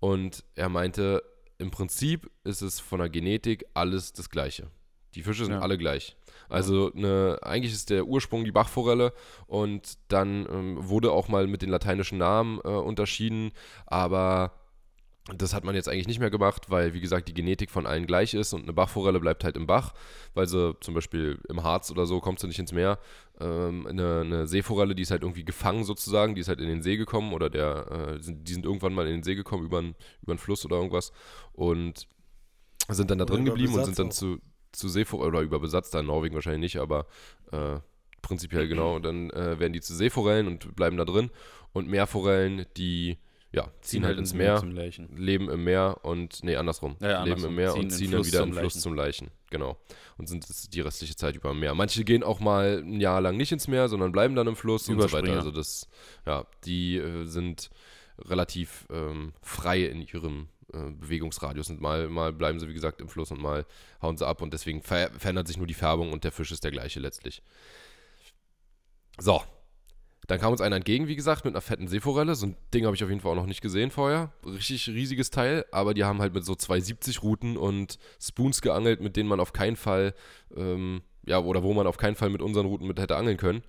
Und 0.00 0.44
er 0.54 0.68
meinte, 0.68 1.22
im 1.58 1.70
Prinzip 1.70 2.30
ist 2.42 2.62
es 2.62 2.80
von 2.80 2.98
der 2.98 3.08
Genetik 3.08 3.64
alles 3.74 4.12
das 4.12 4.28
Gleiche. 4.28 4.68
Die 5.14 5.22
Fische 5.22 5.44
sind 5.44 5.54
ja. 5.54 5.60
alle 5.60 5.78
gleich. 5.78 6.16
Also 6.48 6.92
eine, 6.92 7.38
eigentlich 7.42 7.72
ist 7.72 7.90
der 7.90 8.06
Ursprung 8.06 8.44
die 8.44 8.52
Bachforelle 8.52 9.12
und 9.46 9.98
dann 10.08 10.46
ähm, 10.50 10.76
wurde 10.88 11.12
auch 11.12 11.28
mal 11.28 11.46
mit 11.46 11.62
den 11.62 11.70
lateinischen 11.70 12.18
Namen 12.18 12.60
äh, 12.64 12.68
unterschieden, 12.68 13.52
aber 13.86 14.52
das 15.38 15.54
hat 15.54 15.64
man 15.64 15.74
jetzt 15.74 15.88
eigentlich 15.88 16.06
nicht 16.06 16.20
mehr 16.20 16.30
gemacht, 16.30 16.68
weil, 16.68 16.92
wie 16.92 17.00
gesagt, 17.00 17.28
die 17.28 17.34
Genetik 17.34 17.70
von 17.70 17.86
allen 17.86 18.06
gleich 18.06 18.34
ist 18.34 18.52
und 18.52 18.64
eine 18.64 18.74
Bachforelle 18.74 19.20
bleibt 19.20 19.42
halt 19.42 19.56
im 19.56 19.66
Bach, 19.66 19.94
weil 20.34 20.46
sie 20.46 20.76
zum 20.80 20.92
Beispiel 20.92 21.38
im 21.48 21.62
Harz 21.62 21.90
oder 21.90 22.04
so 22.04 22.20
kommt 22.20 22.40
sie 22.40 22.46
nicht 22.46 22.58
ins 22.58 22.72
Meer. 22.72 22.98
Ähm, 23.40 23.86
eine, 23.86 24.20
eine, 24.20 24.46
Seeforelle, 24.46 24.94
die 24.94 25.02
ist 25.02 25.10
halt 25.10 25.22
irgendwie 25.22 25.44
gefangen 25.44 25.84
sozusagen, 25.84 26.34
die 26.34 26.42
ist 26.42 26.48
halt 26.48 26.60
in 26.60 26.68
den 26.68 26.82
See 26.82 26.98
gekommen 26.98 27.32
oder 27.32 27.48
der, 27.48 28.16
äh, 28.16 28.20
die 28.20 28.52
sind 28.52 28.66
irgendwann 28.66 28.92
mal 28.92 29.06
in 29.06 29.14
den 29.14 29.22
See 29.22 29.34
gekommen 29.34 29.64
über 29.64 29.78
einen 29.78 30.38
Fluss 30.38 30.62
oder 30.66 30.76
irgendwas 30.76 31.10
und 31.54 32.06
sind 32.90 33.10
dann 33.10 33.18
da 33.18 33.24
drin 33.24 33.46
geblieben 33.46 33.72
und 33.72 33.84
sind 33.86 33.98
dann 33.98 34.10
zu, 34.10 34.40
zu 34.74 34.88
Seeforelle 34.88 35.28
oder 35.28 35.40
über 35.40 35.60
Besatz, 35.60 35.90
da 35.90 36.00
in 36.00 36.06
Norwegen 36.06 36.34
wahrscheinlich 36.34 36.74
nicht, 36.74 36.82
aber 36.82 37.06
äh, 37.52 37.78
prinzipiell 38.22 38.68
genau. 38.68 38.96
Und 38.96 39.04
dann 39.04 39.30
äh, 39.30 39.58
werden 39.58 39.72
die 39.72 39.80
zu 39.80 39.94
Seeforellen 39.94 40.46
und 40.46 40.74
bleiben 40.76 40.96
da 40.96 41.04
drin 41.04 41.30
und 41.72 41.88
Meerforellen, 41.88 42.66
die 42.76 43.18
ja, 43.52 43.64
ziehen, 43.64 43.72
ziehen 43.82 44.04
halt 44.06 44.18
ins 44.18 44.34
Meer, 44.34 44.60
leben 45.16 45.48
im 45.48 45.62
Meer 45.62 45.98
und, 46.02 46.42
nee, 46.42 46.56
andersrum, 46.56 46.96
ja, 47.00 47.08
ja, 47.08 47.24
leben 47.24 47.44
andersrum. 47.44 47.50
im 47.50 47.56
Meer 47.56 47.72
ziehen 47.72 47.82
und 47.82 47.90
ziehen 47.90 48.10
dann 48.10 48.26
wieder 48.26 48.42
im 48.42 48.52
Fluss 48.52 48.80
zum 48.80 48.94
Leichen. 48.94 49.30
Genau. 49.50 49.76
Und 50.18 50.28
sind 50.28 50.74
die 50.74 50.80
restliche 50.80 51.14
Zeit 51.14 51.36
über 51.36 51.52
im 51.52 51.60
Meer. 51.60 51.74
Manche 51.74 52.02
gehen 52.04 52.24
auch 52.24 52.40
mal 52.40 52.82
ein 52.84 53.00
Jahr 53.00 53.20
lang 53.20 53.36
nicht 53.36 53.52
ins 53.52 53.68
Meer, 53.68 53.88
sondern 53.88 54.10
bleiben 54.10 54.34
dann 54.34 54.48
im 54.48 54.56
Fluss 54.56 54.88
und 54.88 55.00
so 55.00 55.12
weiter. 55.12 55.32
Also 55.34 55.52
das, 55.52 55.88
ja, 56.26 56.46
die 56.64 56.96
äh, 56.96 57.26
sind 57.26 57.70
relativ 58.18 58.86
ähm, 58.90 59.32
frei 59.42 59.84
in 59.84 60.02
ihrem 60.02 60.48
äh, 60.74 60.90
Bewegungsradius 60.90 61.70
und 61.70 61.80
mal, 61.80 62.08
mal 62.08 62.32
bleiben 62.32 62.58
sie, 62.58 62.68
wie 62.68 62.74
gesagt, 62.74 63.00
im 63.00 63.08
Fluss 63.08 63.30
und 63.30 63.40
mal 63.40 63.64
hauen 64.02 64.16
sie 64.16 64.26
ab 64.26 64.42
und 64.42 64.52
deswegen 64.52 64.82
ver 64.82 65.10
verändert 65.18 65.46
sich 65.46 65.56
nur 65.56 65.66
die 65.66 65.74
Färbung 65.74 66.12
und 66.12 66.24
der 66.24 66.32
Fisch 66.32 66.52
ist 66.52 66.64
der 66.64 66.70
gleiche 66.70 67.00
letztlich. 67.00 67.42
So, 69.18 69.42
dann 70.26 70.40
kam 70.40 70.52
uns 70.52 70.60
einer 70.60 70.76
entgegen, 70.76 71.06
wie 71.06 71.16
gesagt, 71.16 71.44
mit 71.44 71.54
einer 71.54 71.60
fetten 71.60 71.86
Seeforelle. 71.86 72.34
So 72.34 72.46
ein 72.46 72.56
Ding 72.72 72.86
habe 72.86 72.96
ich 72.96 73.04
auf 73.04 73.10
jeden 73.10 73.20
Fall 73.20 73.32
auch 73.32 73.36
noch 73.36 73.46
nicht 73.46 73.60
gesehen 73.60 73.90
vorher. 73.90 74.32
Richtig 74.44 74.88
riesiges 74.88 75.30
Teil, 75.30 75.66
aber 75.70 75.94
die 75.94 76.04
haben 76.04 76.20
halt 76.20 76.34
mit 76.34 76.44
so 76.44 76.54
270 76.54 77.22
Routen 77.22 77.56
und 77.56 77.98
Spoons 78.20 78.62
geangelt, 78.62 79.00
mit 79.00 79.16
denen 79.16 79.28
man 79.28 79.40
auf 79.40 79.52
keinen 79.52 79.76
Fall, 79.76 80.14
ähm, 80.56 81.02
ja, 81.26 81.38
oder 81.38 81.62
wo 81.62 81.72
man 81.74 81.86
auf 81.86 81.98
keinen 81.98 82.16
Fall 82.16 82.30
mit 82.30 82.42
unseren 82.42 82.66
Routen 82.66 82.86
mit 82.86 82.98
hätte 82.98 83.16
angeln 83.16 83.36
können. 83.36 83.62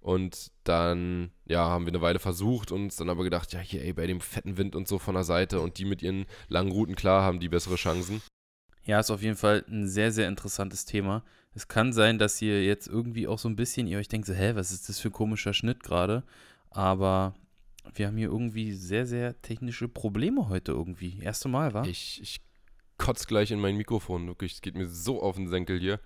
Und 0.00 0.52
dann, 0.64 1.30
ja, 1.44 1.68
haben 1.68 1.84
wir 1.84 1.92
eine 1.92 2.00
Weile 2.00 2.18
versucht 2.18 2.72
und 2.72 2.84
uns 2.84 2.96
dann 2.96 3.10
aber 3.10 3.24
gedacht, 3.24 3.52
ja, 3.52 3.60
hier, 3.60 3.82
ey, 3.82 3.92
bei 3.92 4.06
dem 4.06 4.20
fetten 4.20 4.56
Wind 4.56 4.76
und 4.76 4.86
so 4.88 4.98
von 4.98 5.14
der 5.14 5.24
Seite 5.24 5.60
und 5.60 5.78
die 5.78 5.84
mit 5.84 6.02
ihren 6.02 6.26
langen 6.48 6.72
Routen, 6.72 6.94
klar, 6.94 7.22
haben 7.22 7.40
die 7.40 7.48
bessere 7.48 7.76
Chancen. 7.76 8.22
Ja, 8.84 9.00
ist 9.00 9.10
auf 9.10 9.22
jeden 9.22 9.36
Fall 9.36 9.64
ein 9.68 9.86
sehr, 9.86 10.12
sehr 10.12 10.28
interessantes 10.28 10.84
Thema. 10.84 11.22
Es 11.52 11.68
kann 11.68 11.92
sein, 11.92 12.18
dass 12.18 12.40
ihr 12.40 12.64
jetzt 12.64 12.86
irgendwie 12.86 13.26
auch 13.26 13.38
so 13.38 13.48
ein 13.48 13.56
bisschen, 13.56 13.86
ihr 13.86 13.98
euch 13.98 14.08
denkt 14.08 14.26
so, 14.26 14.32
hä, 14.32 14.52
was 14.54 14.70
ist 14.70 14.88
das 14.88 14.98
für 14.98 15.08
ein 15.08 15.12
komischer 15.12 15.52
Schnitt 15.52 15.82
gerade? 15.82 16.22
Aber 16.70 17.34
wir 17.94 18.06
haben 18.06 18.16
hier 18.16 18.28
irgendwie 18.28 18.72
sehr, 18.72 19.06
sehr 19.06 19.40
technische 19.42 19.88
Probleme 19.88 20.48
heute 20.48 20.72
irgendwie. 20.72 21.20
Erste 21.20 21.48
Mal, 21.48 21.74
wa? 21.74 21.84
Ich, 21.84 22.20
ich 22.22 22.40
kotz 22.98 23.26
gleich 23.26 23.50
in 23.50 23.60
mein 23.60 23.76
Mikrofon, 23.76 24.26
wirklich. 24.26 24.54
Es 24.54 24.60
geht 24.60 24.76
mir 24.76 24.88
so 24.88 25.22
auf 25.22 25.36
den 25.36 25.48
Senkel 25.48 25.80
hier. 25.80 26.00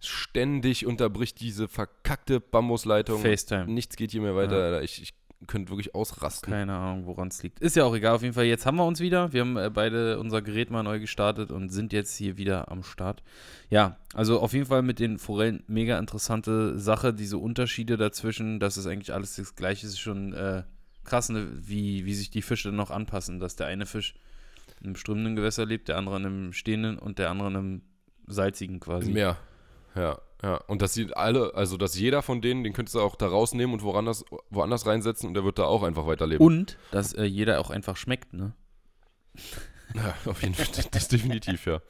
Ständig 0.00 0.86
unterbricht 0.86 1.40
diese 1.40 1.68
verkackte 1.68 2.40
Bambusleitung. 2.40 3.20
FaceTime. 3.20 3.66
Nichts 3.66 3.96
geht 3.96 4.10
hier 4.12 4.20
mehr 4.20 4.36
weiter. 4.36 4.72
Ja. 4.72 4.80
Ich, 4.80 5.02
ich 5.02 5.14
könnt 5.46 5.68
wirklich 5.70 5.94
ausrasten. 5.94 6.50
Keine 6.50 6.74
Ahnung, 6.74 7.06
woran 7.06 7.28
es 7.28 7.42
liegt. 7.42 7.60
Ist 7.60 7.76
ja 7.76 7.84
auch 7.84 7.94
egal. 7.94 8.14
Auf 8.14 8.22
jeden 8.22 8.34
Fall, 8.34 8.44
jetzt 8.44 8.66
haben 8.66 8.76
wir 8.76 8.86
uns 8.86 9.00
wieder. 9.00 9.32
Wir 9.32 9.42
haben 9.42 9.56
äh, 9.56 9.70
beide 9.72 10.18
unser 10.18 10.42
Gerät 10.42 10.70
mal 10.70 10.82
neu 10.82 10.98
gestartet 10.98 11.50
und 11.50 11.70
sind 11.70 11.92
jetzt 11.92 12.16
hier 12.16 12.36
wieder 12.36 12.70
am 12.70 12.82
Start. 12.82 13.22
Ja, 13.68 13.98
also 14.14 14.40
auf 14.40 14.52
jeden 14.52 14.66
Fall 14.66 14.82
mit 14.82 14.98
den 14.98 15.18
Forellen 15.18 15.62
mega 15.66 15.98
interessante 15.98 16.78
Sache. 16.78 17.12
Diese 17.12 17.38
Unterschiede 17.38 17.96
dazwischen, 17.96 18.60
dass 18.60 18.76
es 18.76 18.86
eigentlich 18.86 19.12
alles 19.12 19.36
das 19.36 19.54
Gleiche 19.54 19.86
ist, 19.86 19.98
schon 19.98 20.32
äh, 20.32 20.62
krass, 21.04 21.28
ne? 21.28 21.46
wie, 21.52 22.06
wie 22.06 22.14
sich 22.14 22.30
die 22.30 22.42
Fische 22.42 22.72
noch 22.72 22.90
anpassen. 22.90 23.38
Dass 23.38 23.56
der 23.56 23.66
eine 23.66 23.86
Fisch 23.86 24.14
im 24.82 24.96
strömenden 24.96 25.36
Gewässer 25.36 25.66
lebt, 25.66 25.88
der 25.88 25.98
andere 25.98 26.16
in 26.16 26.26
einem 26.26 26.52
stehenden 26.52 26.98
und 26.98 27.18
der 27.18 27.30
andere 27.30 27.48
in 27.48 27.56
einem 27.56 27.82
salzigen 28.26 28.80
quasi. 28.80 29.12
Mehr. 29.12 29.36
Ja, 29.96 30.20
ja. 30.42 30.56
Und 30.66 30.82
dass 30.82 30.94
sie 30.94 31.12
alle, 31.14 31.54
also 31.54 31.76
dass 31.76 31.98
jeder 31.98 32.22
von 32.22 32.40
denen, 32.40 32.62
den 32.64 32.72
könntest 32.72 32.94
du 32.94 33.00
auch 33.00 33.16
da 33.16 33.26
rausnehmen 33.26 33.74
und 33.74 33.82
woanders, 33.82 34.24
woanders 34.50 34.86
reinsetzen 34.86 35.28
und 35.28 35.34
der 35.34 35.44
wird 35.44 35.58
da 35.58 35.64
auch 35.64 35.82
einfach 35.82 36.06
weiterleben. 36.06 36.44
Und 36.44 36.78
dass 36.90 37.12
äh, 37.14 37.24
jeder 37.24 37.60
auch 37.60 37.70
einfach 37.70 37.96
schmeckt, 37.96 38.32
ne? 38.32 38.52
Ja, 39.94 40.14
auf 40.26 40.42
jeden 40.42 40.54
Fall, 40.54 40.66
das 40.90 41.08
definitiv, 41.08 41.64
ja. 41.64 41.80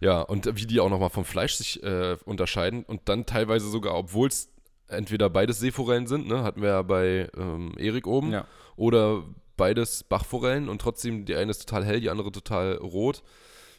Ja, 0.00 0.20
und 0.20 0.56
wie 0.56 0.66
die 0.66 0.80
auch 0.80 0.90
nochmal 0.90 1.08
vom 1.08 1.24
Fleisch 1.24 1.54
sich 1.54 1.82
äh, 1.82 2.16
unterscheiden 2.24 2.82
und 2.84 3.08
dann 3.08 3.24
teilweise 3.24 3.68
sogar, 3.70 3.94
obwohl 3.94 4.28
es 4.28 4.50
entweder 4.88 5.30
beides 5.30 5.60
Seeforellen 5.60 6.06
sind, 6.06 6.26
ne, 6.26 6.42
hatten 6.42 6.60
wir 6.60 6.70
ja 6.70 6.82
bei 6.82 7.30
ähm, 7.36 7.74
Erik 7.78 8.06
oben, 8.06 8.32
ja. 8.32 8.46
oder 8.76 9.24
beides 9.56 10.04
Bachforellen 10.04 10.68
und 10.68 10.80
trotzdem 10.80 11.24
die 11.24 11.36
eine 11.36 11.50
ist 11.50 11.66
total 11.68 11.84
hell, 11.84 12.00
die 12.00 12.10
andere 12.10 12.32
total 12.32 12.76
rot. 12.76 13.22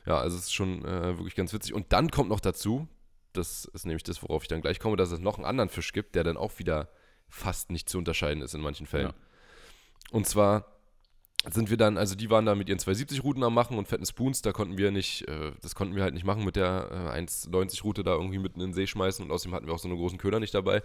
Ja, 0.06 0.18
also 0.18 0.38
es 0.38 0.44
ist 0.44 0.54
schon 0.54 0.84
äh, 0.86 1.18
wirklich 1.18 1.36
ganz 1.36 1.54
witzig. 1.54 1.74
Und 1.74 1.94
dann 1.94 2.10
kommt 2.10 2.30
noch 2.30 2.40
dazu, 2.40 2.88
das 3.34 3.66
ist 3.66 3.86
nämlich 3.86 4.04
das, 4.04 4.22
worauf 4.24 4.44
ich 4.44 4.48
dann 4.48 4.62
gleich 4.62 4.80
komme, 4.80 4.98
dass 4.98 5.12
es 5.12 5.20
noch 5.20 5.38
einen 5.38 5.46
anderen 5.46 5.70
Fisch 5.70 5.94
gibt, 5.94 6.16
der 6.16 6.24
dann 6.24 6.38
auch 6.38 6.60
wieder 6.60 6.90
fast 7.30 7.72
nicht 7.72 7.88
zu 7.88 7.98
unterscheiden 7.98 8.42
ist 8.42 8.54
in 8.54 8.62
manchen 8.62 8.88
Fällen. 8.88 9.08
Ja. 9.08 9.14
Und 10.12 10.28
zwar 10.28 10.66
sind 11.50 11.72
wir 11.72 11.78
dann, 11.78 11.98
also 11.98 12.14
die 12.16 12.30
waren 12.30 12.46
da 12.46 12.54
mit 12.54 12.70
ihren 12.70 12.78
270-Routen 12.78 13.44
am 13.44 13.54
machen 13.56 13.78
und 13.80 13.88
fetten 13.88 14.06
Spoons, 14.06 14.44
da 14.44 14.52
konnten 14.52 14.78
wir 14.78 14.92
nicht, 14.92 15.28
äh, 15.28 15.52
das 15.62 15.74
konnten 15.74 15.96
wir 15.96 16.04
halt 16.04 16.14
nicht 16.14 16.24
machen 16.24 16.46
mit 16.46 16.56
der 16.56 17.14
äh, 17.16 17.20
1,90-Route 17.20 18.04
da 18.04 18.14
irgendwie 18.14 18.38
mitten 18.38 18.62
in 18.62 18.68
den 18.68 18.74
See 18.74 18.86
schmeißen 18.86 19.26
und 19.26 19.32
außerdem 19.32 19.56
hatten 19.56 19.66
wir 19.66 19.74
auch 19.74 19.80
so 19.80 19.88
einen 19.88 19.98
großen 19.98 20.20
Köder 20.20 20.40
nicht 20.40 20.54
dabei. 20.54 20.84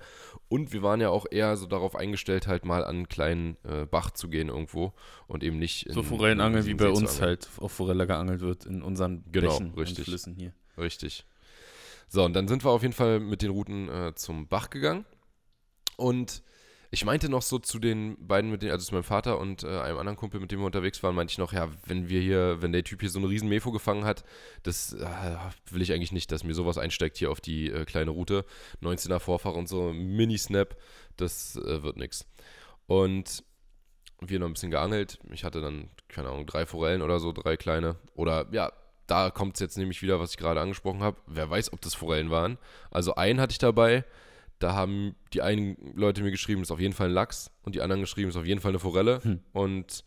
Und 0.49 0.73
wir 0.73 0.83
waren 0.83 1.01
ja 1.01 1.11
auch 1.11 1.27
eher 1.31 1.57
so 1.59 1.67
darauf 1.67 1.95
eingestellt, 1.95 2.47
halt 2.47 2.65
mal 2.65 2.85
an 2.85 2.97
einen 2.97 3.09
kleinen 3.09 3.59
äh, 3.65 3.85
Bach 3.85 4.13
zu 4.13 4.29
gehen 4.29 4.49
irgendwo 4.49 4.95
und 5.27 5.45
eben 5.45 5.59
nicht 5.59 5.87
in 5.87 5.93
So 5.93 6.03
Forellenangeln, 6.03 6.65
wie 6.65 6.75
bei 6.75 6.87
See 6.87 6.91
uns 6.91 7.21
halt 7.21 7.49
auf 7.59 7.73
Forelle 7.73 8.07
geangelt 8.07 8.41
wird 8.41 8.65
in 8.65 8.83
unseren 8.83 9.25
Genau, 9.31 9.51
Bächen 9.51 9.75
richtig. 9.75 9.99
und 9.99 10.05
Flüssen 10.05 10.35
hier. 10.37 10.55
Richtig. 10.79 11.27
So, 12.09 12.25
und 12.25 12.33
dann 12.35 12.49
sind 12.49 12.65
wir 12.65 12.71
auf 12.71 12.83
jeden 12.83 12.95
Fall 12.95 13.21
mit 13.21 13.43
den 13.43 13.51
Routen 13.51 13.89
äh, 13.89 14.15
zum 14.15 14.49
Bach 14.49 14.71
gegangen. 14.71 15.05
Und 15.97 16.43
ich 16.91 17.05
meinte 17.05 17.29
noch 17.29 17.43
so 17.43 17.59
zu 17.59 17.79
den 17.79 18.17
beiden, 18.27 18.51
mit 18.51 18.63
denen, 18.63 18.73
also 18.73 18.87
zu 18.87 18.95
meinem 18.95 19.05
Vater 19.05 19.39
und 19.39 19.65
äh, 19.65 19.81
einem 19.81 19.99
anderen 19.99 20.17
Kumpel, 20.17 20.41
mit 20.41 20.51
dem 20.53 20.61
wir 20.61 20.67
unterwegs 20.67 21.03
waren, 21.03 21.15
meinte 21.15 21.33
ich 21.33 21.39
noch, 21.39 21.53
ja, 21.53 21.69
wenn 21.87 22.09
wir 22.09 22.21
hier, 22.21 22.63
wenn 22.63 22.73
der 22.73 22.85
Typ 22.85 23.01
hier 23.01 23.11
so 23.11 23.19
eine 23.19 23.29
riesen 23.29 23.49
Mefo 23.49 23.73
gefangen 23.73 24.05
hat, 24.05 24.25
das 24.63 24.93
äh, 24.93 25.37
will 25.71 25.83
ich 25.83 25.93
eigentlich 25.93 26.13
nicht, 26.13 26.31
dass 26.33 26.45
mir 26.45 26.55
sowas 26.55 26.79
einsteckt 26.79 27.17
hier 27.17 27.31
auf 27.31 27.41
die 27.41 27.71
äh, 27.71 27.85
kleine 27.85 28.11
Route. 28.11 28.45
19er 28.83 29.19
Vorfach 29.19 29.55
und 29.55 29.69
so, 29.69 29.93
Mini-Snap, 29.93 30.77
das 31.17 31.57
äh, 31.57 31.83
wird 31.83 31.97
nix. 31.97 32.27
Und 32.87 33.45
wir 34.21 34.39
noch 34.39 34.47
ein 34.47 34.55
bisschen 34.55 34.71
geangelt. 34.71 35.19
Ich 35.31 35.45
hatte 35.45 35.61
dann, 35.61 35.91
keine 36.09 36.29
Ahnung, 36.29 36.47
drei 36.47 36.67
Forellen 36.67 37.03
oder 37.03 37.21
so, 37.21 37.33
drei 37.33 37.57
kleine. 37.57 37.97
Oder 38.15 38.47
ja, 38.53 38.73
da 39.07 39.31
kommt 39.31 39.55
es 39.55 39.61
jetzt 39.61 39.79
nämlich 39.79 40.03
wieder, 40.03 40.21
was 40.21 40.31
ich 40.31 40.37
gerade 40.37 40.61
angesprochen 40.61 41.03
habe. 41.03 41.19
Wer 41.27 41.49
weiß, 41.49 41.73
ob 41.73 41.81
das 41.81 41.95
Forellen 41.95 42.31
waren. 42.31 42.59
Also 42.91 43.15
einen 43.15 43.41
hatte 43.41 43.53
ich 43.53 43.59
dabei. 43.59 44.05
Da 44.59 44.75
haben 44.75 45.15
die 45.33 45.43
einen 45.43 45.77
Leute 45.95 46.23
mir 46.23 46.31
geschrieben, 46.31 46.63
ist 46.63 46.71
auf 46.71 46.81
jeden 46.81 46.95
Fall 46.95 47.09
ein 47.09 47.13
Lachs. 47.13 47.51
Und 47.63 47.75
die 47.75 47.83
anderen 47.83 48.01
geschrieben, 48.01 48.31
ist 48.31 48.37
auf 48.37 48.47
jeden 48.47 48.61
Fall 48.61 48.71
eine 48.71 48.79
Forelle. 48.79 49.23
Hm. 49.23 49.41
Und 49.53 50.05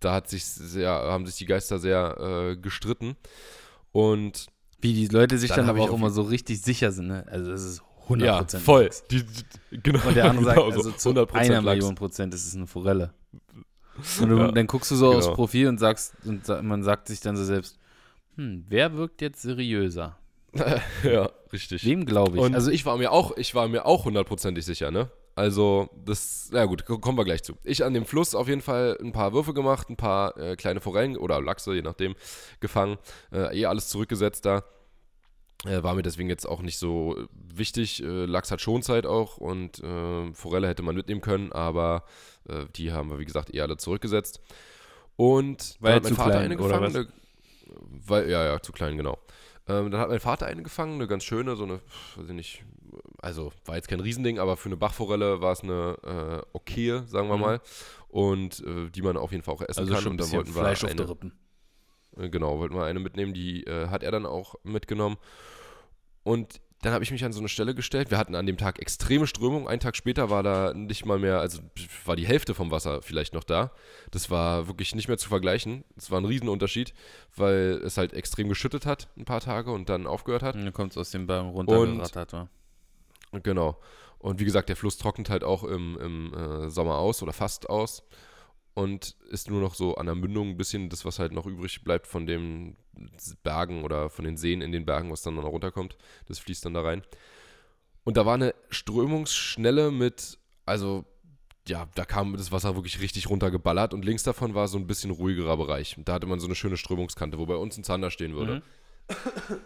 da 0.00 0.14
hat 0.14 0.28
sich 0.28 0.44
sehr, 0.44 0.90
haben 0.90 1.26
sich 1.26 1.36
die 1.36 1.46
Geister 1.46 1.78
sehr 1.78 2.16
äh, 2.18 2.56
gestritten. 2.56 3.16
Und 3.92 4.46
Wie 4.80 4.92
die 4.92 5.06
Leute 5.06 5.38
sich 5.38 5.50
Dann 5.50 5.66
dann, 5.66 5.70
aber 5.70 5.82
auch 5.82 5.94
immer 5.94 6.10
so 6.10 6.22
richtig 6.22 6.62
sicher 6.62 6.90
sind, 6.92 7.06
ne? 7.08 7.24
Also 7.28 7.50
das 7.52 7.62
ist 7.62 7.82
100% 8.08 8.24
ja, 8.24 8.44
voll. 8.44 8.90
Die, 9.10 9.22
die, 9.22 9.80
genau, 9.82 10.06
Und 10.06 10.16
der 10.16 10.24
andere 10.30 10.44
sagt, 10.46 10.56
genau 10.58 10.70
so, 10.70 10.76
also 10.76 10.90
zu 10.92 11.10
100% 11.10 11.34
einer 11.34 11.62
Lachs. 11.62 11.76
Million 11.76 11.94
Prozent 11.94 12.34
ist 12.34 12.46
es 12.46 12.56
eine 12.56 12.66
Forelle. 12.66 13.14
Und 14.20 14.28
du, 14.30 14.38
Ja, 14.38 14.50
dann 14.50 14.66
guckst 14.66 14.90
du 14.90 14.96
so 14.96 15.12
aufs 15.12 15.26
genau. 15.26 15.36
Profil 15.36 15.68
und 15.68 15.78
sagst, 15.78 16.14
und 16.24 16.48
man 16.64 16.82
sagt 16.82 17.08
sich 17.08 17.20
dann 17.20 17.36
so 17.36 17.44
selbst, 17.44 17.78
hm, 18.36 18.64
wer 18.68 18.94
wirkt 18.96 19.20
jetzt 19.20 19.42
seriöser? 19.42 20.18
ja, 21.04 21.30
richtig. 21.52 21.84
Wem 21.84 22.04
glaube 22.04 22.36
ich? 22.36 22.42
Und 22.42 22.54
also 22.54 22.70
ich 22.70 22.84
war 22.84 22.96
mir 22.98 23.12
auch, 23.12 23.36
ich 23.36 23.54
war 23.54 23.68
mir 23.68 23.86
auch 23.86 24.04
hundertprozentig 24.04 24.64
sicher, 24.64 24.90
ne? 24.90 25.10
Also 25.34 25.88
das, 26.04 26.50
na 26.52 26.66
gut, 26.66 26.84
ko- 26.84 26.98
kommen 26.98 27.16
wir 27.16 27.24
gleich 27.24 27.42
zu. 27.42 27.54
Ich 27.64 27.84
an 27.84 27.94
dem 27.94 28.04
Fluss 28.04 28.34
auf 28.34 28.48
jeden 28.48 28.60
Fall 28.60 28.98
ein 29.00 29.12
paar 29.12 29.32
Würfe 29.32 29.54
gemacht, 29.54 29.88
ein 29.88 29.96
paar 29.96 30.36
äh, 30.36 30.56
kleine 30.56 30.82
Forellen 30.82 31.16
oder 31.16 31.40
Lachse, 31.40 31.74
je 31.74 31.80
nachdem, 31.80 32.14
gefangen, 32.60 32.98
äh, 33.32 33.58
eh 33.58 33.64
alles 33.66 33.88
zurückgesetzt 33.88 34.44
da. 34.44 34.62
Äh, 35.64 35.82
war 35.82 35.94
mir 35.94 36.02
deswegen 36.02 36.28
jetzt 36.28 36.46
auch 36.46 36.60
nicht 36.60 36.76
so 36.78 37.16
wichtig. 37.32 38.02
Äh, 38.02 38.26
Lachs 38.26 38.50
hat 38.50 38.60
Schonzeit 38.60 39.06
auch 39.06 39.38
und 39.38 39.82
äh, 39.82 40.34
Forelle 40.34 40.68
hätte 40.68 40.82
man 40.82 40.96
mitnehmen 40.96 41.22
können, 41.22 41.50
aber 41.52 42.04
äh, 42.48 42.66
die 42.76 42.92
haben 42.92 43.08
wir, 43.10 43.18
wie 43.18 43.24
gesagt, 43.24 43.54
eh 43.54 43.62
alle 43.62 43.78
zurückgesetzt. 43.78 44.40
Und 45.16 45.76
Weil 45.80 45.94
hat 45.94 46.04
zu 46.04 46.14
klein, 46.32 46.50
eine, 46.94 47.08
weil, 48.06 48.28
ja, 48.28 48.44
ja, 48.44 48.60
zu 48.60 48.72
klein, 48.72 48.96
genau. 48.98 49.18
Ähm, 49.68 49.90
dann 49.90 50.00
hat 50.00 50.08
mein 50.08 50.20
Vater 50.20 50.46
eine 50.46 50.62
gefangen, 50.62 50.94
eine 50.94 51.06
ganz 51.06 51.22
schöne, 51.24 51.54
so 51.56 51.62
eine, 51.64 51.80
weiß 52.16 52.28
ich 52.28 52.34
nicht, 52.34 52.64
also 53.18 53.52
war 53.64 53.76
jetzt 53.76 53.88
kein 53.88 54.00
Riesending, 54.00 54.38
aber 54.38 54.56
für 54.56 54.68
eine 54.68 54.76
Bachforelle 54.76 55.40
war 55.40 55.52
es 55.52 55.62
eine 55.62 55.96
äh, 56.02 56.46
okaye, 56.52 57.04
sagen 57.06 57.28
wir 57.28 57.36
Mhm. 57.36 57.40
mal. 57.40 57.60
Und 58.08 58.60
äh, 58.66 58.90
die 58.90 59.02
man 59.02 59.16
auf 59.16 59.30
jeden 59.32 59.42
Fall 59.44 59.54
auch 59.54 59.62
essen 59.62 59.80
also 59.80 59.92
kann. 59.94 60.02
schon 60.02 60.10
ein 60.10 60.14
und 60.14 60.20
dann 60.20 60.32
wollten 60.32 60.54
wir 60.54 60.60
Fleisch 60.60 60.84
auf 60.84 60.90
eine, 60.90 60.96
der 60.96 61.08
Rippen. 61.08 61.32
äh, 62.16 62.28
Genau, 62.28 62.58
wollten 62.58 62.74
wir 62.74 62.84
eine 62.84 62.98
mitnehmen, 63.00 63.32
die 63.34 63.64
äh, 63.64 63.88
hat 63.88 64.02
er 64.02 64.10
dann 64.10 64.26
auch 64.26 64.56
mitgenommen. 64.64 65.16
Und 66.24 66.60
dann 66.82 66.92
habe 66.92 67.04
ich 67.04 67.12
mich 67.12 67.24
an 67.24 67.32
so 67.32 67.38
eine 67.38 67.48
Stelle 67.48 67.76
gestellt. 67.76 68.10
Wir 68.10 68.18
hatten 68.18 68.34
an 68.34 68.44
dem 68.44 68.56
Tag 68.56 68.80
extreme 68.80 69.28
Strömung. 69.28 69.68
Einen 69.68 69.78
Tag 69.78 69.96
später 69.96 70.30
war 70.30 70.42
da 70.42 70.74
nicht 70.74 71.06
mal 71.06 71.18
mehr, 71.18 71.38
also 71.38 71.60
war 72.04 72.16
die 72.16 72.26
Hälfte 72.26 72.54
vom 72.54 72.72
Wasser 72.72 73.02
vielleicht 73.02 73.34
noch 73.34 73.44
da. 73.44 73.70
Das 74.10 74.30
war 74.30 74.66
wirklich 74.66 74.92
nicht 74.96 75.06
mehr 75.06 75.16
zu 75.16 75.28
vergleichen. 75.28 75.84
Es 75.96 76.10
war 76.10 76.20
ein 76.20 76.24
Riesenunterschied, 76.24 76.92
weil 77.36 77.80
es 77.84 77.98
halt 77.98 78.12
extrem 78.12 78.48
geschüttet 78.48 78.84
hat 78.84 79.08
ein 79.16 79.24
paar 79.24 79.40
Tage 79.40 79.70
und 79.70 79.88
dann 79.88 80.08
aufgehört 80.08 80.42
hat. 80.42 80.56
Und 80.56 80.64
dann 80.64 80.72
kommt 80.72 80.90
es 80.90 80.98
aus 80.98 81.12
dem 81.12 81.28
Baum 81.28 81.50
runtergerattert. 81.50 82.32
wa? 82.32 82.48
Genau. 83.44 83.80
Und 84.18 84.40
wie 84.40 84.44
gesagt, 84.44 84.68
der 84.68 84.76
Fluss 84.76 84.98
trocknet 84.98 85.30
halt 85.30 85.44
auch 85.44 85.62
im, 85.62 85.96
im 85.98 86.34
äh, 86.34 86.68
Sommer 86.68 86.98
aus 86.98 87.22
oder 87.22 87.32
fast 87.32 87.70
aus 87.70 88.02
und 88.74 89.16
ist 89.30 89.48
nur 89.48 89.60
noch 89.60 89.74
so 89.74 89.94
an 89.96 90.06
der 90.06 90.14
Mündung 90.16 90.50
ein 90.50 90.56
bisschen 90.56 90.88
das, 90.88 91.04
was 91.04 91.20
halt 91.20 91.32
noch 91.32 91.46
übrig 91.46 91.84
bleibt 91.84 92.08
von 92.08 92.26
den 92.26 92.76
Bergen 93.42 93.84
oder 93.84 94.10
von 94.10 94.24
den 94.24 94.36
Seen 94.36 94.60
in 94.60 94.72
den 94.72 94.84
Bergen, 94.84 95.10
was 95.10 95.22
dann 95.22 95.34
noch 95.34 95.44
runterkommt. 95.44 95.96
Das 96.26 96.38
fließt 96.38 96.64
dann 96.64 96.74
da 96.74 96.82
rein. 96.82 97.02
Und 98.04 98.16
da 98.16 98.26
war 98.26 98.34
eine 98.34 98.54
Strömungsschnelle 98.70 99.90
mit, 99.90 100.38
also 100.66 101.04
ja, 101.68 101.88
da 101.94 102.04
kam 102.04 102.36
das 102.36 102.50
Wasser 102.50 102.74
wirklich 102.74 103.00
richtig 103.00 103.30
runtergeballert 103.30 103.94
und 103.94 104.04
links 104.04 104.24
davon 104.24 104.54
war 104.54 104.66
so 104.66 104.78
ein 104.78 104.86
bisschen 104.86 105.10
ruhigerer 105.10 105.56
Bereich. 105.56 105.96
Und 105.96 106.08
da 106.08 106.14
hatte 106.14 106.26
man 106.26 106.40
so 106.40 106.46
eine 106.46 106.56
schöne 106.56 106.76
Strömungskante, 106.76 107.38
wo 107.38 107.46
bei 107.46 107.54
uns 107.54 107.76
ein 107.76 107.84
Zander 107.84 108.10
stehen 108.10 108.34
würde. 108.34 108.56
Mhm. 108.56 108.62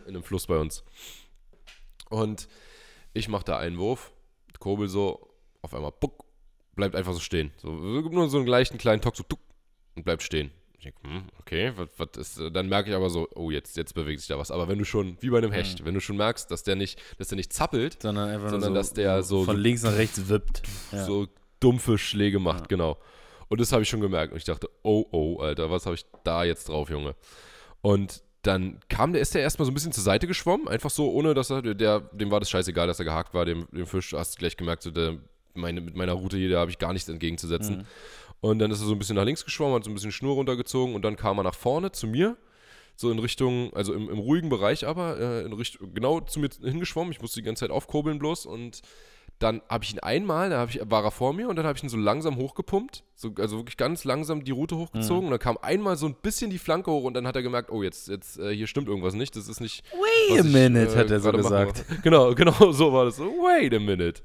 In 0.06 0.08
einem 0.08 0.22
Fluss 0.22 0.46
bei 0.46 0.58
uns. 0.58 0.84
Und 2.10 2.48
ich 3.14 3.28
mache 3.28 3.44
da 3.44 3.58
einen 3.58 3.78
Wurf, 3.78 4.12
kurbel 4.58 4.88
so, 4.88 5.30
auf 5.62 5.74
einmal 5.74 5.92
puck, 5.92 6.24
bleibt 6.74 6.94
einfach 6.94 7.14
so 7.14 7.20
stehen. 7.20 7.52
So, 7.56 7.70
nur 7.70 8.28
so 8.28 8.38
einen 8.38 8.46
leichten 8.46 8.78
kleinen 8.78 9.00
Tock, 9.00 9.16
so 9.16 9.22
tuck, 9.22 9.40
und 9.94 10.04
bleibt 10.04 10.22
stehen. 10.22 10.50
Denke, 10.86 10.98
hm, 11.02 11.22
okay, 11.40 11.72
was, 11.76 11.88
was 11.98 12.08
ist, 12.18 12.38
äh, 12.38 12.50
dann 12.50 12.68
merke 12.68 12.90
ich 12.90 12.96
aber 12.96 13.10
so, 13.10 13.28
oh, 13.34 13.50
jetzt, 13.50 13.76
jetzt 13.76 13.92
bewegt 13.94 14.20
sich 14.20 14.28
da 14.28 14.38
was. 14.38 14.50
Aber 14.50 14.68
wenn 14.68 14.78
du 14.78 14.84
schon, 14.84 15.16
wie 15.20 15.30
bei 15.30 15.38
einem 15.38 15.52
Hecht, 15.52 15.84
wenn 15.84 15.94
du 15.94 16.00
schon 16.00 16.16
merkst, 16.16 16.50
dass 16.50 16.62
der 16.62 16.76
nicht, 16.76 17.00
dass 17.18 17.28
der 17.28 17.36
nicht 17.36 17.52
zappelt, 17.52 18.00
Sondern 18.02 18.28
einfach 18.28 18.50
Sondern 18.50 18.72
nur 18.72 18.82
so, 18.82 18.88
dass 18.88 18.94
der 18.94 19.22
so- 19.22 19.44
von 19.44 19.56
links 19.56 19.82
nach 19.82 19.96
rechts 19.96 20.28
wippt. 20.28 20.62
Ja. 20.92 21.04
so 21.04 21.26
dumpfe 21.60 21.98
Schläge 21.98 22.38
macht, 22.38 22.60
Ja. 22.62 22.66
genau. 22.68 22.98
Und 23.48 23.60
das 23.60 23.70
habe 23.72 23.82
ich 23.82 23.88
schon 23.88 24.00
gemerkt. 24.00 24.32
Und 24.32 24.38
ich 24.38 24.44
dachte, 24.44 24.68
oh, 24.82 25.04
oh, 25.12 25.38
Alter, 25.38 25.70
was 25.70 25.86
habe 25.86 25.94
ich 25.94 26.04
da 26.24 26.42
jetzt 26.44 26.68
drauf, 26.68 26.90
Junge? 26.90 27.14
Und 27.80 28.22
dann 28.42 28.78
kam 28.88 29.12
der, 29.12 29.22
ist 29.22 29.34
der 29.34 29.42
erstmal 29.42 29.66
so 29.66 29.72
ein 29.72 29.74
bisschen 29.74 29.92
zur 29.92 30.04
Seite 30.04 30.26
geschwommen, 30.26 30.68
einfach 30.68 30.90
so, 30.90 31.10
ohne 31.12 31.34
dass 31.34 31.50
er, 31.50 31.62
der, 31.62 32.00
dem 32.00 32.30
war 32.30 32.38
das 32.40 32.48
scheißegal, 32.50 32.86
dass 32.86 32.98
er 33.00 33.04
gehakt 33.04 33.34
war, 33.34 33.44
dem, 33.44 33.66
dem 33.72 33.86
Fisch, 33.86 34.12
hast 34.12 34.34
du 34.34 34.38
gleich 34.38 34.56
gemerkt, 34.56 34.82
so, 34.82 34.90
der, 34.92 35.16
meine, 35.54 35.80
mit 35.80 35.96
meiner 35.96 36.12
Route 36.12 36.36
hier, 36.36 36.50
da 36.50 36.60
habe 36.60 36.70
ich 36.70 36.78
gar 36.78 36.92
nichts 36.92 37.08
entgegenzusetzen. 37.08 37.78
Mhm. 37.78 37.84
Und 38.40 38.58
dann 38.58 38.70
ist 38.70 38.80
er 38.80 38.86
so 38.86 38.92
ein 38.92 38.98
bisschen 38.98 39.16
nach 39.16 39.24
links 39.24 39.44
geschwommen, 39.44 39.74
hat 39.74 39.84
so 39.84 39.90
ein 39.90 39.94
bisschen 39.94 40.12
Schnur 40.12 40.34
runtergezogen 40.34 40.94
und 40.94 41.02
dann 41.04 41.16
kam 41.16 41.38
er 41.38 41.42
nach 41.42 41.54
vorne 41.54 41.92
zu 41.92 42.06
mir, 42.06 42.36
so 42.94 43.10
in 43.10 43.18
Richtung, 43.18 43.72
also 43.74 43.92
im, 43.92 44.08
im 44.08 44.18
ruhigen 44.18 44.48
Bereich 44.48 44.86
aber, 44.86 45.18
äh, 45.18 45.44
in 45.44 45.52
Richtung, 45.52 45.92
genau 45.94 46.20
zu 46.20 46.40
mir 46.40 46.50
hingeschwommen. 46.62 47.12
Ich 47.12 47.20
musste 47.20 47.40
die 47.40 47.44
ganze 47.44 47.60
Zeit 47.60 47.70
aufkurbeln 47.70 48.18
bloß 48.18 48.46
und 48.46 48.82
dann 49.38 49.60
habe 49.68 49.84
ich 49.84 49.92
ihn 49.92 49.98
einmal, 49.98 50.48
da 50.48 50.64
ich, 50.64 50.80
war 50.84 51.04
er 51.04 51.10
vor 51.10 51.34
mir 51.34 51.48
und 51.48 51.56
dann 51.56 51.66
habe 51.66 51.76
ich 51.76 51.84
ihn 51.84 51.90
so 51.90 51.98
langsam 51.98 52.36
hochgepumpt, 52.36 53.04
so, 53.14 53.32
also 53.38 53.58
wirklich 53.58 53.76
ganz 53.76 54.04
langsam 54.04 54.44
die 54.44 54.50
Route 54.50 54.76
hochgezogen 54.76 55.26
und 55.26 55.30
dann 55.30 55.38
kam 55.38 55.58
einmal 55.60 55.96
so 55.96 56.06
ein 56.06 56.14
bisschen 56.14 56.50
die 56.50 56.58
Flanke 56.58 56.90
hoch 56.90 57.04
und 57.04 57.14
dann 57.14 57.26
hat 57.26 57.36
er 57.36 57.42
gemerkt, 57.42 57.70
oh, 57.70 57.82
jetzt, 57.82 58.08
jetzt 58.08 58.38
äh, 58.38 58.54
hier 58.54 58.66
stimmt 58.66 58.88
irgendwas 58.88 59.12
nicht, 59.12 59.36
das 59.36 59.48
ist 59.48 59.60
nicht. 59.60 59.84
Wait 59.92 60.38
a 60.38 60.40
was 60.40 60.46
ich, 60.46 60.52
minute, 60.52 60.92
äh, 60.92 60.96
hat 60.96 61.10
er 61.10 61.20
so 61.20 61.32
gesagt. 61.32 61.88
wollte. 61.88 62.02
Genau, 62.02 62.34
genau 62.34 62.72
so 62.72 62.92
war 62.92 63.04
das 63.04 63.16
so. 63.16 63.24
Wait 63.24 63.74
a 63.74 63.78
minute. 63.78 64.22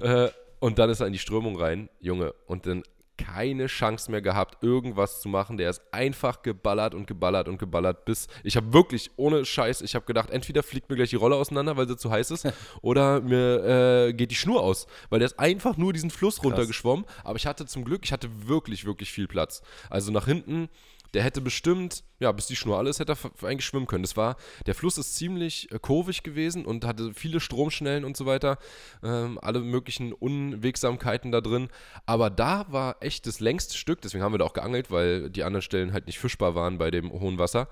Äh, 0.00 0.28
und 0.60 0.78
dann 0.78 0.90
ist 0.90 1.00
er 1.00 1.08
in 1.08 1.12
die 1.12 1.18
Strömung 1.18 1.56
rein, 1.56 1.88
Junge, 1.98 2.32
und 2.46 2.66
dann 2.66 2.84
keine 3.18 3.66
Chance 3.66 4.10
mehr 4.10 4.22
gehabt, 4.22 4.62
irgendwas 4.62 5.20
zu 5.20 5.28
machen. 5.28 5.56
Der 5.56 5.70
ist 5.70 5.82
einfach 5.92 6.42
geballert 6.42 6.94
und 6.94 7.06
geballert 7.06 7.48
und 7.48 7.58
geballert, 7.58 8.04
bis 8.04 8.28
ich 8.42 8.56
habe 8.56 8.72
wirklich 8.72 9.10
ohne 9.16 9.44
Scheiß, 9.44 9.82
ich 9.82 9.94
habe 9.94 10.04
gedacht, 10.06 10.30
entweder 10.30 10.62
fliegt 10.62 10.88
mir 10.90 10.96
gleich 10.96 11.10
die 11.10 11.16
Rolle 11.16 11.36
auseinander, 11.36 11.76
weil 11.76 11.88
sie 11.88 11.96
zu 11.96 12.10
heiß 12.10 12.30
ist, 12.30 12.48
oder 12.82 13.20
mir 13.20 14.08
äh, 14.08 14.12
geht 14.12 14.30
die 14.30 14.36
Schnur 14.36 14.62
aus, 14.62 14.86
weil 15.10 15.18
der 15.18 15.26
ist 15.26 15.38
einfach 15.38 15.76
nur 15.76 15.92
diesen 15.92 16.10
Fluss 16.10 16.42
runtergeschwommen. 16.42 17.04
Aber 17.24 17.36
ich 17.36 17.46
hatte 17.46 17.66
zum 17.66 17.84
Glück, 17.84 18.02
ich 18.04 18.12
hatte 18.12 18.28
wirklich, 18.48 18.84
wirklich 18.84 19.10
viel 19.12 19.28
Platz. 19.28 19.62
Also 19.90 20.10
nach 20.12 20.26
hinten, 20.26 20.68
der 21.14 21.22
hätte 21.22 21.40
bestimmt, 21.40 22.04
ja, 22.20 22.32
bis 22.32 22.46
die 22.46 22.56
Schnur 22.56 22.78
alles 22.78 22.98
hätte 22.98 23.12
er 23.12 23.46
eigentlich 23.46 23.66
schwimmen 23.66 23.86
können. 23.86 24.02
Das 24.02 24.16
war, 24.16 24.36
der 24.66 24.74
Fluss 24.74 24.98
ist 24.98 25.14
ziemlich 25.14 25.70
äh, 25.70 25.78
kurvig 25.78 26.22
gewesen 26.22 26.64
und 26.64 26.84
hatte 26.84 27.12
viele 27.14 27.40
Stromschnellen 27.40 28.04
und 28.04 28.16
so 28.16 28.26
weiter. 28.26 28.58
Ähm, 29.02 29.38
alle 29.42 29.60
möglichen 29.60 30.12
Unwegsamkeiten 30.12 31.32
da 31.32 31.40
drin. 31.40 31.68
Aber 32.06 32.30
da 32.30 32.66
war 32.70 32.96
echt 33.00 33.26
das 33.26 33.40
längste 33.40 33.76
Stück, 33.76 34.00
deswegen 34.00 34.24
haben 34.24 34.32
wir 34.32 34.38
da 34.38 34.44
auch 34.44 34.54
geangelt, 34.54 34.90
weil 34.90 35.30
die 35.30 35.44
anderen 35.44 35.62
Stellen 35.62 35.92
halt 35.92 36.06
nicht 36.06 36.18
fischbar 36.18 36.54
waren 36.54 36.78
bei 36.78 36.90
dem 36.90 37.10
hohen 37.12 37.38
Wasser. 37.38 37.68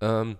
Ähm, 0.00 0.38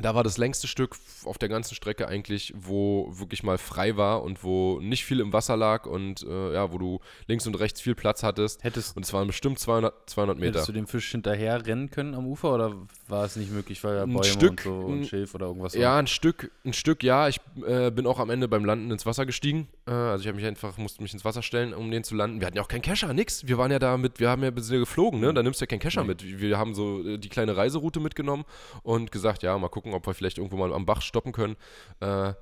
da 0.00 0.14
war 0.16 0.24
das 0.24 0.38
längste 0.38 0.66
Stück 0.66 0.96
auf 1.24 1.38
der 1.38 1.48
ganzen 1.48 1.74
Strecke 1.76 2.08
eigentlich, 2.08 2.52
wo 2.56 3.08
wirklich 3.16 3.44
mal 3.44 3.58
frei 3.58 3.96
war 3.96 4.24
und 4.24 4.42
wo 4.42 4.80
nicht 4.80 5.04
viel 5.04 5.20
im 5.20 5.32
Wasser 5.32 5.56
lag 5.56 5.86
und 5.86 6.22
äh, 6.24 6.52
ja, 6.54 6.72
wo 6.72 6.78
du 6.78 6.98
links 7.28 7.46
und 7.46 7.54
rechts 7.60 7.80
viel 7.80 7.94
Platz 7.94 8.24
hattest. 8.24 8.64
Hättest, 8.64 8.96
Und 8.96 9.04
es 9.04 9.12
waren 9.12 9.28
bestimmt 9.28 9.60
200, 9.60 9.94
200 10.10 10.36
Meter. 10.36 10.48
hättest 10.54 10.68
du 10.68 10.72
dem 10.72 10.88
Fisch 10.88 11.10
hinterher 11.12 11.64
rennen 11.64 11.90
können 11.90 12.14
am 12.16 12.26
Ufer 12.26 12.52
oder 12.54 12.74
war 13.06 13.24
es 13.24 13.36
nicht 13.36 13.52
möglich, 13.52 13.84
weil 13.84 13.94
da 13.94 14.02
Ein 14.02 14.12
Bäume 14.12 14.24
Stück, 14.24 14.50
und 14.50 14.60
so 14.62 14.74
und 14.74 15.00
ein- 15.02 15.04
Schilf 15.06 15.34
oder 15.36 15.46
irgendwas 15.46 15.74
Ja, 15.74 15.90
war? 15.92 15.98
ein 15.98 16.08
Stück, 16.08 16.50
ein 16.64 16.72
Stück, 16.72 17.04
ja. 17.04 17.28
Ich 17.28 17.40
äh, 17.64 17.90
bin 17.92 18.06
auch 18.08 18.18
am 18.18 18.30
Ende 18.30 18.48
beim 18.48 18.64
Landen 18.64 18.90
ins 18.90 19.06
Wasser 19.06 19.26
gestiegen. 19.26 19.68
Äh, 19.86 19.92
also 19.92 20.22
ich 20.22 20.26
habe 20.26 20.36
mich 20.36 20.46
einfach, 20.46 20.76
musste 20.76 21.02
mich 21.04 21.12
ins 21.12 21.24
Wasser 21.24 21.42
stellen, 21.42 21.72
um 21.72 21.88
den 21.92 22.02
zu 22.02 22.16
landen. 22.16 22.40
Wir 22.40 22.48
hatten 22.48 22.56
ja 22.56 22.62
auch 22.62 22.68
keinen 22.68 22.82
Kescher, 22.82 23.12
nix. 23.14 23.46
Wir 23.46 23.58
waren 23.58 23.70
ja 23.70 23.78
da 23.78 23.96
mit, 23.96 24.18
wir 24.18 24.28
haben 24.28 24.42
ja 24.42 24.48
ein 24.48 24.54
bisschen 24.56 24.80
geflogen, 24.80 25.20
ne? 25.20 25.32
Da 25.32 25.42
nimmst 25.44 25.60
du 25.60 25.64
ja 25.64 25.66
keinen 25.68 25.78
Kescher 25.78 26.02
Nee. 26.02 26.08
mit. 26.08 26.40
Wir 26.40 26.58
haben 26.58 26.74
so 26.74 27.06
äh, 27.06 27.16
die 27.18 27.28
kleine 27.28 27.56
Reiseroute 27.56 28.00
mitgenommen 28.00 28.44
und 28.82 29.12
gesagt, 29.12 29.44
ja, 29.44 29.56
mal 29.56 29.68
gucken, 29.68 29.83
ob 29.92 30.06
wir 30.06 30.14
vielleicht 30.14 30.38
irgendwo 30.38 30.56
mal 30.56 30.72
am 30.72 30.86
Bach 30.86 31.02
stoppen 31.02 31.32
können. 31.32 31.56
Äh, 32.00 32.32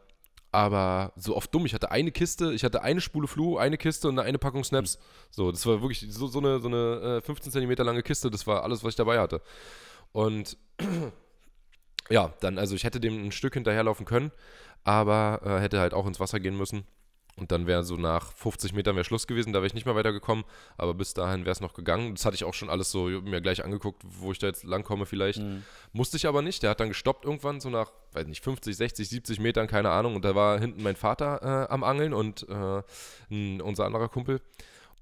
aber 0.53 1.13
so 1.17 1.35
oft 1.35 1.53
dumm. 1.55 1.65
Ich 1.65 1.73
hatte 1.73 1.91
eine 1.91 2.13
Kiste, 2.13 2.53
ich 2.53 2.63
hatte 2.63 2.83
eine 2.83 3.01
Spule 3.01 3.27
Flu, 3.27 3.57
eine 3.57 3.79
Kiste 3.79 4.09
und 4.09 4.19
eine 4.19 4.39
Packung 4.39 4.63
Snaps. 4.63 4.99
So, 5.31 5.51
das 5.51 5.65
war 5.67 5.81
wirklich 5.81 6.07
so, 6.13 6.27
so 6.27 6.39
eine, 6.39 6.61
so 6.61 6.69
eine 6.69 7.19
äh, 7.19 7.21
15 7.23 7.51
Zentimeter 7.51 7.85
lange 7.85 8.03
Kiste. 8.03 8.31
Das 8.31 8.47
war 8.47 8.63
alles, 8.63 8.85
was 8.85 8.91
ich 8.91 8.97
dabei 8.97 9.19
hatte. 9.19 9.41
Und 10.13 10.59
ja, 12.11 12.35
dann, 12.41 12.59
also 12.59 12.75
ich 12.77 12.85
hätte 12.85 13.01
dem 13.01 13.27
ein 13.27 13.33
Stück 13.33 13.55
hinterherlaufen 13.55 14.05
können, 14.05 14.31
aber 14.85 15.41
äh, 15.43 15.61
hätte 15.61 15.81
halt 15.81 15.95
auch 15.95 16.07
ins 16.07 16.21
Wasser 16.21 16.39
gehen 16.39 16.57
müssen. 16.57 16.85
Und 17.39 17.51
dann 17.51 17.67
wäre 17.67 17.83
so 17.83 17.97
nach 17.97 18.31
50 18.35 18.75
Metern 18.75 18.95
wäre 18.95 19.05
Schluss 19.07 19.27
gewesen, 19.27 19.55
da 19.55 19.61
wäre 19.61 19.67
ich 19.67 19.73
nicht 19.75 19.87
mehr 19.87 19.95
weitergekommen, 19.95 20.45
aber 20.77 20.93
bis 20.93 21.15
dahin 21.15 21.41
wäre 21.47 21.53
es 21.53 21.63
noch 21.63 21.73
gegangen. 21.73 22.15
Das 22.15 22.27
hatte 22.27 22.35
ich 22.35 22.45
auch 22.45 22.53
schon 22.53 22.69
alles 22.69 22.91
so 22.91 23.05
mir 23.07 23.41
gleich 23.41 23.65
angeguckt, 23.65 24.03
wo 24.05 24.33
ich 24.33 24.39
da 24.39 24.49
jetzt 24.49 24.65
langkomme 24.65 25.07
vielleicht. 25.07 25.41
Mhm. 25.41 25.63
Musste 25.95 26.19
ich 26.19 26.27
aber 26.27 26.43
nicht, 26.43 26.63
der 26.63 26.71
hat 26.71 26.81
dann 26.81 26.89
gestoppt 26.89 27.25
irgendwann, 27.25 27.59
so 27.61 27.71
nach, 27.71 27.91
weiß 28.13 28.27
nicht, 28.27 28.45
50, 28.45 28.77
60, 28.77 29.09
70 29.09 29.41
Metern, 29.41 29.67
keine 29.67 29.89
Ahnung. 29.91 30.15
Und 30.15 30.27
da 30.27 30.35
war 30.35 30.61
hinten 30.61 30.83
mein 30.83 30.95
Vater 30.95 31.67
äh, 31.69 31.73
am 31.73 31.85
Angeln 31.85 32.13
und 32.13 32.47
äh, 32.51 32.83
ein, 33.31 33.63
unser 33.63 33.87
anderer 33.87 34.09
Kumpel. 34.11 34.43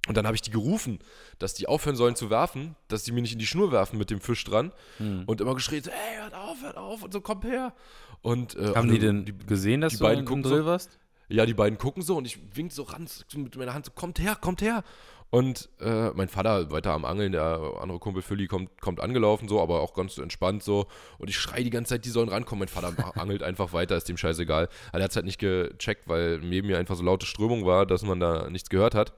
Und 0.07 0.17
dann 0.17 0.25
habe 0.25 0.35
ich 0.37 0.41
die 0.43 0.51
gerufen, 0.53 1.01
dass 1.41 1.53
die 1.55 1.67
aufhören 1.67 1.97
sollen 1.97 2.15
zu 2.15 2.31
werfen, 2.31 2.77
dass 2.89 3.03
die 3.03 3.11
mir 3.13 3.21
nicht 3.23 3.33
in 3.35 3.39
die 3.41 3.47
Schnur 3.47 3.71
werfen 3.73 3.99
mit 3.99 4.09
dem 4.09 4.21
Fisch 4.21 4.45
dran. 4.45 4.73
Mhm. 5.01 5.25
Und 5.27 5.41
immer 5.41 5.55
geschrien, 5.57 5.83
so, 5.83 5.91
ey, 5.91 6.21
hört 6.23 6.35
auf, 6.35 6.63
hört 6.63 6.77
auf 6.77 7.03
und 7.03 7.13
so, 7.13 7.21
komm 7.21 7.43
her. 7.43 7.75
Und, 8.23 8.55
äh, 8.55 8.69
Haben 8.69 8.89
alle- 8.89 8.93
die 8.93 8.99
denn 9.01 9.39
gesehen, 9.47 9.81
dass 9.81 9.95
die 9.95 9.99
du 9.99 10.05
beiden 10.05 10.27
im 10.27 10.43
Drill 10.45 10.59
so- 10.61 10.67
warst? 10.67 10.99
Ja, 11.31 11.47
die 11.47 11.55
beiden 11.55 11.79
gucken 11.79 12.03
so 12.03 12.17
und 12.17 12.27
ich 12.27 12.39
wink 12.55 12.73
so 12.73 12.83
ran 12.83 13.09
mit 13.37 13.57
meiner 13.57 13.75
Hand 13.75 13.87
so, 13.87 13.93
kommt 13.93 14.19
her, 14.19 14.37
kommt 14.37 14.63
her. 14.63 14.85
Und 15.31 15.69
äh, 15.81 16.11
mein 16.11 16.29
Vater 16.29 16.73
weiter 16.73 16.93
am 16.93 17.05
Angeln, 17.05 17.31
der 17.31 17.61
andere 17.81 18.01
Kumpel 18.01 18.21
Fülli 18.21 18.49
kommt, 18.49 18.81
kommt 18.81 19.01
angelaufen 19.01 19.49
so, 19.49 19.61
aber 19.61 19.81
auch 19.81 19.95
ganz 19.95 20.19
entspannt 20.19 20.65
so. 20.65 20.87
Und 21.19 21.31
ich 21.31 21.39
schreie 21.39 21.63
die 21.63 21.71
ganze 21.71 21.91
Zeit, 21.91 22.05
die 22.05 22.11
sollen 22.11 22.29
rankommen. 22.29 22.61
Mein 22.61 22.69
Vater 22.69 23.17
angelt 23.21 23.45
einfach 23.45 23.73
weiter, 23.73 23.97
ist 23.97 24.09
dem 24.09 24.17
scheißegal. 24.17 24.69
Aber 24.89 24.99
er 24.99 25.05
hat 25.05 25.11
es 25.11 25.17
halt 25.17 25.27
nicht 25.27 25.39
gecheckt, 25.39 26.09
weil 26.09 26.41
neben 26.41 26.67
mir 26.67 26.79
einfach 26.79 26.97
so 26.97 27.05
laute 27.05 27.27
Strömung 27.27 27.65
war, 27.65 27.87
dass 27.87 28.03
man 28.03 28.19
da 28.19 28.51
nichts 28.51 28.71
gehört 28.71 28.97
hat. 28.97 29.13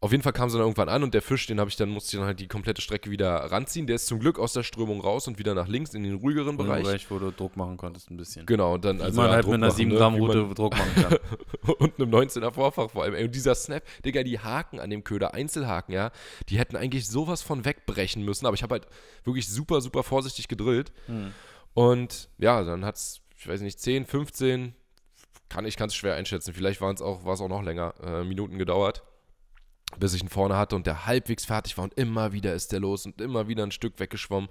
Auf 0.00 0.12
jeden 0.12 0.22
Fall 0.22 0.32
kam 0.32 0.48
sie 0.48 0.56
dann 0.56 0.64
irgendwann 0.64 0.88
an 0.88 1.02
und 1.02 1.12
der 1.12 1.22
Fisch, 1.22 1.46
den 1.46 1.58
habe 1.58 1.68
ich 1.68 1.76
dann, 1.76 1.88
musste 1.88 2.14
ich 2.14 2.20
dann 2.20 2.26
halt 2.26 2.38
die 2.38 2.46
komplette 2.46 2.80
Strecke 2.80 3.10
wieder 3.10 3.34
ranziehen. 3.34 3.88
Der 3.88 3.96
ist 3.96 4.06
zum 4.06 4.20
Glück 4.20 4.38
aus 4.38 4.52
der 4.52 4.62
Strömung 4.62 5.00
raus 5.00 5.26
und 5.26 5.40
wieder 5.40 5.54
nach 5.54 5.66
links 5.66 5.92
in 5.92 6.04
den 6.04 6.14
ruhigeren 6.14 6.56
Bereich. 6.56 6.84
Bereich, 6.84 7.10
wo 7.10 7.18
du 7.18 7.32
Druck 7.32 7.56
machen 7.56 7.76
konntest 7.76 8.08
ein 8.08 8.16
bisschen. 8.16 8.46
Genau, 8.46 8.74
und 8.74 8.84
dann 8.84 8.98
Wie 8.98 9.02
also 9.02 9.20
man 9.20 9.30
ja, 9.30 9.34
halt 9.34 9.44
Druck 9.44 9.52
mit 9.52 9.58
einer 9.58 9.66
machen, 9.66 9.76
7 9.76 9.90
ne? 9.90 9.96
Gramm 9.96 10.14
Route 10.14 10.54
Druck 10.54 10.78
machen 10.78 10.94
kann. 10.94 11.18
und 11.78 12.00
einem 12.00 12.14
19er 12.14 12.52
Vorfach 12.52 12.90
vor 12.90 13.02
allem. 13.02 13.14
Ey, 13.14 13.24
und 13.24 13.34
dieser 13.34 13.56
Snap, 13.56 13.82
Digga, 14.04 14.22
die 14.22 14.38
Haken 14.38 14.78
an 14.78 14.90
dem 14.90 15.02
Köder, 15.02 15.34
Einzelhaken, 15.34 15.92
ja, 15.92 16.12
die 16.48 16.60
hätten 16.60 16.76
eigentlich 16.76 17.08
sowas 17.08 17.42
von 17.42 17.64
wegbrechen 17.64 18.24
müssen. 18.24 18.46
Aber 18.46 18.54
ich 18.54 18.62
habe 18.62 18.74
halt 18.74 18.86
wirklich 19.24 19.48
super, 19.48 19.80
super 19.80 20.04
vorsichtig 20.04 20.46
gedrillt. 20.46 20.92
Hm. 21.06 21.32
Und 21.74 22.28
ja, 22.38 22.62
dann 22.62 22.84
hat 22.84 22.94
es, 22.94 23.20
ich 23.36 23.48
weiß 23.48 23.62
nicht, 23.62 23.80
10, 23.80 24.06
15, 24.06 24.74
kann, 25.48 25.66
ich 25.66 25.80
es 25.80 25.94
schwer 25.94 26.14
einschätzen. 26.14 26.54
Vielleicht 26.54 26.80
waren 26.80 26.94
es 26.94 27.02
auch, 27.02 27.24
war 27.24 27.34
es 27.34 27.40
auch 27.40 27.48
noch 27.48 27.62
länger, 27.62 27.94
äh, 28.02 28.22
Minuten 28.22 28.58
gedauert, 28.58 29.02
bis 29.98 30.14
ich 30.14 30.22
ihn 30.22 30.28
vorne 30.28 30.56
hatte 30.56 30.76
und 30.76 30.86
der 30.86 31.06
halbwegs 31.06 31.44
fertig 31.44 31.76
war. 31.78 31.84
Und 31.84 31.94
immer 31.94 32.32
wieder 32.32 32.54
ist 32.54 32.72
der 32.72 32.80
los 32.80 33.06
und 33.06 33.20
immer 33.20 33.48
wieder 33.48 33.62
ein 33.64 33.72
Stück 33.72 33.98
weggeschwommen. 33.98 34.48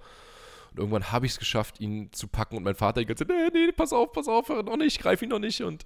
Und 0.71 0.77
irgendwann 0.77 1.11
habe 1.11 1.25
ich 1.25 1.33
es 1.33 1.39
geschafft, 1.39 1.79
ihn 1.79 2.11
zu 2.11 2.27
packen 2.27 2.57
und 2.57 2.63
mein 2.63 2.75
Vater 2.75 2.99
die 2.99 3.05
ganze 3.05 3.25
Zeit, 3.25 3.35
nee, 3.35 3.65
nee, 3.67 3.71
pass 3.71 3.93
auf, 3.93 4.11
pass 4.11 4.27
auf, 4.27 4.49
hör 4.49 4.63
noch 4.63 4.77
nicht, 4.77 4.99
greif 4.99 5.21
ihn 5.21 5.29
noch 5.29 5.39
nicht. 5.39 5.61
Und 5.61 5.85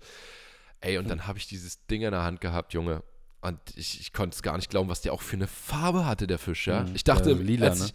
ey, 0.80 0.98
und 0.98 1.10
dann 1.10 1.28
habe 1.28 1.38
ich 1.38 1.48
dieses 1.48 1.86
Ding 1.88 2.02
in 2.02 2.12
der 2.12 2.24
Hand 2.24 2.42
gehabt, 2.42 2.74
Junge. 2.74 3.04
Und 3.42 3.60
ich, 3.76 4.00
ich 4.00 4.14
konnte 4.14 4.36
es 4.36 4.44
gar 4.44 4.56
nicht 4.56 4.70
glauben, 4.70 4.90
was 4.90 5.02
der 5.02 5.14
auch 5.14 5.22
für 5.22 5.36
eine 5.36 5.48
Farbe 5.48 6.06
hatte, 6.06 6.28
der 6.28 6.38
Fisch, 6.38 6.68
ja. 6.68 6.84
Mhm, 6.84 6.96
Ich 6.96 7.04
dachte, 7.04 7.32
äh, 7.32 7.34
lila, 7.34 7.68
als 7.68 7.80
ne? 7.80 7.86
ich, 7.88 7.94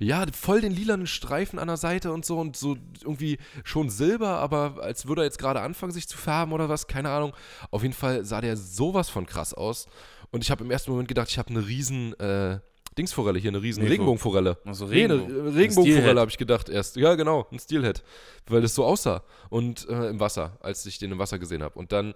ja, 0.00 0.24
voll 0.32 0.60
den 0.60 0.72
lilanen 0.72 1.06
Streifen 1.06 1.58
an 1.58 1.66
der 1.66 1.76
Seite 1.76 2.12
und 2.12 2.24
so 2.24 2.38
und 2.38 2.56
so 2.56 2.76
irgendwie 3.02 3.38
schon 3.64 3.90
Silber, 3.90 4.38
aber 4.38 4.78
als 4.80 5.06
würde 5.06 5.22
er 5.22 5.24
jetzt 5.24 5.38
gerade 5.38 5.60
anfangen, 5.60 5.92
sich 5.92 6.06
zu 6.08 6.16
färben 6.16 6.52
oder 6.52 6.68
was, 6.68 6.86
keine 6.86 7.10
Ahnung. 7.10 7.34
Auf 7.70 7.82
jeden 7.82 7.94
Fall 7.94 8.24
sah 8.24 8.40
der 8.40 8.56
sowas 8.56 9.08
von 9.10 9.26
krass 9.26 9.52
aus. 9.52 9.88
Und 10.30 10.42
ich 10.44 10.50
habe 10.50 10.64
im 10.64 10.70
ersten 10.70 10.90
Moment 10.90 11.08
gedacht, 11.08 11.28
ich 11.30 11.38
habe 11.38 11.50
eine 11.50 11.66
riesen 11.66 12.18
äh, 12.20 12.58
Dingsforelle 12.96 13.38
hier, 13.38 13.50
eine 13.50 13.62
riesen 13.62 13.82
Nee, 13.84 13.90
Regenbogenforelle. 13.90 14.58
Also 14.64 14.86
Nee, 14.86 15.04
eine 15.04 15.14
Regenbogen. 15.14 15.46
äh, 15.46 15.58
Regenbogenforelle 15.58 16.20
habe 16.20 16.30
ich 16.30 16.38
gedacht 16.38 16.68
erst. 16.68 16.96
Ja, 16.96 17.14
genau, 17.14 17.46
ein 17.52 17.58
Steelhead. 17.58 18.02
Weil 18.46 18.60
das 18.62 18.74
so 18.74 18.84
aussah. 18.84 19.22
Und 19.50 19.88
äh, 19.88 20.08
im 20.08 20.20
Wasser, 20.20 20.58
als 20.60 20.84
ich 20.86 20.98
den 20.98 21.12
im 21.12 21.18
Wasser 21.18 21.38
gesehen 21.38 21.62
habe. 21.62 21.78
Und 21.78 21.92
dann, 21.92 22.14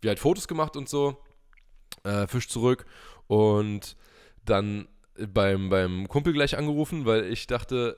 wir 0.00 0.08
halt 0.10 0.18
Fotos 0.18 0.46
gemacht 0.46 0.76
und 0.76 0.88
so, 0.88 1.16
äh, 2.04 2.26
Fisch 2.26 2.48
zurück 2.48 2.84
und 3.26 3.96
dann 4.44 4.86
beim, 5.32 5.68
beim 5.68 6.06
Kumpel 6.08 6.32
gleich 6.32 6.56
angerufen, 6.56 7.04
weil 7.06 7.24
ich 7.24 7.46
dachte, 7.48 7.96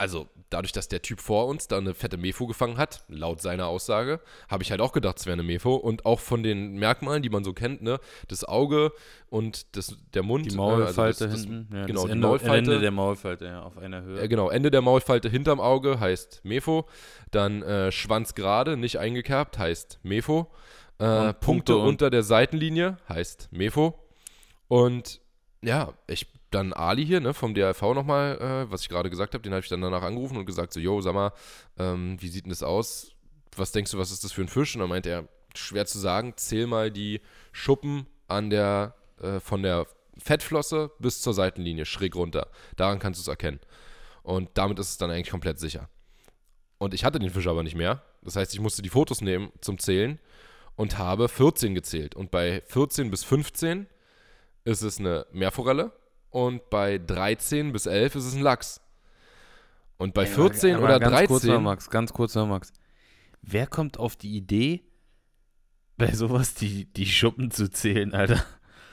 also 0.00 0.28
dadurch, 0.48 0.72
dass 0.72 0.88
der 0.88 1.02
Typ 1.02 1.20
vor 1.20 1.46
uns 1.46 1.68
da 1.68 1.76
eine 1.76 1.92
fette 1.92 2.16
Mefo 2.16 2.46
gefangen 2.46 2.78
hat, 2.78 3.04
laut 3.08 3.42
seiner 3.42 3.66
Aussage, 3.66 4.20
habe 4.48 4.62
ich 4.62 4.70
halt 4.70 4.80
auch 4.80 4.92
gedacht, 4.92 5.18
es 5.18 5.26
wäre 5.26 5.34
eine 5.34 5.42
Mefo. 5.42 5.74
Und 5.74 6.06
auch 6.06 6.20
von 6.20 6.42
den 6.42 6.76
Merkmalen, 6.78 7.22
die 7.22 7.28
man 7.28 7.44
so 7.44 7.52
kennt, 7.52 7.82
ne, 7.82 8.00
das 8.26 8.42
Auge 8.44 8.92
und 9.28 9.76
das, 9.76 9.94
der 10.14 10.22
Mund. 10.22 10.46
Die 10.46 10.54
äh, 10.54 10.56
Maulfalte 10.56 10.98
also 11.02 11.26
das, 11.26 11.34
das, 11.34 11.44
hinten. 11.44 11.76
Ja, 11.76 11.84
genau, 11.84 12.00
das 12.00 12.06
die 12.06 12.12
Ende, 12.12 12.26
Maulfalte. 12.26 12.56
Ende 12.56 12.80
der 12.80 12.90
Maulfalte, 12.90 13.44
ja, 13.44 13.62
auf 13.62 13.76
einer 13.76 14.00
Höhe. 14.00 14.22
Äh, 14.22 14.28
genau, 14.28 14.48
Ende 14.48 14.70
der 14.70 14.80
Maulfalte 14.80 15.28
hinterm 15.28 15.60
Auge 15.60 16.00
heißt 16.00 16.40
Mefo. 16.44 16.86
Dann 17.30 17.62
äh, 17.62 17.92
Schwanz 17.92 18.34
gerade, 18.34 18.78
nicht 18.78 18.98
eingekerbt, 18.98 19.58
heißt 19.58 20.00
Mefo. 20.02 20.50
Äh, 20.98 21.04
Punkte, 21.04 21.34
Punkte 21.40 21.76
unter 21.76 22.08
der 22.08 22.22
Seitenlinie 22.22 22.96
heißt 23.06 23.50
Mefo. 23.52 23.98
Und 24.66 25.20
ja, 25.60 25.92
ich 26.06 26.26
dann 26.50 26.72
Ali 26.72 27.06
hier, 27.06 27.20
ne, 27.20 27.32
vom 27.32 27.54
DRV 27.54 27.94
nochmal, 27.94 28.38
äh, 28.38 28.70
was 28.70 28.82
ich 28.82 28.88
gerade 28.88 29.10
gesagt 29.10 29.34
habe, 29.34 29.42
den 29.42 29.52
habe 29.52 29.62
ich 29.62 29.68
dann 29.68 29.80
danach 29.80 30.02
angerufen 30.02 30.36
und 30.36 30.46
gesagt, 30.46 30.72
so, 30.72 30.80
yo, 30.80 31.00
sag 31.00 31.14
mal, 31.14 31.32
ähm, 31.78 32.16
wie 32.20 32.28
sieht 32.28 32.44
denn 32.44 32.50
das 32.50 32.62
aus? 32.62 33.12
Was 33.56 33.72
denkst 33.72 33.92
du, 33.92 33.98
was 33.98 34.10
ist 34.10 34.24
das 34.24 34.32
für 34.32 34.42
ein 34.42 34.48
Fisch? 34.48 34.74
Und 34.74 34.80
dann 34.80 34.88
meinte 34.88 35.10
er, 35.10 35.28
schwer 35.54 35.86
zu 35.86 35.98
sagen, 35.98 36.34
zähl 36.36 36.66
mal 36.66 36.90
die 36.90 37.20
Schuppen 37.52 38.06
an 38.28 38.50
der, 38.50 38.94
äh, 39.20 39.40
von 39.40 39.62
der 39.62 39.86
Fettflosse 40.18 40.90
bis 40.98 41.22
zur 41.22 41.34
Seitenlinie, 41.34 41.86
schräg 41.86 42.14
runter. 42.14 42.48
Daran 42.76 42.98
kannst 42.98 43.18
du 43.18 43.22
es 43.22 43.28
erkennen. 43.28 43.60
Und 44.22 44.50
damit 44.54 44.78
ist 44.78 44.90
es 44.90 44.98
dann 44.98 45.10
eigentlich 45.10 45.30
komplett 45.30 45.58
sicher. 45.58 45.88
Und 46.78 46.94
ich 46.94 47.04
hatte 47.04 47.18
den 47.18 47.30
Fisch 47.30 47.46
aber 47.46 47.62
nicht 47.62 47.76
mehr. 47.76 48.02
Das 48.22 48.36
heißt, 48.36 48.52
ich 48.54 48.60
musste 48.60 48.82
die 48.82 48.88
Fotos 48.88 49.20
nehmen 49.20 49.52
zum 49.60 49.78
Zählen 49.78 50.18
und 50.76 50.98
habe 50.98 51.28
14 51.28 51.74
gezählt. 51.74 52.14
Und 52.14 52.30
bei 52.30 52.62
14 52.66 53.10
bis 53.10 53.24
15 53.24 53.86
ist 54.64 54.82
es 54.82 54.98
eine 54.98 55.26
Meerforelle 55.32 55.92
und 56.30 56.68
bei 56.70 56.98
13 56.98 57.72
bis 57.72 57.86
11 57.86 58.14
ist 58.16 58.24
es 58.24 58.34
ein 58.34 58.42
Lachs. 58.42 58.80
Und 59.98 60.14
bei 60.14 60.24
14 60.26 60.76
Aber 60.76 60.84
oder 60.84 60.98
ganz 61.00 61.12
13 61.12 61.26
Kurz 61.28 61.44
noch, 61.44 61.60
Max, 61.60 61.90
ganz 61.90 62.12
kurz 62.12 62.34
noch, 62.34 62.46
Max. 62.46 62.72
Wer 63.42 63.66
kommt 63.66 63.98
auf 63.98 64.16
die 64.16 64.34
Idee, 64.36 64.82
bei 65.96 66.12
sowas 66.12 66.54
die, 66.54 66.86
die 66.86 67.06
Schuppen 67.06 67.50
zu 67.50 67.70
zählen, 67.70 68.14
Alter? 68.14 68.42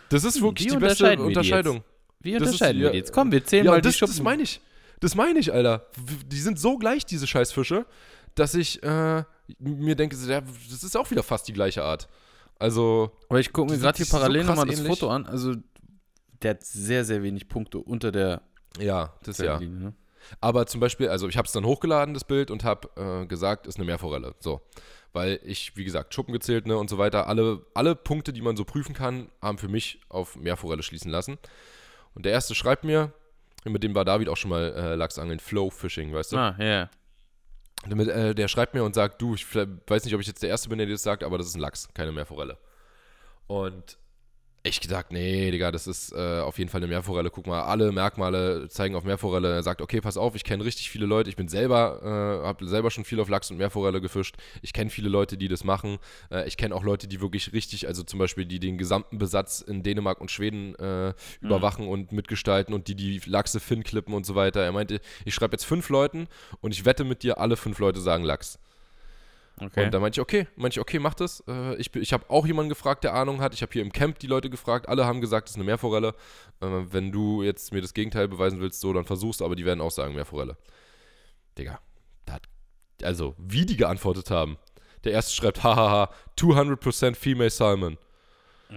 Das 0.09 0.23
ist 0.23 0.41
wirklich 0.41 0.67
Wie 0.67 0.73
die 0.73 0.77
beste 0.79 1.03
unterscheiden 1.05 1.19
wir 1.19 1.29
die 1.29 1.38
Unterscheidung. 1.38 1.83
Wie 2.19 2.31
Das 2.33 2.41
ist- 2.41 2.47
unterscheiden 2.47 2.81
wir 2.81 2.91
die 2.91 2.97
jetzt? 2.97 3.13
Komm, 3.13 3.31
wir 3.31 3.43
zählen 3.45 3.65
Ja, 3.65 3.71
mal 3.71 3.81
die 3.81 3.88
das, 3.89 3.97
Schuppen. 3.97 4.15
das 4.15 4.23
meine 4.23 4.43
ich. 4.43 4.61
Das 4.99 5.15
meine 5.15 5.39
ich, 5.39 5.53
Alter. 5.53 5.88
Die 6.25 6.39
sind 6.39 6.59
so 6.59 6.77
gleich, 6.77 7.05
diese 7.05 7.27
Scheißfische, 7.27 7.85
dass 8.35 8.53
ich 8.55 8.81
äh, 8.83 9.23
mir 9.59 9.95
denke, 9.95 10.15
so, 10.15 10.27
das 10.29 10.83
ist 10.83 10.97
auch 10.97 11.09
wieder 11.11 11.23
fast 11.23 11.47
die 11.47 11.53
gleiche 11.53 11.83
Art. 11.83 12.07
Also, 12.59 13.11
Aber 13.29 13.39
ich 13.39 13.53
gucke 13.53 13.67
Die 13.67 13.75
mir 13.75 13.81
gerade 13.81 13.97
hier 13.97 14.05
so 14.05 14.17
parallel 14.17 14.41
krass 14.41 14.49
nochmal 14.49 14.65
das 14.65 14.79
ähnlich. 14.79 14.99
Foto 14.99 15.11
an. 15.11 15.25
Also, 15.27 15.53
der 16.41 16.51
hat 16.51 16.63
sehr, 16.63 17.05
sehr 17.05 17.23
wenig 17.23 17.47
Punkte 17.47 17.79
unter 17.79 18.11
der 18.11 18.41
ja, 18.79 19.13
das 19.23 19.38
ja. 19.38 19.53
Seitenlinie. 19.53 19.79
Ne? 19.79 19.93
Aber 20.41 20.65
zum 20.65 20.81
Beispiel, 20.81 21.09
also 21.09 21.27
ich 21.27 21.38
habe 21.38 21.45
es 21.45 21.51
dann 21.51 21.65
hochgeladen, 21.65 22.13
das 22.13 22.23
Bild, 22.23 22.51
und 22.51 22.63
habe 22.63 22.89
äh, 22.95 23.25
gesagt, 23.25 23.67
ist 23.67 23.77
eine 23.77 23.85
Meerforelle. 23.85 24.35
So. 24.39 24.61
Weil 25.13 25.39
ich, 25.43 25.75
wie 25.77 25.85
gesagt, 25.85 26.13
Schuppen 26.13 26.33
gezählt 26.33 26.67
ne, 26.67 26.77
und 26.77 26.89
so 26.89 26.97
weiter. 26.97 27.27
Alle, 27.27 27.65
alle 27.73 27.95
Punkte, 27.95 28.33
die 28.33 28.41
man 28.41 28.57
so 28.57 28.65
prüfen 28.65 28.93
kann, 28.93 29.29
haben 29.41 29.57
für 29.57 29.69
mich 29.69 30.01
auf 30.09 30.35
Meerforelle 30.35 30.83
schließen 30.83 31.11
lassen. 31.11 31.38
Und 32.13 32.25
der 32.25 32.33
erste 32.33 32.55
schreibt 32.55 32.83
mir, 32.83 33.13
mit 33.63 33.83
dem 33.83 33.95
war 33.95 34.05
David 34.05 34.29
auch 34.29 34.38
schon 34.38 34.49
mal 34.49 34.73
äh, 34.73 34.95
Lachsangeln, 34.95 35.39
Flow 35.39 35.69
Fishing, 35.69 36.13
weißt 36.13 36.33
du? 36.33 36.38
Ah, 36.38 36.55
ja, 36.59 36.65
ja. 36.65 36.89
Damit, 37.88 38.09
äh, 38.09 38.35
der 38.35 38.47
schreibt 38.47 38.73
mir 38.73 38.83
und 38.83 38.95
sagt, 38.95 39.21
du, 39.21 39.35
ich 39.35 39.45
weiß 39.55 40.03
nicht, 40.03 40.13
ob 40.13 40.21
ich 40.21 40.27
jetzt 40.27 40.43
der 40.43 40.49
Erste 40.49 40.69
bin, 40.69 40.77
der 40.77 40.88
dir 40.88 40.93
das 40.93 41.03
sagt, 41.03 41.23
aber 41.23 41.38
das 41.38 41.47
ist 41.47 41.55
ein 41.55 41.61
Lachs, 41.61 41.88
keine 41.93 42.11
Meerforelle. 42.11 42.57
Und 43.47 43.97
ich 44.68 44.80
gesagt, 44.80 45.11
nee, 45.11 45.51
Digga, 45.51 45.72
das 45.72 45.88
ist 45.88 46.11
äh, 46.13 46.39
auf 46.39 46.57
jeden 46.57 46.70
Fall 46.70 46.80
eine 46.80 46.88
Meerforelle. 46.88 47.30
Guck 47.30 47.47
mal, 47.47 47.63
alle 47.63 47.91
Merkmale 47.91 48.68
zeigen 48.70 48.95
auf 48.95 49.03
Meerforelle. 49.03 49.53
Er 49.53 49.63
sagt, 49.63 49.82
okay, 49.82 50.01
pass 50.01 50.18
auf, 50.18 50.36
ich 50.36 50.43
kenne 50.43 50.63
richtig 50.63 50.89
viele 50.89 51.05
Leute. 51.05 51.30
Ich 51.30 51.36
bin 51.36 51.47
selber, 51.47 52.01
äh, 52.03 52.45
habe 52.45 52.68
selber 52.68 52.91
schon 52.91 53.05
viel 53.05 53.20
auf 53.20 53.30
Lachs 53.30 53.51
und 53.51 53.57
Meerforelle 53.57 54.01
gefischt. 54.01 54.36
Ich 54.61 54.74
kenne 54.74 54.89
viele 54.89 55.09
Leute, 55.09 55.38
die 55.38 55.47
das 55.47 55.63
machen. 55.63 55.97
Äh, 56.32 56.47
ich 56.47 56.57
kenne 56.57 56.76
auch 56.76 56.84
Leute, 56.84 57.07
die 57.07 57.22
wirklich 57.22 57.53
richtig, 57.53 57.88
also 57.88 58.03
zum 58.03 58.20
Beispiel, 58.20 58.45
die 58.45 58.59
den 58.59 58.78
gesamten 58.78 59.18
Besatz 59.18 59.61
in 59.61 59.84
Dänemark 59.84 60.22
und 60.22 60.32
Schweden 60.32 60.76
äh, 60.76 61.09
mhm. 61.09 61.13
überwachen 61.41 61.88
und 61.88 62.11
mitgestalten 62.11 62.74
und 62.74 62.88
die 62.88 62.95
die 62.95 63.22
Lachse 63.26 63.59
Finn 63.59 63.84
klippen 63.84 64.13
und 64.13 64.26
so 64.26 64.36
weiter. 64.36 64.61
Er 64.61 64.72
meinte, 64.72 65.01
ich 65.26 65.34
schreibe 65.34 65.53
jetzt 65.53 65.65
fünf 65.65 65.89
Leuten 65.89 66.28
und 66.61 66.74
ich 66.74 66.86
wette 66.86 67.03
mit 67.03 67.24
dir, 67.24 67.39
alle 67.39 67.57
fünf 67.57 67.80
Leute 67.80 67.99
sagen 67.99 68.24
Lachs. 68.24 68.59
Okay. 69.60 69.86
Und 69.86 69.93
da 69.93 69.99
meinte 69.99 70.18
ich, 70.18 70.22
okay, 70.22 70.47
meinte 70.55 70.76
ich, 70.76 70.80
okay, 70.80 70.99
mach 70.99 71.16
das. 71.16 71.43
Äh, 71.47 71.76
ich 71.78 71.93
ich 71.95 72.14
habe 72.14 72.30
auch 72.30 72.45
jemanden 72.45 72.70
gefragt, 72.70 73.03
der 73.03 73.14
Ahnung 73.14 73.41
hat. 73.41 73.53
Ich 73.55 73.62
habe 73.62 73.74
hier 73.74 73.82
im 73.82 73.91
Camp 73.91 74.20
die 74.20 74.28
Leute 74.28 74.49
gefragt. 74.49 74.88
Alle 74.88 75.05
haben 75.05 75.20
gesagt, 75.20 75.47
das 75.47 75.51
ist 75.51 75.58
eine 75.58 75.66
Meerforelle. 75.66 76.14
Äh, 76.62 76.68
wenn 76.91 77.12
du 77.12 77.41
jetzt 77.41 77.74
mir 77.74 77.82
das 77.82 77.93
Gegenteil 77.93 78.28
beweisen 78.28 78.60
willst, 78.60 78.82
so, 78.82 78.93
dann 78.93 79.05
versuchst 79.05 79.41
aber 79.41 79.55
die 79.55 79.66
werden 79.66 79.82
auch 79.82 79.91
sagen 79.91 80.14
Meerforelle. 80.14 80.58
Digga, 81.58 81.80
hat, 82.30 82.43
also, 83.01 83.34
wie 83.38 83.66
die 83.66 83.78
geantwortet 83.78 84.30
haben. 84.30 84.58
Der 85.03 85.14
erste 85.14 85.34
schreibt, 85.34 85.64
hahaha, 85.64 86.12
200% 86.38 87.16
Female 87.16 87.49
Salmon. 87.49 87.97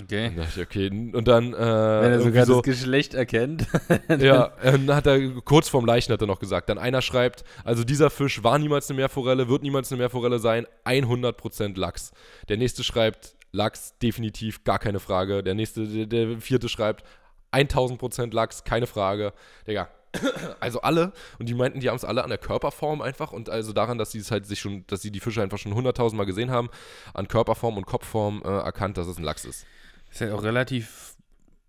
Okay. 0.03 0.33
Da 0.37 0.43
ich, 0.45 0.61
okay. 0.61 0.89
Und 0.89 1.27
dann. 1.27 1.53
Äh, 1.53 1.57
Wenn 1.57 2.13
er 2.13 2.21
sogar 2.21 2.47
so, 2.47 2.55
das 2.57 2.63
Geschlecht 2.63 3.15
erkennt. 3.15 3.67
ja, 4.09 4.53
dann 4.63 4.95
hat 4.95 5.07
er 5.07 5.31
kurz 5.45 5.69
vorm 5.69 5.85
Leichen 5.85 6.13
hat 6.13 6.21
er 6.21 6.27
noch 6.27 6.39
gesagt. 6.39 6.69
Dann 6.69 6.79
einer 6.79 7.03
schreibt, 7.03 7.45
also 7.65 7.83
dieser 7.83 8.11
Fisch 8.11 8.43
war 8.45 8.59
niemals 8.59 8.89
eine 8.89 8.99
Meerforelle, 8.99 9.49
wird 9.49 9.63
niemals 9.63 9.91
eine 9.91 9.99
Meerforelle 9.99 10.39
sein, 10.39 10.67
100% 10.85 11.79
Lachs. 11.79 12.13
Der 12.49 12.57
nächste 12.57 12.85
schreibt, 12.85 13.35
Lachs, 13.53 13.99
definitiv, 13.99 14.63
gar 14.63 14.79
keine 14.79 15.01
Frage. 15.01 15.43
Der 15.43 15.55
nächste, 15.55 15.87
der, 15.87 16.07
der 16.07 16.41
vierte 16.41 16.69
schreibt, 16.69 17.05
1000% 17.53 18.33
Lachs, 18.33 18.63
keine 18.63 18.87
Frage. 18.87 19.33
Digga, 19.67 19.89
also 20.61 20.81
alle 20.83 21.13
und 21.39 21.49
die 21.49 21.55
meinten, 21.55 21.81
die 21.81 21.89
haben 21.89 21.97
es 21.97 22.05
alle 22.05 22.23
an 22.23 22.31
der 22.31 22.39
Körperform 22.39 23.01
einfach 23.03 23.33
und 23.33 23.51
also 23.51 23.73
daran, 23.73 23.99
dass 23.99 24.13
sie 24.13 24.19
es 24.19 24.31
halt 24.31 24.47
sich 24.47 24.61
schon, 24.61 24.85
dass 24.87 25.03
sie 25.03 25.11
die 25.11 25.21
Fische 25.21 25.43
einfach 25.43 25.59
schon 25.59 25.75
hunderttausendmal 25.75 26.27
gesehen 26.27 26.51
haben, 26.51 26.69
an 27.13 27.27
Körperform 27.27 27.77
und 27.77 27.87
Kopfform 27.87 28.43
äh, 28.45 28.49
erkannt, 28.49 28.97
dass 28.97 29.09
es 29.09 29.19
ein 29.19 29.25
Lachs 29.25 29.45
ist. 29.45 29.67
Ist 30.11 30.21
ja 30.21 30.35
auch 30.35 30.43
relativ 30.43 31.17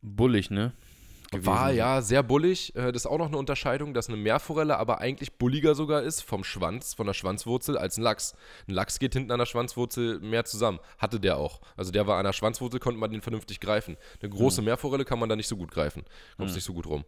bullig, 0.01 0.49
ne? 0.49 0.73
Gewesen. 1.31 1.47
War 1.47 1.71
ja 1.71 2.01
sehr 2.01 2.23
bullig. 2.23 2.75
Äh, 2.75 2.91
das 2.91 3.03
ist 3.03 3.05
auch 3.05 3.17
noch 3.17 3.27
eine 3.27 3.37
Unterscheidung, 3.37 3.93
dass 3.93 4.09
eine 4.09 4.17
Meerforelle 4.17 4.77
aber 4.77 4.99
eigentlich 4.99 5.37
bulliger 5.37 5.75
sogar 5.75 6.01
ist 6.01 6.21
vom 6.21 6.43
Schwanz, 6.43 6.93
von 6.93 7.07
der 7.07 7.13
Schwanzwurzel 7.13 7.77
als 7.77 7.97
ein 7.97 8.01
Lachs. 8.01 8.35
Ein 8.67 8.73
Lachs 8.73 8.99
geht 8.99 9.13
hinten 9.13 9.31
an 9.31 9.39
der 9.39 9.45
Schwanzwurzel 9.45 10.19
mehr 10.19 10.43
zusammen. 10.43 10.79
Hatte 10.97 11.21
der 11.21 11.37
auch. 11.37 11.61
Also 11.77 11.93
der 11.93 12.05
war 12.05 12.17
an 12.17 12.25
der 12.25 12.33
Schwanzwurzel, 12.33 12.81
konnte 12.81 12.99
man 12.99 13.11
den 13.11 13.21
vernünftig 13.21 13.61
greifen. 13.61 13.95
Eine 14.21 14.29
große 14.29 14.57
hm. 14.57 14.65
Meerforelle 14.65 15.05
kann 15.05 15.19
man 15.19 15.29
da 15.29 15.37
nicht 15.37 15.47
so 15.47 15.55
gut 15.55 15.71
greifen. 15.71 16.03
Kommt 16.35 16.49
hm. 16.49 16.55
nicht 16.55 16.65
so 16.65 16.73
gut 16.73 16.85
rum. 16.85 17.05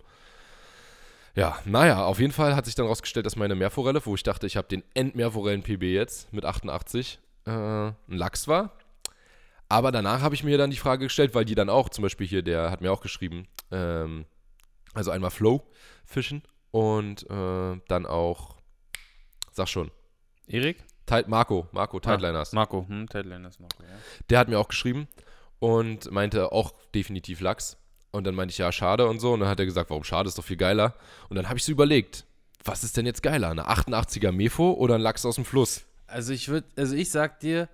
Ja, 1.36 1.59
naja, 1.65 2.05
auf 2.05 2.19
jeden 2.19 2.31
Fall 2.31 2.55
hat 2.55 2.65
sich 2.65 2.75
dann 2.75 2.86
rausgestellt, 2.86 3.25
dass 3.25 3.36
meine 3.36 3.55
Meerforelle, 3.55 4.05
wo 4.05 4.15
ich 4.15 4.23
dachte, 4.23 4.47
ich 4.47 4.55
habe 4.55 4.69
den 4.69 4.84
Endmeerforellen-PB 4.93 5.84
jetzt 5.84 6.31
mit 6.31 6.45
88, 6.45 7.19
äh, 7.45 7.49
ein 7.49 7.95
Lachs 8.07 8.47
war. 8.47 8.71
Aber 9.74 9.91
danach 9.91 10.21
habe 10.21 10.36
ich 10.36 10.43
mir 10.43 10.59
dann 10.59 10.69
die 10.69 10.78
Frage 10.78 11.05
gestellt, 11.05 11.34
weil 11.34 11.45
die 11.45 11.55
dann 11.55 11.67
auch, 11.67 11.89
zum 11.89 12.03
Beispiel 12.03 12.28
hier, 12.28 12.43
der 12.43 12.69
hat 12.69 12.82
mir 12.82 12.91
auch 12.91 13.01
geschrieben, 13.01 13.47
ähm, 13.71 14.26
also 14.93 15.09
einmal 15.09 15.32
Flow 15.32 15.63
fischen 16.05 16.43
und 16.69 17.28
äh, 17.28 17.82
dann 17.88 18.05
auch, 18.05 18.57
sag 19.51 19.67
schon. 19.67 19.89
Erik? 20.45 20.84
Tide, 21.07 21.28
Marco, 21.28 21.69
Marco, 21.71 21.99
Tideliners. 21.99 22.53
Ah, 22.53 22.57
Marco, 22.57 22.86
hm, 22.88 23.09
Tideliners, 23.09 23.59
Marco, 23.59 23.82
ja. 23.82 23.97
Der 24.30 24.38
hat 24.38 24.47
mir 24.47 24.59
auch 24.59 24.67
geschrieben 24.67 25.07
und 25.57 26.11
meinte 26.11 26.51
auch 26.51 26.76
definitiv 26.93 27.41
Lachs. 27.41 27.78
Und 28.11 28.28
dann 28.28 28.36
meinte 28.36 28.51
ich, 28.51 28.59
ja, 28.59 28.71
schade 28.71 29.07
und 29.07 29.19
so. 29.19 29.34
Und 29.34 29.39
dann 29.39 29.49
hat 29.49 29.59
er 29.59 29.65
gesagt, 29.65 29.89
warum 29.89 30.03
schade, 30.03 30.30
ist 30.30 30.38
doch 30.38 30.45
viel 30.45 30.55
geiler. 30.55 30.93
Und 31.30 31.36
dann 31.36 31.49
habe 31.49 31.57
ich 31.57 31.65
so 31.65 31.71
überlegt, 31.71 32.28
was 32.63 32.84
ist 32.84 32.95
denn 32.95 33.07
jetzt 33.07 33.24
geiler? 33.24 33.49
Eine 33.49 33.67
88er 33.67 34.32
Mefo 34.32 34.74
oder 34.74 34.93
ein 34.95 35.01
Lachs 35.01 35.26
aus 35.26 35.34
dem 35.34 35.45
Fluss? 35.45 35.84
Also 36.05 36.32
ich 36.32 36.47
würde, 36.47 36.67
also 36.76 36.93
ich 36.95 37.09
sag 37.09 37.39
dir, 37.39 37.69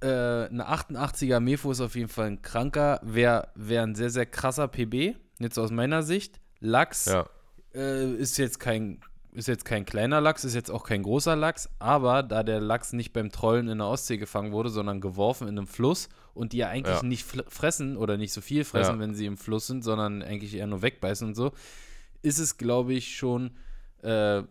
äh, 0.00 0.06
eine 0.06 0.68
88er 0.68 1.40
Mefo 1.40 1.70
ist 1.70 1.80
auf 1.80 1.94
jeden 1.94 2.08
Fall 2.08 2.26
ein 2.26 2.42
kranker, 2.42 3.00
wäre 3.02 3.48
wär 3.54 3.82
ein 3.82 3.94
sehr, 3.94 4.10
sehr 4.10 4.26
krasser 4.26 4.68
PB, 4.68 5.16
jetzt 5.38 5.58
aus 5.58 5.70
meiner 5.70 6.02
Sicht. 6.02 6.40
Lachs 6.60 7.06
ja. 7.06 7.26
äh, 7.74 8.12
ist 8.14 8.36
jetzt 8.38 8.60
kein 8.60 9.00
ist 9.32 9.46
jetzt 9.46 9.64
kein 9.64 9.84
kleiner 9.84 10.20
Lachs, 10.20 10.44
ist 10.44 10.54
jetzt 10.54 10.70
auch 10.70 10.84
kein 10.84 11.02
großer 11.04 11.36
Lachs, 11.36 11.68
aber 11.78 12.24
da 12.24 12.42
der 12.42 12.60
Lachs 12.60 12.92
nicht 12.92 13.12
beim 13.12 13.30
Trollen 13.30 13.68
in 13.68 13.78
der 13.78 13.86
Ostsee 13.86 14.16
gefangen 14.16 14.50
wurde, 14.52 14.68
sondern 14.68 15.00
geworfen 15.00 15.46
in 15.46 15.58
einem 15.58 15.68
Fluss 15.68 16.08
und 16.34 16.52
die 16.52 16.58
ja 16.58 16.68
eigentlich 16.68 16.96
ja. 16.96 17.02
nicht 17.04 17.24
fressen 17.24 17.96
oder 17.96 18.16
nicht 18.16 18.32
so 18.32 18.40
viel 18.40 18.64
fressen, 18.64 18.94
ja. 18.94 19.00
wenn 19.00 19.14
sie 19.14 19.26
im 19.26 19.36
Fluss 19.36 19.68
sind, 19.68 19.84
sondern 19.84 20.22
eigentlich 20.22 20.54
eher 20.54 20.66
nur 20.66 20.82
wegbeißen 20.82 21.28
und 21.28 21.34
so, 21.34 21.52
ist 22.22 22.38
es, 22.38 22.56
glaube 22.56 22.94
ich, 22.94 23.16
schon 23.16 23.56
äh, 24.02 24.42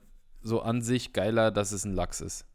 so 0.41 0.61
an 0.61 0.81
sich 0.81 1.11
geiler, 1.11 1.51
dass 1.51 1.73
es 1.73 1.83
ein 1.83 1.93
Lachs 1.93 2.21
ist. 2.21 2.45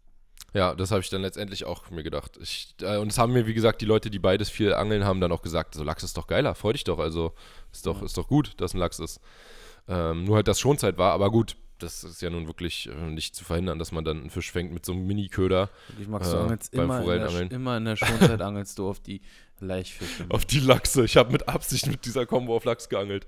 Ja, 0.55 0.75
das 0.75 0.91
habe 0.91 1.01
ich 1.01 1.09
dann 1.09 1.23
letztendlich 1.23 1.65
auch 1.65 1.91
mir 1.91 2.03
gedacht. 2.03 2.39
Ich, 2.41 2.75
äh, 2.83 2.99
und 2.99 3.11
es 3.11 3.19
haben 3.19 3.33
mir, 3.33 3.47
wie 3.47 3.55
gesagt, 3.55 3.81
die 3.81 3.87
Leute, 3.87 4.11
die 4.11 4.19
beides 4.19 4.51
viel 4.51 4.75
angeln, 4.75 5.05
haben 5.05 5.21
dann 5.21 5.33
auch 5.33 5.43
gesagt, 5.43 5.75
so 5.75 5.83
Lachs 5.83 6.03
ist 6.03 6.17
doch 6.17 6.27
geiler, 6.27 6.55
freu 6.55 6.73
dich 6.73 6.85
doch. 6.85 6.99
Also 6.99 7.33
ist 7.73 7.87
doch, 7.87 8.01
ja. 8.01 8.05
ist 8.05 8.17
doch 8.17 8.29
gut, 8.29 8.53
dass 8.59 8.75
ein 8.75 8.79
Lachs 8.79 8.99
ist. 8.99 9.21
Ähm, 9.89 10.25
nur 10.25 10.37
halt, 10.37 10.49
dass 10.49 10.61
Schonzeit 10.61 10.99
war, 10.99 11.13
aber 11.13 11.31
gut, 11.31 11.57
das 11.79 12.05
ist 12.05 12.23
ja 12.23 12.31
nun 12.31 12.47
wirklich 12.47 12.89
äh, 12.89 13.11
nicht 13.11 13.35
zu 13.35 13.45
verhindern, 13.45 13.79
dass 13.79 13.93
man 13.93 14.05
dann 14.05 14.21
einen 14.21 14.31
Fisch 14.31 14.53
fängt 14.53 14.73
mit 14.73 14.87
so 14.87 14.93
einem 14.93 15.07
Mini-Köder. 15.07 15.71
Ich 16.01 16.07
mag 16.07 16.25
so 16.25 16.37
äh, 16.37 16.59
immer, 16.73 17.01
in 17.01 17.07
der, 17.07 17.51
immer 17.51 17.77
in 17.79 17.85
der 17.85 17.97
Schonzeit 17.97 18.41
angelst 18.41 18.79
du 18.79 18.89
auf 18.89 19.01
die 19.01 19.21
Laichfische. 19.59 20.27
auf 20.29 20.45
die 20.45 20.61
Lachse. 20.61 21.05
Ich 21.05 21.17
habe 21.17 21.33
mit 21.33 21.49
Absicht 21.49 21.87
mit 21.87 22.05
dieser 22.05 22.27
Kombo 22.27 22.55
auf 22.55 22.65
Lachs 22.65 22.89
geangelt. 22.89 23.27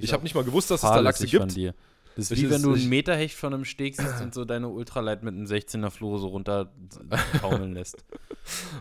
Ich 0.00 0.12
habe 0.12 0.22
nicht 0.22 0.34
mal 0.34 0.44
gewusst, 0.44 0.70
dass 0.70 0.82
es 0.82 0.88
da 0.88 1.00
Lachse 1.00 1.26
gibt. 1.26 1.42
Von 1.42 1.54
dir. 1.54 1.74
Das 2.16 2.30
ist 2.30 2.40
wie 2.40 2.50
wenn 2.50 2.62
du 2.62 2.72
einen 2.72 2.88
Meterhecht 2.88 3.36
von 3.36 3.52
einem 3.52 3.64
Steg 3.64 3.94
siehst 3.94 4.22
und 4.22 4.32
so 4.32 4.44
deine 4.44 4.68
Ultralight 4.68 5.22
mit 5.22 5.34
einem 5.34 5.44
16er 5.44 5.90
Flure 5.90 6.18
so 6.18 6.28
runter 6.28 6.72
taumeln 7.40 7.74
lässt. 7.74 8.04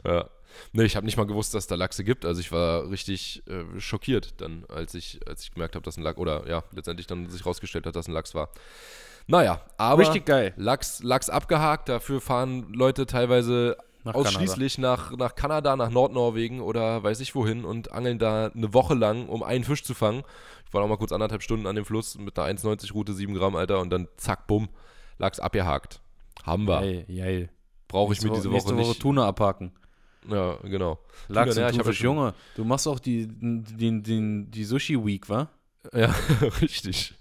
Ja. 0.05 0.29
Nee, 0.71 0.83
ich 0.83 0.95
habe 0.95 1.05
nicht 1.05 1.17
mal 1.17 1.25
gewusst, 1.25 1.53
dass 1.53 1.65
es 1.65 1.67
da 1.67 1.75
Lachse 1.75 2.05
gibt. 2.05 2.23
Also 2.23 2.39
ich 2.39 2.51
war 2.53 2.89
richtig 2.89 3.43
äh, 3.47 3.79
schockiert 3.79 4.36
dann, 4.39 4.63
als 4.69 4.93
ich, 4.93 5.19
als 5.27 5.43
ich 5.43 5.51
gemerkt 5.51 5.75
habe, 5.75 5.83
dass 5.83 5.97
ein 5.97 6.03
Lachs, 6.03 6.17
oder 6.17 6.47
ja, 6.47 6.63
letztendlich 6.73 7.07
dann 7.07 7.29
sich 7.29 7.45
rausgestellt 7.45 7.86
hat, 7.86 7.95
dass 7.97 8.07
ein 8.07 8.13
Lachs 8.13 8.33
war. 8.36 8.49
Naja, 9.27 9.59
aber 9.77 10.01
Richtig 10.01 10.25
geil. 10.25 10.53
Lachs, 10.55 11.01
Lachs 11.03 11.29
abgehakt, 11.29 11.89
dafür 11.89 12.21
fahren 12.21 12.71
Leute 12.71 13.05
teilweise 13.05 13.75
nach 14.06 14.14
ausschließlich 14.14 14.78
nach, 14.78 15.12
nach 15.18 15.36
Kanada, 15.36 15.76
nach 15.76 15.89
Nordnorwegen 15.89 16.62
oder 16.62 17.03
weiß 17.03 17.20
ich 17.20 17.36
wohin 17.36 17.66
und 17.66 17.91
angeln 17.91 18.20
da 18.20 18.47
eine 18.47 18.74
Woche 18.74 18.93
lang, 18.93 19.28
um 19.28 19.43
einen 19.43 19.64
Fisch 19.64 19.84
zu 19.84 19.93
fangen. 19.93 20.24
Ich 20.68 20.74
war 20.74 20.84
auch 20.84 20.88
mal 20.88 20.97
kurz 20.97 21.12
anderthalb 21.12 21.43
Stunden 21.43 21.68
an 21.68 21.76
dem 21.76 21.86
Fluss 21.86 22.18
mit 22.18 22.38
einer 22.38 22.58
1,90 22.58 22.93
Route, 22.93 23.14
7 23.14 23.34
Gramm, 23.34 23.56
Alter, 23.56 23.80
und 23.82 23.89
dann 23.89 24.08
zack, 24.18 24.47
bumm, 24.47 24.70
Lachs 25.18 25.39
abgehakt. 25.39 26.01
Haben 26.43 26.68
wir. 26.68 26.82
Geil, 26.82 27.06
geil. 27.08 27.49
Brauche 27.88 28.14
ich 28.14 28.22
mir 28.22 28.30
diese 28.30 28.49
Woche 28.49 28.53
nächste 28.53 28.78
Woche 28.78 28.89
nicht. 28.89 29.01
Tuna 29.01 29.28
abhaken. 29.28 29.74
Ja, 30.30 30.58
genau. 30.64 30.99
Lachs 31.28 31.56
Tuna, 31.56 31.68
und 31.68 31.74
ja, 31.74 31.84
Thunfisch, 31.84 32.01
Junge. 32.01 32.34
Du 32.56 32.64
machst 32.64 32.88
auch 32.88 32.99
die, 32.99 33.28
die, 33.28 34.01
die, 34.01 34.45
die 34.47 34.64
Sushi 34.64 35.03
Week, 35.03 35.28
wa? 35.30 35.49
Ja, 35.93 36.14
richtig. 36.62 37.14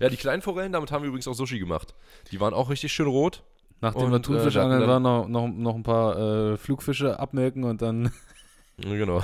Ja, 0.00 0.08
die 0.08 0.16
kleinen 0.16 0.42
Forellen, 0.42 0.72
damit 0.72 0.90
haben 0.90 1.02
wir 1.02 1.08
übrigens 1.08 1.28
auch 1.28 1.34
Sushi 1.34 1.58
gemacht. 1.58 1.94
Die 2.30 2.40
waren 2.40 2.54
auch 2.54 2.70
richtig 2.70 2.92
schön 2.92 3.06
rot. 3.06 3.42
Nachdem 3.80 4.04
und, 4.04 4.12
wir 4.12 4.22
Thunfischangeln 4.22 4.82
äh, 4.82 4.86
waren, 4.86 5.02
noch, 5.02 5.28
noch, 5.28 5.48
noch 5.48 5.74
ein 5.74 5.82
paar 5.82 6.18
äh, 6.18 6.56
Flugfische 6.56 7.18
abmelken 7.18 7.64
und 7.64 7.80
dann. 7.82 8.12
genau. 8.78 9.22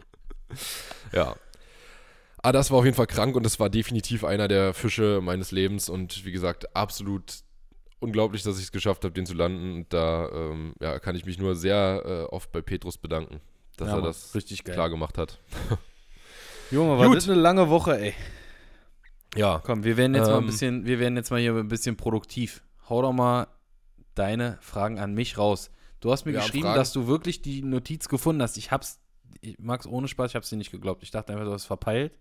ja. 1.12 1.34
Ah, 2.42 2.52
das 2.52 2.70
war 2.70 2.78
auf 2.78 2.84
jeden 2.84 2.96
Fall 2.96 3.06
krank 3.06 3.36
und 3.36 3.44
das 3.44 3.60
war 3.60 3.68
definitiv 3.68 4.24
einer 4.24 4.48
der 4.48 4.72
Fische 4.72 5.20
meines 5.22 5.52
Lebens 5.52 5.88
und 5.88 6.24
wie 6.24 6.32
gesagt, 6.32 6.74
absolut 6.74 7.42
unglaublich, 8.00 8.42
dass 8.42 8.56
ich 8.56 8.64
es 8.64 8.72
geschafft 8.72 9.04
habe, 9.04 9.12
den 9.12 9.26
zu 9.26 9.34
landen. 9.34 9.74
Und 9.74 9.92
da 9.92 10.28
ähm, 10.32 10.74
ja, 10.80 10.98
kann 10.98 11.14
ich 11.14 11.24
mich 11.24 11.38
nur 11.38 11.54
sehr 11.54 12.02
äh, 12.04 12.34
oft 12.34 12.50
bei 12.50 12.62
Petrus 12.62 12.98
bedanken, 12.98 13.40
dass 13.76 13.88
ja, 13.88 13.96
er 13.96 14.02
das 14.02 14.34
richtig 14.34 14.64
klar 14.64 14.90
gemacht 14.90 15.18
hat. 15.18 15.38
Junge, 16.70 16.98
war 16.98 17.06
Gut. 17.06 17.16
das 17.16 17.28
eine 17.28 17.38
lange 17.38 17.68
Woche, 17.68 17.98
ey. 17.98 18.14
Ja. 19.36 19.60
Komm, 19.64 19.84
wir 19.84 19.96
werden 19.96 20.14
jetzt 20.14 20.26
ähm, 20.26 20.32
mal 20.32 20.38
ein 20.38 20.42
ähm, 20.44 20.46
bisschen, 20.46 20.86
wir 20.86 20.98
werden 20.98 21.16
jetzt 21.16 21.30
mal 21.30 21.40
hier 21.40 21.54
ein 21.54 21.68
bisschen 21.68 21.96
produktiv. 21.96 22.62
Hau 22.90 23.02
doch 23.02 23.12
mal 23.12 23.46
deine 24.14 24.58
Fragen 24.60 24.98
an 24.98 25.14
mich 25.14 25.38
raus. 25.38 25.70
Du 26.00 26.10
hast 26.10 26.26
mir 26.26 26.32
ja, 26.32 26.40
geschrieben, 26.40 26.74
dass 26.74 26.92
du 26.92 27.06
wirklich 27.06 27.40
die 27.40 27.62
Notiz 27.62 28.08
gefunden 28.08 28.42
hast. 28.42 28.56
Ich 28.56 28.72
hab's, 28.72 29.00
ich 29.40 29.58
mag's 29.58 29.86
ohne 29.86 30.08
Spaß, 30.08 30.32
ich 30.32 30.34
hab's 30.34 30.50
dir 30.50 30.56
nicht 30.56 30.72
geglaubt. 30.72 31.02
Ich 31.02 31.10
dachte 31.10 31.32
einfach, 31.32 31.44
du 31.44 31.52
hast 31.52 31.66
verpeilt. 31.66 32.12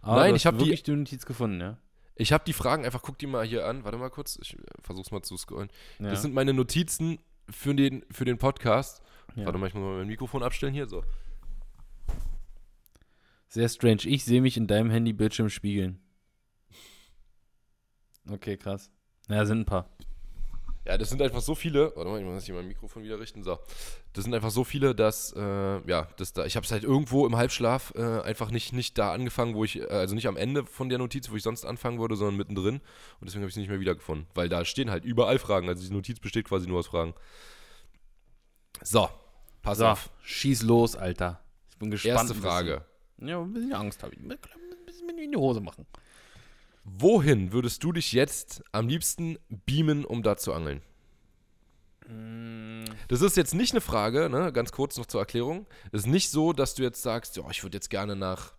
Aber 0.00 0.20
Nein, 0.20 0.36
ich 0.36 0.46
habe 0.46 0.58
wirklich 0.60 0.84
die, 0.84 0.92
die 0.92 0.96
Notiz 0.96 1.26
gefunden, 1.26 1.60
ja. 1.60 1.78
Ich 2.14 2.32
habe 2.32 2.44
die 2.46 2.52
Fragen 2.52 2.84
einfach, 2.84 3.02
guck 3.02 3.18
die 3.18 3.26
mal 3.26 3.44
hier 3.44 3.66
an. 3.66 3.84
Warte 3.84 3.98
mal 3.98 4.08
kurz, 4.08 4.38
ich 4.40 4.56
versuch's 4.82 5.10
mal 5.10 5.22
zu 5.22 5.36
scrollen. 5.36 5.70
Ja. 5.98 6.10
Das 6.10 6.22
sind 6.22 6.32
meine 6.32 6.54
Notizen 6.54 7.18
für 7.50 7.74
den, 7.74 8.04
für 8.10 8.24
den 8.24 8.38
Podcast. 8.38 9.02
Ja. 9.34 9.44
Warte 9.44 9.58
mal, 9.58 9.66
ich 9.66 9.74
muss 9.74 9.82
mal 9.82 9.98
mein 9.98 10.06
Mikrofon 10.06 10.42
abstellen 10.42 10.72
hier. 10.72 10.86
So. 10.86 11.02
Sehr 13.48 13.68
strange. 13.68 14.02
Ich 14.04 14.24
sehe 14.24 14.40
mich 14.40 14.56
in 14.56 14.66
deinem 14.66 14.90
Handybildschirm 14.90 15.50
spiegeln. 15.50 16.00
Okay, 18.30 18.56
krass. 18.56 18.90
Ja, 19.28 19.44
sind 19.46 19.60
ein 19.60 19.64
paar. 19.64 19.88
Ja, 20.86 20.96
das 20.96 21.08
sind 21.10 21.20
einfach 21.20 21.40
so 21.40 21.56
viele. 21.56 21.92
Warte 21.96 22.08
mal, 22.10 22.20
ich 22.20 22.24
muss 22.24 22.44
hier 22.44 22.54
mein 22.54 22.68
Mikrofon 22.68 23.02
wieder 23.02 23.18
richten. 23.18 23.42
So. 23.42 23.58
Das 24.12 24.22
sind 24.22 24.32
einfach 24.34 24.50
so 24.50 24.62
viele, 24.62 24.94
dass, 24.94 25.32
äh, 25.36 25.40
ja, 25.90 26.06
das 26.16 26.32
da, 26.32 26.44
ich 26.46 26.54
habe 26.54 26.64
es 26.64 26.70
halt 26.70 26.84
irgendwo 26.84 27.26
im 27.26 27.34
Halbschlaf 27.36 27.92
äh, 27.96 28.20
einfach 28.20 28.52
nicht, 28.52 28.72
nicht 28.72 28.96
da 28.96 29.12
angefangen, 29.12 29.56
wo 29.56 29.64
ich, 29.64 29.80
äh, 29.80 29.86
also 29.86 30.14
nicht 30.14 30.28
am 30.28 30.36
Ende 30.36 30.64
von 30.64 30.88
der 30.88 30.98
Notiz, 30.98 31.28
wo 31.28 31.34
ich 31.34 31.42
sonst 31.42 31.64
anfangen 31.64 31.98
würde, 31.98 32.14
sondern 32.14 32.36
mittendrin. 32.36 32.76
Und 32.76 33.24
deswegen 33.24 33.42
habe 33.42 33.48
ich 33.48 33.54
es 33.54 33.58
nicht 33.58 33.68
mehr 33.68 33.80
wiedergefunden. 33.80 34.28
Weil 34.34 34.48
da 34.48 34.64
stehen 34.64 34.90
halt 34.90 35.04
überall 35.04 35.40
Fragen. 35.40 35.68
Also 35.68 35.84
die 35.84 35.92
Notiz 35.92 36.20
besteht 36.20 36.46
quasi 36.46 36.68
nur 36.68 36.78
aus 36.78 36.86
Fragen. 36.86 37.14
So, 38.82 39.08
pass 39.62 39.78
So, 39.78 39.86
auf. 39.88 40.10
schieß 40.22 40.62
los, 40.62 40.94
Alter. 40.94 41.40
Ich 41.70 41.78
bin 41.78 41.90
gespannt. 41.90 42.16
Erste 42.30 42.34
Frage. 42.36 42.84
Ja, 43.18 43.40
ein 43.40 43.52
bisschen 43.52 43.72
Angst 43.72 44.04
habe 44.04 44.14
ich. 44.14 44.20
Ein 44.20 44.28
bisschen 44.86 45.08
in 45.18 45.32
die 45.32 45.36
Hose 45.36 45.60
machen. 45.60 45.84
Wohin 46.88 47.52
würdest 47.52 47.82
du 47.82 47.90
dich 47.90 48.12
jetzt 48.12 48.62
am 48.70 48.86
liebsten 48.86 49.38
beamen, 49.48 50.04
um 50.04 50.22
da 50.22 50.36
zu 50.36 50.52
angeln? 50.52 50.82
Das 53.08 53.22
ist 53.22 53.36
jetzt 53.36 53.54
nicht 53.54 53.72
eine 53.72 53.80
Frage, 53.80 54.30
ne? 54.30 54.52
ganz 54.52 54.70
kurz 54.70 54.96
noch 54.96 55.06
zur 55.06 55.20
Erklärung. 55.20 55.66
Es 55.90 56.02
ist 56.02 56.06
nicht 56.06 56.30
so, 56.30 56.52
dass 56.52 56.76
du 56.76 56.84
jetzt 56.84 57.02
sagst, 57.02 57.36
ja, 57.36 57.42
ich 57.50 57.64
würde 57.64 57.76
jetzt 57.76 57.90
gerne 57.90 58.14
nach, 58.14 58.54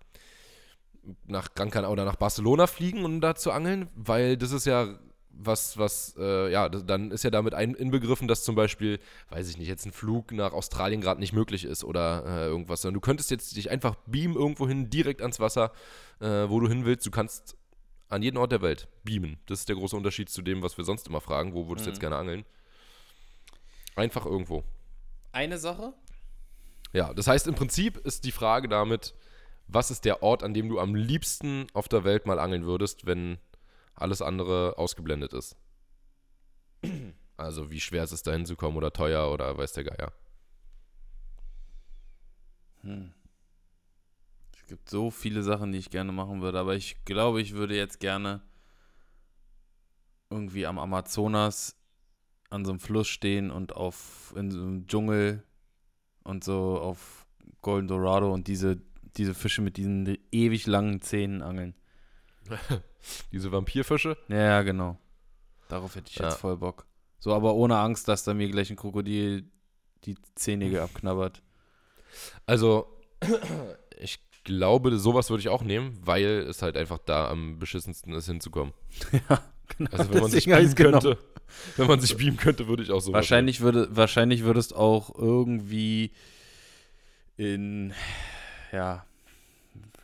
nach 1.25 1.55
Gran 1.55 1.71
Canaria 1.71 1.93
oder 1.93 2.03
nach 2.03 2.17
Barcelona 2.17 2.67
fliegen, 2.67 3.05
um 3.05 3.21
da 3.21 3.33
zu 3.33 3.51
angeln, 3.51 3.89
weil 3.95 4.35
das 4.35 4.51
ist 4.51 4.65
ja 4.65 4.99
was, 5.29 5.77
was, 5.77 6.15
äh, 6.19 6.51
ja, 6.51 6.67
dann 6.67 7.11
ist 7.11 7.23
ja 7.23 7.29
damit 7.29 7.53
ein, 7.53 7.75
inbegriffen, 7.75 8.27
dass 8.27 8.43
zum 8.43 8.55
Beispiel, 8.55 8.99
weiß 9.29 9.49
ich 9.49 9.57
nicht, 9.57 9.69
jetzt 9.69 9.85
ein 9.85 9.93
Flug 9.93 10.33
nach 10.33 10.51
Australien 10.51 10.99
gerade 10.99 11.21
nicht 11.21 11.31
möglich 11.31 11.63
ist 11.63 11.85
oder 11.85 12.25
äh, 12.25 12.47
irgendwas. 12.47 12.81
Sondern 12.81 12.95
du 12.95 13.01
könntest 13.01 13.31
jetzt 13.31 13.55
dich 13.55 13.69
einfach 13.69 13.95
beamen 14.07 14.35
irgendwo 14.35 14.67
hin, 14.67 14.89
direkt 14.89 15.21
ans 15.21 15.39
Wasser, 15.39 15.71
äh, 16.19 16.49
wo 16.49 16.59
du 16.59 16.67
hin 16.67 16.83
willst. 16.83 17.05
Du 17.05 17.11
kannst 17.11 17.55
an 18.09 18.21
jeden 18.21 18.37
Ort 18.37 18.51
der 18.51 18.61
Welt 18.61 18.87
beamen. 19.03 19.39
Das 19.45 19.59
ist 19.59 19.69
der 19.69 19.75
große 19.75 19.95
Unterschied 19.95 20.29
zu 20.29 20.41
dem, 20.41 20.61
was 20.61 20.77
wir 20.77 20.85
sonst 20.85 21.07
immer 21.07 21.21
fragen. 21.21 21.53
Wo 21.53 21.67
würdest 21.67 21.85
du 21.85 21.91
jetzt 21.91 21.99
gerne 21.99 22.15
angeln? 22.15 22.45
Einfach 23.95 24.25
irgendwo. 24.25 24.63
Eine 25.31 25.57
Sache? 25.57 25.93
Ja, 26.93 27.13
das 27.13 27.27
heißt, 27.27 27.47
im 27.47 27.55
Prinzip 27.55 27.97
ist 27.97 28.23
die 28.23 28.31
Frage 28.31 28.67
damit, 28.67 29.13
was 29.67 29.91
ist 29.91 30.05
der 30.05 30.23
Ort, 30.23 30.43
an 30.43 30.53
dem 30.53 30.69
du 30.69 30.79
am 30.79 30.95
liebsten 30.95 31.67
auf 31.73 31.87
der 31.87 32.03
Welt 32.03 32.25
mal 32.25 32.39
angeln 32.39 32.65
würdest, 32.65 33.05
wenn 33.05 33.37
alles 33.95 34.21
andere 34.21 34.77
ausgeblendet 34.77 35.33
ist? 35.33 35.55
Also, 37.39 37.69
wie 37.69 37.79
schwer 37.79 38.03
ist 38.03 38.13
es, 38.13 38.23
da 38.23 38.31
hinzukommen 38.31 38.77
oder 38.77 38.91
teuer 38.91 39.31
oder 39.31 39.55
weiß 39.55 39.73
der 39.73 39.83
Geier. 39.83 40.11
Es 44.67 44.71
gibt 44.71 44.89
so 44.89 45.11
viele 45.11 45.43
Sachen, 45.43 45.71
die 45.71 45.77
ich 45.77 45.89
gerne 45.91 46.11
machen 46.11 46.41
würde, 46.41 46.59
aber 46.59 46.75
ich 46.75 47.05
glaube, 47.05 47.39
ich 47.39 47.53
würde 47.53 47.73
jetzt 47.73 48.01
gerne 48.01 48.41
irgendwie 50.29 50.65
am 50.65 50.77
Amazonas 50.77 51.77
an 52.49 52.65
so 52.65 52.71
einem 52.71 52.81
Fluss 52.81 53.07
stehen 53.07 53.49
und 53.49 53.77
auf 53.77 54.33
in 54.35 54.51
so 54.51 54.59
einem 54.59 54.85
Dschungel 54.85 55.41
und 56.25 56.43
so 56.43 56.81
auf 56.81 57.25
Golden 57.61 57.87
Dorado 57.87 58.33
und 58.33 58.49
diese, 58.49 58.81
diese 59.15 59.33
Fische 59.33 59.61
mit 59.61 59.77
diesen 59.77 60.17
ewig 60.33 60.67
langen 60.67 60.99
Zähnen 61.01 61.41
angeln. 61.43 61.73
Diese 63.31 63.53
Vampirfische? 63.53 64.17
Ja, 64.27 64.63
genau. 64.63 64.97
Darauf 65.69 65.95
hätte 65.95 66.09
ich 66.09 66.17
jetzt 66.17 66.33
Ja. 66.33 66.37
voll 66.37 66.57
Bock. 66.57 66.85
So, 67.19 67.33
aber 67.33 67.55
ohne 67.55 67.77
Angst, 67.77 68.09
dass 68.09 68.25
da 68.25 68.33
mir 68.33 68.49
gleich 68.49 68.69
ein 68.69 68.75
Krokodil 68.75 69.49
die 70.03 70.17
Zähne 70.35 70.81
abknabbert. 70.81 71.41
Also, 72.45 72.99
ich 73.99 74.26
glaube, 74.47 74.97
sowas 74.97 75.29
würde 75.29 75.41
ich 75.41 75.49
auch 75.49 75.61
nehmen, 75.63 75.95
weil 76.03 76.45
es 76.49 76.61
halt 76.63 76.75
einfach 76.75 76.97
da 77.05 77.29
am 77.29 77.59
beschissensten 77.59 78.13
ist, 78.13 78.25
hinzukommen. 78.25 78.73
ja, 79.29 79.41
genau. 79.77 79.91
Also, 79.91 80.11
wenn 80.13 80.21
man 80.21 80.31
sich 80.31 80.45
beamen 80.45 80.73
könnte, 80.75 81.17
wenn 81.75 81.87
man 81.87 81.99
sich 81.99 82.17
beamen 82.17 82.37
könnte, 82.37 82.67
würde 82.67 82.81
ich 82.81 82.91
auch 82.91 83.01
so 83.01 83.13
Wahrscheinlich, 83.13 83.61
würde, 83.61 83.87
wahrscheinlich 83.95 84.43
würdest 84.43 84.75
auch 84.75 85.13
irgendwie 85.17 86.11
in, 87.37 87.93
ja, 88.71 89.05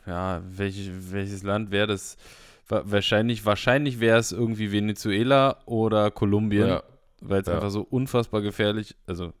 ja, 0.06 0.42
welch, 0.56 0.90
welches 1.10 1.42
Land 1.42 1.70
wäre 1.70 1.86
das? 1.88 2.16
Wa- 2.68 2.82
Wahrscheinlich, 2.86 3.44
wahrscheinlich 3.44 4.00
wäre 4.00 4.18
es 4.18 4.32
irgendwie 4.32 4.70
Venezuela 4.72 5.58
oder 5.66 6.10
Kolumbien, 6.10 6.68
Ja. 6.68 6.82
weil 7.20 7.40
es 7.40 7.46
Ja. 7.48 7.54
einfach 7.54 7.70
so 7.70 7.82
unfassbar 7.82 8.40
gefährlich, 8.42 8.94
also 9.06 9.32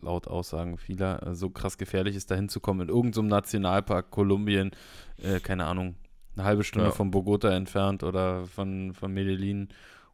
laut 0.00 0.26
Aussagen 0.28 0.78
vieler, 0.78 1.26
äh, 1.26 1.34
so 1.34 1.50
krass 1.50 1.78
gefährlich 1.78 2.16
ist, 2.16 2.30
da 2.30 2.34
hinzukommen. 2.34 2.88
In 2.88 2.94
irgendeinem 2.94 3.26
Nationalpark, 3.28 4.10
Kolumbien, 4.10 4.70
äh, 5.22 5.40
keine 5.40 5.66
Ahnung, 5.66 5.96
eine 6.36 6.44
halbe 6.46 6.64
Stunde 6.64 6.88
Ja. 6.88 6.92
von 6.94 7.10
Bogota 7.10 7.50
entfernt 7.50 8.02
oder 8.04 8.46
von, 8.46 8.94
von 8.94 9.12
Medellin 9.12 9.68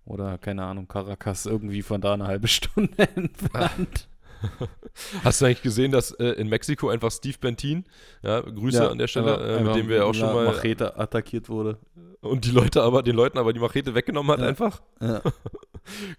oder 0.06 0.38
keine 0.38 0.64
Ahnung, 0.64 0.88
Caracas, 0.88 1.46
irgendwie 1.46 1.82
von 1.82 2.00
da 2.00 2.14
eine 2.14 2.26
halbe 2.26 2.48
Stunde 2.48 2.96
entfernt. 3.14 4.08
Hast 5.24 5.40
du 5.40 5.46
eigentlich 5.46 5.62
gesehen, 5.62 5.90
dass 5.90 6.10
äh, 6.12 6.32
in 6.32 6.48
Mexiko 6.50 6.90
einfach 6.90 7.10
Steve 7.10 7.36
Bentin, 7.40 7.84
ja, 8.22 8.40
Grüße 8.40 8.76
Ja, 8.84 8.88
an 8.90 8.98
der 8.98 9.06
Stelle, 9.06 9.36
äh, 9.58 9.62
mit 9.62 9.74
dem 9.74 9.88
wir 9.88 9.96
ja 9.96 10.04
auch 10.04 10.12
schon 10.14 10.32
mal 10.34 10.44
Machete 10.44 10.98
attackiert 10.98 11.48
wurde. 11.48 11.78
und 12.20 12.44
die 12.44 12.50
Leute 12.50 12.82
aber 12.82 13.02
den 13.02 13.16
Leuten 13.16 13.38
aber 13.38 13.54
die 13.54 13.60
Machete 13.60 13.94
weggenommen 13.94 14.30
hat 14.32 14.40
einfach? 14.46 14.82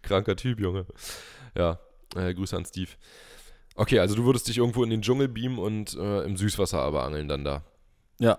Kranker 0.01 0.35
Typ, 0.35 0.59
Junge. 0.59 0.85
Ja, 1.55 1.79
äh, 2.15 2.33
Grüße 2.33 2.55
an 2.57 2.65
Steve. 2.65 2.89
Okay, 3.75 3.99
also 3.99 4.15
du 4.15 4.25
würdest 4.25 4.47
dich 4.47 4.57
irgendwo 4.57 4.83
in 4.83 4.89
den 4.89 5.01
Dschungel 5.01 5.27
beamen 5.27 5.59
und 5.59 5.95
äh, 5.95 6.23
im 6.23 6.37
Süßwasser 6.37 6.79
aber 6.81 7.03
angeln 7.03 7.27
dann 7.27 7.43
da. 7.43 7.63
ja. 8.19 8.37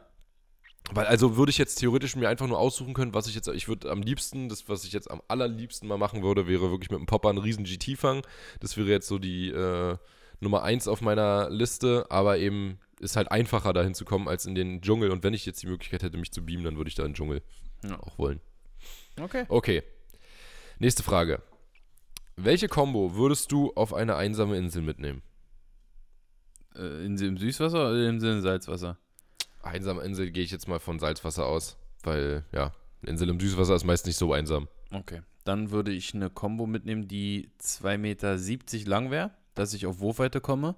Weil 0.92 1.06
also 1.06 1.36
würde 1.36 1.50
ich 1.50 1.58
jetzt 1.58 1.80
theoretisch 1.80 2.14
mir 2.14 2.28
einfach 2.28 2.46
nur 2.46 2.60
aussuchen 2.60 2.94
können, 2.94 3.12
was 3.12 3.26
ich 3.26 3.34
jetzt, 3.34 3.48
ich 3.48 3.66
würde 3.66 3.90
am 3.90 4.02
liebsten, 4.02 4.48
das, 4.48 4.68
was 4.68 4.84
ich 4.84 4.92
jetzt 4.92 5.10
am 5.10 5.20
allerliebsten 5.26 5.88
mal 5.88 5.98
machen 5.98 6.22
würde, 6.22 6.46
wäre 6.46 6.70
wirklich 6.70 6.90
mit 6.92 7.00
dem 7.00 7.06
Popper 7.06 7.28
einen 7.30 7.38
riesen 7.38 7.64
GT 7.64 7.98
fangen. 7.98 8.22
Das 8.60 8.76
wäre 8.76 8.86
jetzt 8.88 9.08
so 9.08 9.18
die 9.18 9.48
äh, 9.50 9.96
Nummer 10.38 10.62
eins 10.62 10.86
auf 10.86 11.00
meiner 11.00 11.50
Liste, 11.50 12.06
aber 12.08 12.38
eben 12.38 12.78
ist 13.00 13.16
halt 13.16 13.32
einfacher 13.32 13.72
dahin 13.72 13.94
zu 13.94 14.04
kommen 14.04 14.28
als 14.28 14.46
in 14.46 14.54
den 14.54 14.80
Dschungel. 14.80 15.10
Und 15.10 15.24
wenn 15.24 15.34
ich 15.34 15.44
jetzt 15.44 15.60
die 15.60 15.66
Möglichkeit 15.66 16.04
hätte, 16.04 16.18
mich 16.18 16.30
zu 16.30 16.46
beamen, 16.46 16.62
dann 16.62 16.76
würde 16.76 16.86
ich 16.86 16.94
da 16.94 17.02
in 17.02 17.08
den 17.10 17.14
Dschungel 17.16 17.42
Ja. 17.84 17.98
auch 17.98 18.16
wollen. 18.16 18.40
Okay. 19.20 19.44
Okay. 19.48 19.82
Nächste 20.78 21.02
Frage. 21.02 21.42
Welche 22.36 22.68
Combo 22.68 23.14
würdest 23.14 23.50
du 23.50 23.72
auf 23.74 23.94
eine 23.94 24.16
einsame 24.16 24.56
Insel 24.58 24.82
mitnehmen? 24.82 25.22
Äh, 26.74 27.06
in, 27.06 27.16
Im 27.16 27.38
Süßwasser 27.38 27.90
oder 27.90 28.08
im 28.08 28.20
Sinne 28.20 28.42
Salzwasser? 28.42 28.98
Einsame 29.62 30.02
Insel 30.02 30.30
gehe 30.30 30.44
ich 30.44 30.50
jetzt 30.50 30.68
mal 30.68 30.78
von 30.78 30.98
Salzwasser 30.98 31.46
aus, 31.46 31.78
weil 32.02 32.44
ja, 32.52 32.72
eine 33.02 33.10
Insel 33.10 33.30
im 33.30 33.40
Süßwasser 33.40 33.74
ist 33.74 33.84
meist 33.84 34.06
nicht 34.06 34.18
so 34.18 34.34
einsam. 34.34 34.68
Okay. 34.92 35.22
Dann 35.44 35.70
würde 35.70 35.92
ich 35.92 36.14
eine 36.14 36.28
Combo 36.28 36.66
mitnehmen, 36.66 37.08
die 37.08 37.50
2,70 37.60 37.98
Meter 37.98 38.90
lang 38.90 39.10
wäre, 39.10 39.30
dass 39.54 39.72
ich 39.72 39.86
auf 39.86 40.00
Wurfweite 40.00 40.40
komme. 40.40 40.76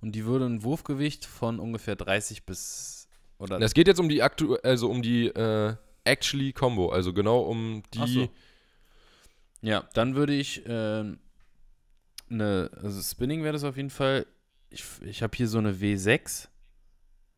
Und 0.00 0.14
die 0.14 0.26
würde 0.26 0.44
ein 0.44 0.62
Wurfgewicht 0.62 1.24
von 1.24 1.58
ungefähr 1.58 1.96
30 1.96 2.44
bis. 2.44 3.08
Oder 3.38 3.60
Es 3.60 3.74
geht 3.74 3.88
jetzt 3.88 3.98
um 3.98 4.08
die 4.08 4.22
aktu 4.22 4.56
also 4.56 4.90
um 4.90 5.02
die 5.02 5.28
äh, 5.28 5.74
actually 6.04 6.52
Combo, 6.52 6.90
also 6.90 7.12
genau 7.14 7.40
um 7.40 7.82
die. 7.94 8.28
Ja, 9.62 9.88
dann 9.94 10.14
würde 10.14 10.34
ich 10.34 10.62
ähm, 10.66 11.18
eine, 12.30 12.70
also 12.82 13.00
Spinning 13.02 13.42
wäre 13.42 13.52
das 13.52 13.64
auf 13.64 13.76
jeden 13.76 13.90
Fall. 13.90 14.26
Ich, 14.70 14.84
ich 15.02 15.22
habe 15.22 15.36
hier 15.36 15.48
so 15.48 15.58
eine 15.58 15.72
W6, 15.74 16.48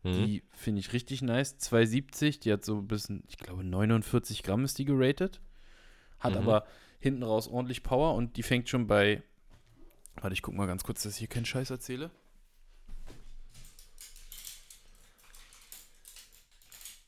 Mhm. 0.02 0.12
die 0.24 0.42
finde 0.52 0.80
ich 0.80 0.92
richtig 0.94 1.20
nice. 1.20 1.58
270, 1.58 2.40
die 2.40 2.52
hat 2.52 2.64
so 2.64 2.78
ein 2.78 2.88
bisschen, 2.88 3.22
ich 3.28 3.36
glaube 3.36 3.62
49 3.64 4.42
Gramm 4.42 4.64
ist 4.64 4.78
die 4.78 4.86
geratet. 4.86 5.40
Hat 6.18 6.32
Mhm. 6.32 6.38
aber 6.38 6.66
hinten 7.00 7.22
raus 7.22 7.48
ordentlich 7.48 7.82
Power 7.82 8.14
und 8.14 8.36
die 8.38 8.42
fängt 8.42 8.68
schon 8.70 8.86
bei. 8.86 9.22
Warte, 10.16 10.32
ich 10.34 10.40
guck 10.42 10.54
mal 10.54 10.66
ganz 10.66 10.84
kurz, 10.84 11.02
dass 11.02 11.12
ich 11.14 11.18
hier 11.20 11.28
keinen 11.28 11.44
Scheiß 11.46 11.68
erzähle. 11.70 12.10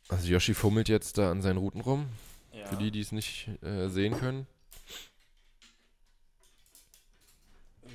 Also 0.08 0.28
Yoshi 0.28 0.54
fummelt 0.54 0.88
jetzt 0.88 1.16
da 1.18 1.30
an 1.30 1.40
seinen 1.42 1.56
Routen 1.56 1.80
rum, 1.80 2.06
Ja. 2.52 2.66
für 2.66 2.76
die, 2.76 2.90
die 2.90 3.00
es 3.00 3.12
nicht 3.12 3.48
äh, 3.62 3.88
sehen 3.88 4.14
können. 4.18 4.46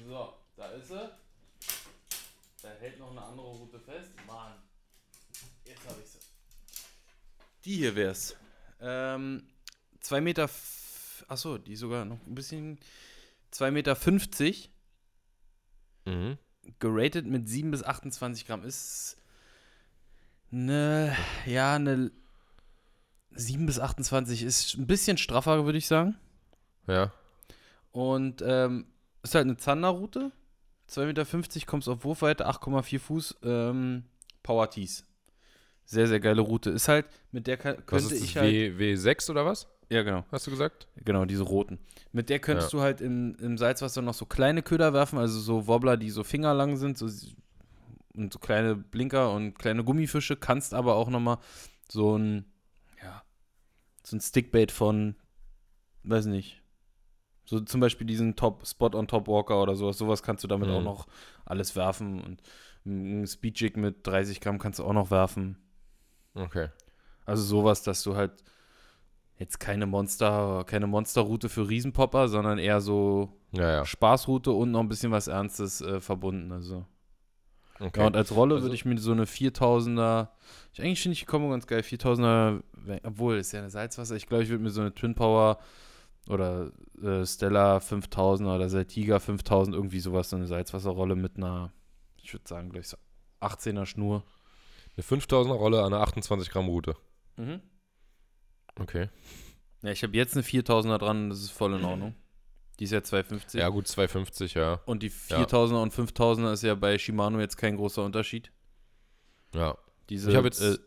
So, 0.08 0.34
da 0.56 0.68
ist 0.70 0.88
sie. 0.88 1.10
Da 2.62 2.70
hält 2.80 2.98
noch 2.98 3.12
eine 3.12 3.22
andere 3.22 3.48
Route 3.48 3.78
fest. 3.80 4.12
Mann. 4.26 4.54
Jetzt 5.66 5.86
habe 5.86 6.00
ich 6.02 6.10
sie. 6.10 6.20
Die 7.66 7.76
hier 7.76 7.94
wär's. 7.96 8.38
Ähm, 8.80 9.46
2 10.00 10.22
Meter. 10.22 10.50
Achso, 11.28 11.58
die 11.58 11.76
sogar 11.76 12.06
noch 12.06 12.26
ein 12.26 12.36
bisschen. 12.36 12.80
2,50 13.52 13.72
Meter 13.72 13.96
50, 13.98 14.70
Mhm. 16.06 16.38
geratet 16.80 17.26
mit 17.26 17.50
7 17.50 17.72
bis 17.72 17.84
28 17.84 18.46
Gramm. 18.48 18.64
Ist 18.64 19.18
eine. 20.54 21.16
Ja, 21.46 21.76
eine. 21.76 22.12
7 23.32 23.66
bis 23.66 23.78
28 23.80 24.42
ist 24.44 24.76
ein 24.76 24.88
bisschen 24.88 25.18
straffer, 25.18 25.66
würde 25.66 25.78
ich 25.78 25.88
sagen. 25.88 26.18
Ja. 26.88 27.12
Und 27.92 28.42
ähm, 28.46 28.88
ist 29.24 29.36
halt 29.36 29.46
eine 29.46 29.58
Zanderroute. 29.58 30.32
2,50 30.90 31.06
Meter, 31.06 31.66
kommst 31.66 31.90
auf 31.90 32.04
Wurfweite, 32.06 32.48
8,4 32.48 33.00
Fuß, 33.00 33.36
ähm, 33.44 34.04
Power 34.44 34.70
Tees. 34.70 35.04
Sehr, 35.86 36.08
sehr 36.08 36.20
geile 36.20 36.42
Route. 36.42 36.70
Ist 36.70 36.88
halt, 36.88 37.06
mit 37.32 37.48
der 37.48 37.58
ka- 37.58 37.76
Was 37.78 37.86
könnte 37.86 38.06
ist 38.14 38.22
das? 38.22 38.22
ich 38.22 38.38
halt. 38.38 38.52
W, 38.54 38.94
W6 38.96 39.30
oder 39.32 39.46
was? 39.46 39.68
Ja, 39.90 40.04
genau. 40.04 40.26
hast 40.32 40.46
du 40.48 40.52
gesagt? 40.52 40.88
Genau, 41.06 41.24
diese 41.26 41.44
roten. 41.44 41.80
Mit 42.12 42.30
der 42.30 42.40
könntest 42.40 42.74
du 42.74 42.82
halt 42.82 43.00
im, 43.00 43.36
im 43.40 43.58
Salzwasser 43.58 44.02
noch 44.02 44.14
so 44.14 44.26
kleine 44.26 44.62
Köder 44.62 44.92
werfen, 44.94 45.18
also 45.18 45.40
so 45.40 45.68
Wobbler, 45.68 45.96
die 45.96 46.10
so 46.10 46.26
fingerlang 46.26 46.76
sind, 46.76 46.98
so, 46.98 47.06
und 48.14 48.34
so 48.34 48.40
kleine 48.40 48.76
Blinker 48.76 49.32
und 49.32 49.58
kleine 49.58 49.86
Gummifische, 49.86 50.36
kannst 50.36 50.74
aber 50.74 50.96
auch 50.96 51.10
nochmal 51.10 51.38
so 51.90 52.18
ein, 52.18 52.46
ja, 53.02 53.24
so 54.04 54.18
ein 54.18 54.22
Stickbait 54.22 54.74
von, 54.74 55.16
weiß 56.04 56.26
nicht, 56.26 56.62
so 57.50 57.60
zum 57.62 57.80
Beispiel 57.82 58.06
diesen 58.06 58.36
Top, 58.36 58.68
Spot 58.68 58.92
on 58.94 59.08
Top 59.08 59.28
Walker 59.28 59.60
oder 59.62 59.76
sowas, 59.76 59.98
sowas 59.98 60.22
kannst 60.22 60.44
du 60.44 60.48
damit 60.48 60.68
Mhm. 60.70 60.76
auch 60.76 60.84
noch 60.84 61.08
alles 61.46 61.76
werfen 61.76 62.22
und 62.22 62.42
ein 62.86 63.26
Speedjig 63.26 63.76
mit 63.78 64.06
30 64.06 64.40
Gramm 64.42 64.60
kannst 64.60 64.78
du 64.80 64.84
auch 64.86 64.94
noch 64.94 65.10
werfen. 65.10 65.58
Okay. 66.36 66.68
Also 67.26 67.42
sowas, 67.44 67.82
dass 67.84 68.04
du 68.04 68.16
halt 68.16 68.32
jetzt 69.40 69.60
keine 69.60 69.86
Monster, 69.86 70.64
keine 70.66 70.88
Monsterroute 70.88 71.50
für 71.50 71.68
Riesenpopper, 71.68 72.28
sondern 72.28 72.60
eher 72.60 72.82
so 72.82 73.34
Ja, 73.52 73.72
ja. 73.72 73.86
Spaßroute 73.86 74.52
und 74.52 74.72
noch 74.72 74.80
ein 74.82 74.90
bisschen 74.90 75.12
was 75.12 75.28
Ernstes 75.28 75.82
äh, 75.82 76.00
verbunden. 76.02 76.52
Also. 76.52 76.86
Okay. 77.80 78.00
Ja, 78.02 78.08
und 78.08 78.16
als 78.16 78.34
Rolle 78.34 78.56
Also- 78.56 78.66
würde 78.66 78.76
ich 78.76 78.86
mir 78.86 78.98
so 78.98 79.12
eine 79.12 79.26
4000er, 79.26 80.30
ich, 80.74 80.82
eigentlich 80.82 81.02
finde 81.02 81.14
ich 81.14 81.20
die 81.20 81.26
Kombo 81.26 81.50
ganz 81.50 81.68
geil, 81.68 81.82
4000er, 81.84 82.62
we- 82.74 83.00
obwohl, 83.04 83.38
ist 83.38 83.52
ja 83.52 83.60
eine 83.60 83.70
Salzwasser, 83.70 84.16
ich 84.16 84.26
glaube, 84.28 84.44
ich 84.44 84.50
würde 84.50 84.64
mir 84.64 84.70
so 84.72 84.82
eine 84.82 84.94
Twin 84.94 85.14
Power 85.14 85.60
oder 86.30 86.72
äh, 87.02 87.26
Stella 87.26 87.80
5000 87.80 88.50
oder 88.50 88.70
Saltiga 88.70 89.20
5000, 89.20 89.76
irgendwie 89.76 90.00
sowas, 90.00 90.30
so 90.30 90.36
eine 90.36 90.48
Salzwasserrolle 90.48 91.16
mit 91.16 91.38
einer, 91.38 91.72
ich 92.22 92.34
würde 92.34 92.48
sagen, 92.48 92.70
gleich 92.70 92.88
so 92.88 92.98
18er 93.42 93.86
Schnur. 93.86 94.24
Eine 94.96 95.04
5000er 95.04 95.54
Rolle 95.54 95.80
an 95.84 95.94
einer 95.94 96.02
28 96.02 96.50
Gramm 96.50 96.68
Route. 96.68 96.96
Mhm. 97.38 97.62
Okay. 98.80 99.10
Ja, 99.84 99.92
ich 99.92 100.04
habe 100.04 100.16
jetzt 100.18 100.34
eine 100.36 100.44
4000er 100.44 100.98
dran, 100.98 101.30
das 101.30 101.40
ist 101.40 101.52
voll 101.52 101.74
in 101.76 101.84
Ordnung. 101.86 102.16
Die 102.80 102.84
ist 102.84 102.92
ja 102.92 103.02
250. 103.04 103.60
Ja, 103.60 103.70
gut, 103.70 103.88
250, 103.88 104.54
ja. 104.54 104.82
Und 104.86 105.02
die 105.02 105.10
4000er 105.10 105.82
und 105.82 105.94
5000er 105.94 106.54
ist 106.54 106.64
ja 106.64 106.76
bei 106.76 106.98
Shimano 106.98 107.40
jetzt 107.40 107.58
kein 107.58 107.76
großer 107.76 108.04
Unterschied. 108.04 108.52
Ja. 109.54 109.78
Diese, 110.10 110.30
Ich 110.30 110.36
habe 110.36 110.48
jetzt. 110.48 110.62
äh, 110.62 110.78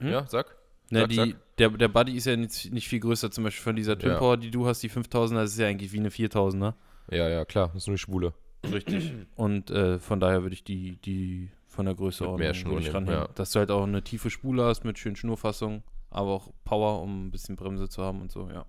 hm? 0.00 0.08
Ja, 0.10 0.26
sag. 0.26 0.56
ne, 0.90 1.00
sag, 1.00 1.08
die, 1.08 1.14
sag. 1.16 1.36
Der, 1.58 1.70
der 1.70 1.88
Buddy 1.88 2.16
ist 2.16 2.26
ja 2.26 2.36
nicht, 2.36 2.72
nicht 2.72 2.88
viel 2.88 3.00
größer, 3.00 3.30
zum 3.30 3.44
Beispiel 3.44 3.62
von 3.62 3.76
dieser 3.76 3.98
Twin 3.98 4.12
Ja. 4.12 4.18
Power, 4.18 4.36
die 4.36 4.50
du 4.50 4.66
hast, 4.66 4.82
die 4.82 4.90
5000er, 4.90 5.34
das 5.34 5.52
ist 5.52 5.58
ja 5.58 5.68
eigentlich 5.68 5.92
wie 5.92 6.00
eine 6.00 6.10
4000er. 6.10 6.74
Ja, 7.10 7.28
ja, 7.28 7.44
klar. 7.44 7.68
Das 7.68 7.82
ist 7.84 7.86
nur 7.86 7.96
die 7.96 8.02
Schwule. 8.02 8.34
Richtig. 8.64 9.12
Und 9.36 9.70
äh, 9.70 9.98
von 9.98 10.20
daher 10.20 10.42
würde 10.42 10.54
ich 10.54 10.64
die, 10.64 10.96
die 10.96 11.50
von 11.68 11.86
der 11.86 11.94
Größe 11.94 12.26
auch 12.26 12.38
mehr 12.38 12.54
Schnur 12.54 12.80
nehmen, 12.80 13.06
ja. 13.06 13.28
Dass 13.34 13.52
du 13.52 13.58
halt 13.58 13.70
auch 13.70 13.82
eine 13.84 14.02
tiefe 14.02 14.30
Spule 14.30 14.64
hast 14.64 14.84
mit 14.84 14.98
schönen 14.98 15.16
Schnurfassungen, 15.16 15.82
aber 16.10 16.30
auch 16.30 16.52
Power, 16.64 17.02
um 17.02 17.26
ein 17.26 17.30
bisschen 17.30 17.56
Bremse 17.56 17.88
zu 17.88 18.02
haben 18.02 18.20
und 18.20 18.32
so, 18.32 18.48
ja. 18.48 18.66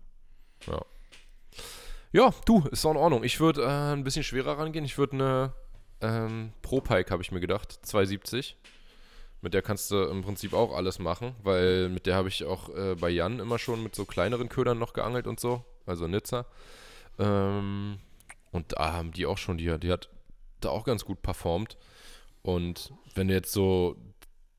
Ja, 2.11 2.33
du, 2.45 2.63
ist 2.71 2.85
auch 2.85 2.91
in 2.91 2.97
Ordnung. 2.97 3.23
Ich 3.23 3.39
würde 3.39 3.63
äh, 3.63 3.93
ein 3.93 4.03
bisschen 4.03 4.23
schwerer 4.23 4.57
rangehen. 4.57 4.85
Ich 4.85 4.97
würde 4.97 5.13
eine 5.13 5.53
ähm, 6.01 6.53
Pro-Pike, 6.61 7.11
habe 7.11 7.21
ich 7.21 7.31
mir 7.31 7.41
gedacht, 7.41 7.77
270. 7.81 8.57
Mit 9.45 9.53
der 9.53 9.61
kannst 9.61 9.91
du 9.91 9.97
im 10.05 10.23
Prinzip 10.23 10.53
auch 10.53 10.73
alles 10.75 10.97
machen, 10.97 11.35
weil 11.43 11.87
mit 11.89 12.07
der 12.07 12.15
habe 12.15 12.29
ich 12.29 12.43
auch 12.45 12.67
äh, 12.75 12.95
bei 12.95 13.09
Jan 13.11 13.37
immer 13.37 13.59
schon 13.59 13.83
mit 13.83 13.93
so 13.93 14.03
kleineren 14.03 14.49
Ködern 14.49 14.79
noch 14.79 14.93
geangelt 14.93 15.27
und 15.27 15.39
so, 15.39 15.63
also 15.85 16.07
Nizza. 16.07 16.47
Ähm, 17.19 17.99
und 18.51 18.71
da 18.73 18.93
haben 18.93 19.11
die 19.11 19.27
auch 19.27 19.37
schon, 19.37 19.59
die, 19.59 19.77
die 19.79 19.91
hat 19.91 20.09
da 20.61 20.69
auch 20.69 20.83
ganz 20.83 21.05
gut 21.05 21.21
performt. 21.21 21.77
Und 22.41 22.91
wenn 23.13 23.27
du 23.27 23.35
jetzt 23.35 23.51
so 23.51 23.95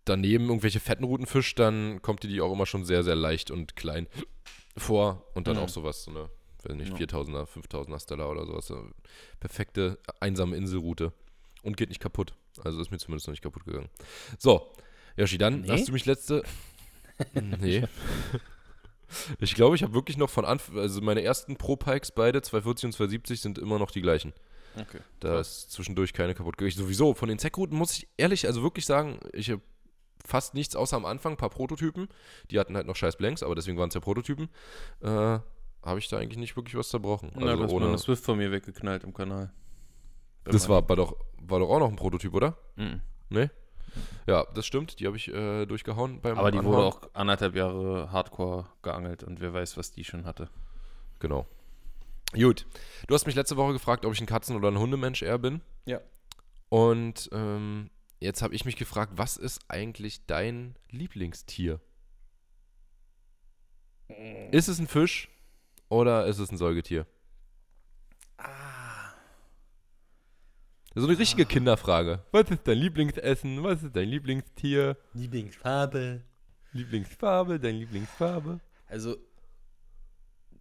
daneben 0.05 0.47
irgendwelche 0.47 0.79
fetten 0.79 1.03
Routen 1.03 1.27
fischst, 1.27 1.59
dann 1.59 2.01
kommt 2.01 2.23
dir 2.23 2.29
die 2.29 2.41
auch 2.41 2.53
immer 2.53 2.67
schon 2.67 2.85
sehr, 2.85 3.03
sehr 3.03 3.17
leicht 3.17 3.51
und 3.51 3.75
klein 3.75 4.07
vor. 4.77 5.27
Und 5.35 5.49
dann 5.49 5.57
Mhm. 5.57 5.63
auch 5.65 5.69
sowas, 5.69 6.05
so 6.05 6.13
eine, 6.13 6.29
weiß 6.63 6.77
nicht, 6.77 6.91
Ja. 6.91 6.97
4000er, 7.07 7.45
5000er 7.47 7.99
Stella 7.99 8.27
oder 8.29 8.47
sowas. 8.47 8.69
So 8.69 8.89
perfekte, 9.41 9.99
einsame 10.21 10.55
Inselroute. 10.57 11.13
Und 11.65 11.77
geht 11.77 11.89
nicht 11.89 12.01
kaputt. 12.01 12.35
Also 12.65 12.81
ist 12.81 12.91
mir 12.91 12.99
zumindest 12.99 13.27
noch 13.27 13.33
nicht 13.33 13.43
kaputt 13.43 13.65
gegangen. 13.65 13.89
So, 14.39 14.71
Yoshi, 15.17 15.39
dann 15.39 15.63
Nee? 15.63 15.71
hast 15.71 15.89
du 15.89 15.93
mich 15.93 16.05
letzte. 16.07 16.43
nee. 17.35 17.85
Ich 19.39 19.55
glaube, 19.55 19.77
ich 19.77 19.83
habe 19.83 19.95
wirklich 19.95 20.17
noch 20.17 20.31
von 20.31 20.45
Anfang, 20.45 20.79
also 20.79 21.01
meine 21.01 21.23
ersten 21.23 21.57
Pro-Pikes 21.57 22.11
beide, 22.13 22.43
240 22.43 22.87
und 22.87 22.93
270, 22.93 23.41
sind 23.41 23.59
immer 23.59 23.79
noch 23.79 23.91
die 23.91 24.03
gleichen. 24.03 24.33
Okay. 24.79 24.99
Da 25.21 25.41
ist 25.41 25.71
zwischendurch 25.71 26.13
keine 26.13 26.35
kaputt 26.35 26.59
gegangen. 26.59 26.77
Sowieso, 26.77 27.15
von 27.15 27.29
den 27.29 27.39
Zeckrouten 27.39 27.77
muss 27.79 27.93
ich 27.97 28.09
ehrlich, 28.17 28.47
also 28.47 28.63
wirklich 28.63 28.85
sagen, 28.85 29.21
ich 29.33 29.51
habe 29.51 29.63
fast 30.25 30.55
nichts 30.55 30.75
außer 30.77 30.97
am 30.97 31.07
Anfang, 31.07 31.33
ein 31.35 31.37
paar 31.39 31.51
Prototypen. 31.51 32.09
Die 32.51 32.59
hatten 32.59 32.77
halt 32.77 32.87
noch 32.87 32.97
scheiß 32.97 33.17
Blanks, 33.17 33.43
aber 33.43 33.55
deswegen 33.55 33.79
waren 33.79 33.89
es 33.89 33.95
ja 33.95 34.01
Prototypen. 34.01 34.49
Äh, 35.01 35.09
habe 35.09 35.99
ich 35.99 36.09
da 36.09 36.19
eigentlich 36.19 36.39
nicht 36.39 36.57
wirklich 36.57 36.75
was 36.75 36.89
zerbrochen. 36.89 37.31
Na, 37.37 37.53
Also 37.53 37.75
ohne, 37.75 37.87
eine 37.87 37.99
Swift 37.99 38.25
von 38.25 38.37
mir 38.37 38.51
weggeknallt 38.51 39.05
im 39.05 39.15
Kanal. 39.15 39.53
Das 40.47 40.69
war, 40.69 40.89
war, 40.89 40.97
doch, 40.97 41.17
war 41.41 41.59
doch 41.61 41.69
auch 41.71 41.79
noch 41.79 41.89
ein 41.89 41.97
Prototyp, 41.97 42.35
oder? 42.35 42.57
Mhm. 42.77 43.01
Nee? 43.29 43.51
Ja, 44.27 44.45
das 44.55 44.67
stimmt. 44.67 45.01
Die 45.01 45.07
habe 45.07 45.17
ich 45.17 45.29
äh, 45.33 45.67
durchgehauen 45.67 46.21
beim 46.21 46.39
Aber 46.39 46.51
die 46.51 46.59
Anhauen. 46.59 46.75
wurde 46.75 46.85
auch 46.87 47.15
anderthalb 47.15 47.55
Jahre 47.57 48.11
Hardcore 48.13 48.67
geangelt 48.83 49.23
und 49.25 49.41
wer 49.41 49.53
weiß, 49.55 49.77
was 49.77 49.93
die 49.93 50.05
schon 50.05 50.25
hatte. 50.27 50.51
Genau. 51.19 51.47
Gut. 52.33 52.67
Du 53.07 53.15
hast 53.15 53.27
mich 53.27 53.35
letzte 53.35 53.57
Woche 53.57 53.73
gefragt, 53.73 54.05
ob 54.05 54.13
ich 54.13 54.21
ein 54.21 54.27
Katzen- 54.27 54.57
oder 54.57 54.69
ein 54.69 54.79
Hundemensch 54.79 55.23
eher 55.23 55.39
bin. 55.39 55.61
Ja. 55.87 56.01
Und 56.69 57.31
ähm, 57.33 57.91
jetzt 58.21 58.43
habe 58.43 58.55
ich 58.55 58.65
mich 58.65 58.77
gefragt, 58.77 59.13
was 59.17 59.37
ist 59.37 59.61
eigentlich 59.69 60.27
dein 60.27 60.77
Lieblingstier? 60.91 61.81
Ist 64.51 64.69
es 64.69 64.79
ein 64.79 64.87
Fisch 64.87 65.29
oder 65.89 66.27
ist 66.27 66.39
es 66.39 66.51
ein 66.51 66.57
Säugetier? 66.59 67.07
Ah. 68.39 68.66
So 70.99 71.07
eine 71.07 71.19
richtige 71.19 71.45
Kinderfrage. 71.45 72.25
Was 72.33 72.51
ist 72.51 72.61
dein 72.65 72.79
Lieblingsessen? 72.79 73.63
Was 73.63 73.83
ist 73.83 73.95
dein 73.95 74.09
Lieblingstier? 74.09 74.97
Lieblingsfarbe. 75.13 76.23
Lieblingsfarbe, 76.73 77.61
deine 77.61 77.79
Lieblingsfarbe? 77.81 78.61
Also, 78.89 79.17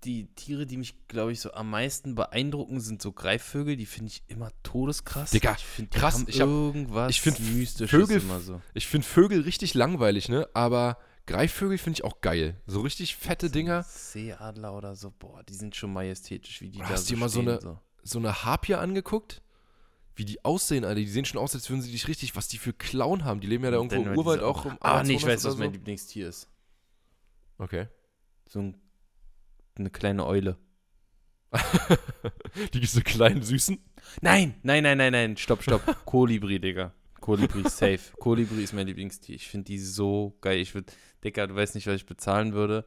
die 0.04 0.28
Tiere, 0.36 0.66
die 0.66 0.76
mich, 0.78 1.08
glaube 1.08 1.32
ich, 1.32 1.40
so 1.40 1.54
am 1.54 1.70
meisten 1.70 2.16
beeindrucken, 2.16 2.80
sind 2.82 3.02
so 3.02 3.12
Greifvögel. 3.14 3.76
Die 3.78 3.86
finde 3.86 4.12
ich 4.12 4.24
immer 4.28 4.52
todeskrass. 4.62 5.32
Digga, 5.32 5.56
ich 5.58 5.64
find, 5.66 5.92
krass, 5.92 6.24
ich 6.28 6.42
hab- 6.42 6.48
irgendwas 6.50 7.12
ich 7.12 7.22
find 7.22 7.40
Mystisches 7.40 7.90
Vögel- 7.90 8.22
immer 8.22 8.40
so. 8.42 8.62
Ich 8.74 8.88
finde 8.88 9.08
Vögel 9.08 9.42
richtig 9.42 9.74
langweilig, 9.74 10.28
ne? 10.30 10.48
Aber 10.54 10.98
Greifvögel 11.28 11.78
finde 11.78 11.98
ich 12.00 12.04
auch 12.04 12.20
geil. 12.22 12.62
So 12.68 12.82
richtig 12.82 13.16
fette 13.16 13.50
Dinger. 13.50 13.84
Seeadler 13.84 14.76
oder 14.76 14.96
so, 14.96 15.12
boah, 15.18 15.42
die 15.44 15.54
sind 15.56 15.76
schon 15.76 15.92
majestätisch, 15.94 16.62
wie 16.62 16.70
die 16.70 16.84
Hast 16.84 16.90
da 16.90 16.96
du 16.96 17.02
so 17.04 17.14
dir 17.16 17.20
mal 17.20 17.30
so 17.30 17.40
eine- 17.40 17.62
so. 17.62 17.80
so 18.04 18.20
eine 18.20 18.44
Harpier 18.44 18.80
angeguckt? 18.82 19.42
Wie 20.16 20.26
die 20.26 20.44
aussehen, 20.46 20.86
Alter. 20.86 21.00
Die 21.00 21.08
sehen 21.08 21.26
schon 21.26 21.40
aus, 21.40 21.54
als 21.56 21.70
würden 21.70 21.82
sie 21.82 21.92
dich 21.92 22.08
richtig, 22.08 22.36
was 22.36 22.48
die 22.48 22.58
für 22.58 22.74
Klauen 22.74 23.26
haben. 23.26 23.42
Die 23.42 23.48
leben 23.48 23.64
ja 23.66 23.72
da 23.72 23.78
irgendwo 23.78 23.96
im 23.96 24.18
Urwald 24.18 24.42
auch 24.42 24.66
im 24.66 24.78
Ah, 24.80 25.04
nee, 25.04 25.16
ich 25.16 25.26
weiß, 25.26 25.44
was 25.44 25.54
oder 25.54 25.60
mein 25.60 25.70
so. 25.70 25.74
Lieblingstier 25.74 26.30
ist. 26.30 26.50
Okay. 27.58 27.88
So 28.48 28.60
ein, 28.60 28.78
eine 29.78 29.90
kleine 29.90 30.26
Eule. 30.26 30.58
Die 32.74 32.86
so 32.86 33.02
kleinen, 33.02 33.42
süßen. 33.42 33.78
Nein, 34.22 34.56
nein, 34.64 34.84
nein, 34.84 34.98
nein, 34.98 35.12
nein, 35.12 35.38
stopp, 35.38 35.64
stopp. 35.64 35.82
Kolibri, 36.06 36.60
Digga. 36.60 36.94
Kolibri 37.20 37.64
safe. 37.70 38.16
Kolibri 38.20 38.64
ist 38.64 38.74
mein 38.74 38.88
Lieblingstier. 38.88 39.36
Ich 39.36 39.48
finde 39.48 39.66
die 39.66 39.80
so 39.80 40.38
geil. 40.42 40.60
Ich 40.60 40.74
würde, 40.76 40.92
Digga, 41.24 41.48
du 41.48 41.56
weißt 41.56 41.76
nicht, 41.76 41.88
was 41.88 41.96
ich 41.96 42.06
bezahlen 42.06 42.54
würde, 42.54 42.86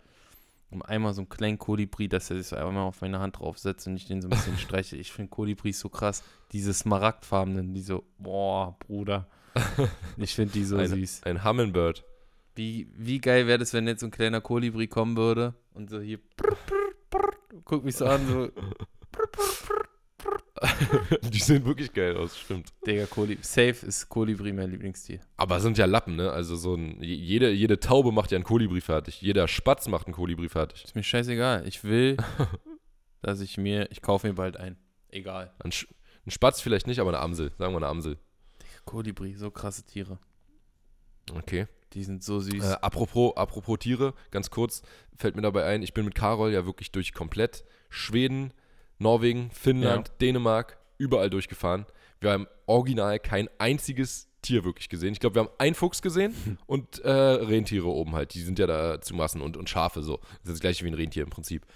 um 0.70 0.82
einmal 0.82 1.14
so 1.14 1.22
einen 1.22 1.28
kleinen 1.28 1.58
Kolibri, 1.58 2.08
dass 2.08 2.30
er 2.30 2.36
sich 2.38 2.46
so 2.48 2.56
einmal 2.56 2.84
auf 2.84 3.00
meine 3.00 3.20
Hand 3.20 3.38
draufsetzt 3.38 3.86
und 3.86 3.96
ich 3.96 4.06
den 4.06 4.20
so 4.22 4.28
ein 4.28 4.30
bisschen 4.30 4.58
streiche. 4.58 4.96
Ich 4.96 5.12
finde 5.12 5.30
Kolibri 5.30 5.72
so 5.72 5.88
krass. 5.88 6.22
Diese 6.52 6.74
smaragdfarbenen, 6.74 7.72
die 7.74 7.80
so, 7.82 8.04
boah, 8.18 8.76
Bruder. 8.80 9.26
Ich 10.16 10.34
finde 10.34 10.52
die 10.52 10.64
so 10.64 10.76
Eine- 10.76 10.88
süß. 10.88 11.22
Ein 11.24 11.44
Hummingbird. 11.44 12.04
Wie, 12.54 12.88
wie 12.96 13.18
geil 13.20 13.46
wäre 13.46 13.58
das, 13.58 13.72
wenn 13.72 13.86
jetzt 13.86 14.00
so 14.00 14.06
ein 14.06 14.10
kleiner 14.10 14.40
Kolibri 14.40 14.88
kommen 14.88 15.16
würde 15.16 15.54
und 15.74 15.90
so 15.90 16.00
hier 16.00 16.18
prr, 16.36 16.56
prr, 16.66 16.92
prr, 17.08 17.32
guck 17.64 17.84
mich 17.84 17.94
so 17.96 18.06
an, 18.06 18.26
so, 18.26 18.48
die 21.32 21.38
sehen 21.38 21.64
wirklich 21.64 21.92
geil 21.92 22.16
aus, 22.16 22.38
stimmt. 22.38 22.72
Digga, 22.86 23.06
Kolibri. 23.06 23.42
Safe 23.42 23.86
ist 23.86 24.08
Kolibri 24.08 24.52
mein 24.52 24.70
Lieblingstier. 24.70 25.20
Aber 25.36 25.60
sind 25.60 25.78
ja 25.78 25.86
Lappen, 25.86 26.16
ne? 26.16 26.30
Also 26.30 26.56
so 26.56 26.74
ein, 26.74 27.02
jede, 27.02 27.50
jede 27.50 27.80
Taube 27.80 28.12
macht 28.12 28.30
ja 28.30 28.36
einen 28.36 28.44
Kolibri 28.44 28.80
fertig. 28.80 29.20
Jeder 29.20 29.48
Spatz 29.48 29.88
macht 29.88 30.06
einen 30.06 30.14
Kolibri 30.14 30.48
fertig. 30.48 30.84
Ist 30.84 30.94
mir 30.94 31.02
scheißegal. 31.02 31.66
Ich 31.66 31.84
will, 31.84 32.16
dass 33.22 33.40
ich 33.40 33.58
mir, 33.58 33.90
ich 33.90 34.02
kaufe 34.02 34.26
mir 34.26 34.34
bald 34.34 34.56
ein. 34.56 34.76
Egal. 35.10 35.52
Ein, 35.58 35.72
Sch 35.72 35.86
ein 36.26 36.30
Spatz 36.30 36.60
vielleicht 36.60 36.86
nicht, 36.86 36.98
aber 37.00 37.10
eine 37.10 37.20
Amsel. 37.20 37.52
Sagen 37.58 37.72
wir 37.72 37.78
eine 37.78 37.86
Amsel. 37.86 38.18
Kolibri, 38.84 39.34
so 39.34 39.50
krasse 39.50 39.84
Tiere. 39.84 40.18
Okay. 41.32 41.66
Die 41.94 42.04
sind 42.04 42.22
so 42.22 42.40
süß. 42.40 42.64
Äh, 42.64 42.76
apropos, 42.82 43.36
apropos 43.36 43.78
Tiere, 43.78 44.14
ganz 44.30 44.50
kurz 44.50 44.82
fällt 45.16 45.36
mir 45.36 45.42
dabei 45.42 45.64
ein, 45.64 45.82
ich 45.82 45.94
bin 45.94 46.04
mit 46.04 46.14
Carol 46.14 46.52
ja 46.52 46.64
wirklich 46.64 46.92
durch 46.92 47.12
komplett 47.12 47.64
Schweden, 47.90 48.52
Norwegen, 48.98 49.50
Finnland, 49.50 50.12
Dänemark, 50.20 50.78
überall 50.98 51.30
durchgefahren. 51.30 51.86
Wir 52.20 52.32
haben 52.32 52.46
original 52.66 53.18
kein 53.18 53.48
einziges 53.58 54.28
Tier 54.42 54.64
wirklich 54.64 54.88
gesehen. 54.88 55.12
Ich 55.12 55.20
glaube, 55.20 55.36
wir 55.36 55.40
haben 55.42 55.50
einen 55.58 55.74
Fuchs 55.74 56.02
gesehen 56.02 56.58
und 56.66 56.98
äh, 57.00 57.10
Rentiere 57.10 57.86
oben 57.86 58.14
halt. 58.14 58.34
Die 58.34 58.42
sind 58.42 58.58
ja 58.58 58.66
da 58.66 59.00
zu 59.00 59.14
Massen 59.14 59.40
und, 59.40 59.56
und 59.56 59.68
Schafe 59.68 60.02
so. 60.02 60.18
Das 60.18 60.30
ist 60.30 60.52
das 60.54 60.60
gleiche 60.60 60.84
wie 60.84 60.88
ein 60.88 60.94
Rentier 60.94 61.22
im 61.22 61.30
Prinzip. 61.30 61.66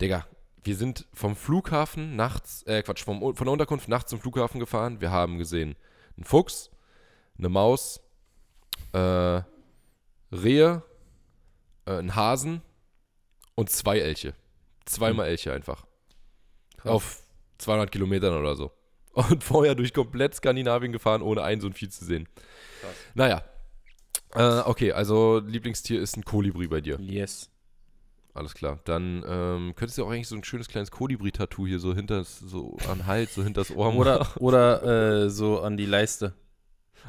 Digga, 0.00 0.26
wir 0.62 0.76
sind 0.76 1.06
vom 1.12 1.36
Flughafen 1.36 2.16
nachts, 2.16 2.62
äh, 2.64 2.82
Quatsch, 2.82 3.04
vom, 3.04 3.20
von 3.20 3.44
der 3.44 3.52
Unterkunft 3.52 3.88
nachts 3.88 4.10
zum 4.10 4.20
Flughafen 4.20 4.60
gefahren. 4.60 5.00
Wir 5.00 5.10
haben 5.10 5.38
gesehen 5.38 5.76
einen 6.16 6.24
Fuchs, 6.24 6.70
eine 7.38 7.48
Maus, 7.48 8.00
äh, 8.92 9.42
Rehe, 10.32 10.82
äh, 11.86 11.90
einen 11.90 12.14
Hasen 12.16 12.62
und 13.54 13.70
zwei 13.70 13.98
Elche. 13.98 14.34
Zweimal 14.84 15.28
Elche 15.28 15.52
einfach. 15.52 15.85
Krass. 16.78 16.92
Auf 16.92 17.22
200 17.58 17.90
Kilometern 17.90 18.34
oder 18.34 18.56
so. 18.56 18.72
Und 19.12 19.42
vorher 19.42 19.74
durch 19.74 19.94
komplett 19.94 20.34
Skandinavien 20.34 20.92
gefahren, 20.92 21.22
ohne 21.22 21.42
ein 21.42 21.60
so 21.60 21.66
ein 21.66 21.72
Vieh 21.72 21.88
zu 21.88 22.04
sehen. 22.04 22.28
Krass. 22.80 22.94
Naja. 23.14 23.42
Äh, 24.34 24.68
okay, 24.68 24.92
also 24.92 25.38
Lieblingstier 25.38 26.00
ist 26.00 26.16
ein 26.16 26.24
Kolibri 26.24 26.66
bei 26.66 26.80
dir. 26.80 26.98
Yes. 27.00 27.50
Alles 28.34 28.52
klar. 28.52 28.80
Dann 28.84 29.24
ähm, 29.26 29.72
könntest 29.76 29.96
du 29.96 30.04
auch 30.04 30.10
eigentlich 30.10 30.28
so 30.28 30.36
ein 30.36 30.44
schönes 30.44 30.68
kleines 30.68 30.90
Kolibri-Tattoo 30.90 31.66
hier 31.66 31.78
so 31.78 31.94
hinter 31.94 32.22
so 32.24 32.76
an 32.86 32.98
den 32.98 33.06
Hals, 33.06 33.34
so 33.34 33.42
hinter 33.42 33.62
das 33.62 33.74
Ohr 33.74 33.94
Oder, 33.94 34.18
machen. 34.18 34.42
oder 34.42 35.22
äh, 35.24 35.30
so 35.30 35.60
an 35.60 35.78
die 35.78 35.86
Leiste. 35.86 36.34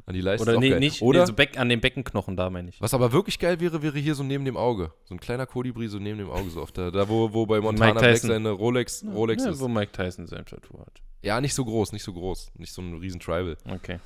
An 0.06 0.14
die 0.14 0.22
Leiste. 0.22 0.50
Oder 0.50 0.60
nee, 0.60 0.70
geil. 0.70 0.80
nicht 0.80 1.02
Oder 1.02 1.22
nee, 1.22 1.26
so 1.26 1.34
Beck, 1.34 1.58
an 1.58 1.70
den 1.70 1.82
Beckenknochen 1.82 2.36
da, 2.36 2.50
meine 2.50 2.70
ich. 2.70 2.82
was 2.82 2.93
aber 2.93 3.12
wirklich 3.12 3.39
geil 3.39 3.60
wäre, 3.60 3.82
wäre 3.82 3.98
hier 4.00 4.16
so 4.16 4.24
neben 4.24 4.45
dem 4.45 4.58
Auge. 4.58 4.93
So 5.06 5.16
ein 5.16 5.20
kleiner 5.20 5.45
Kolibri 5.45 5.88
so 5.88 6.00
neben 6.00 6.18
dem 6.18 6.30
Auge, 6.30 6.50
so 6.50 6.62
auf 6.62 6.72
der, 6.72 6.91
da 6.91 7.08
wo, 7.10 7.34
wo 7.34 7.45
bei 7.45 7.60
Montana 7.60 8.00
Black 8.00 8.18
seine 8.18 8.52
Rolex, 8.52 9.04
Rolex 9.06 9.43
ja, 9.43 9.52
ist. 9.52 9.60
wo 9.60 9.68
Mike 9.68 9.91
Tyson 9.91 10.28
sein 10.28 10.45
Tattoo 10.45 10.80
hat. 10.80 11.02
Ja, 11.22 11.41
nicht 11.41 11.54
so 11.54 11.66
groß, 11.66 11.91
nicht 11.93 12.04
so 12.04 12.14
groß. 12.14 12.52
Nicht 12.56 12.72
so 12.74 12.82
ein 12.82 12.93
riesen 12.95 13.20
Tribal. 13.20 13.58
Okay. 13.66 14.00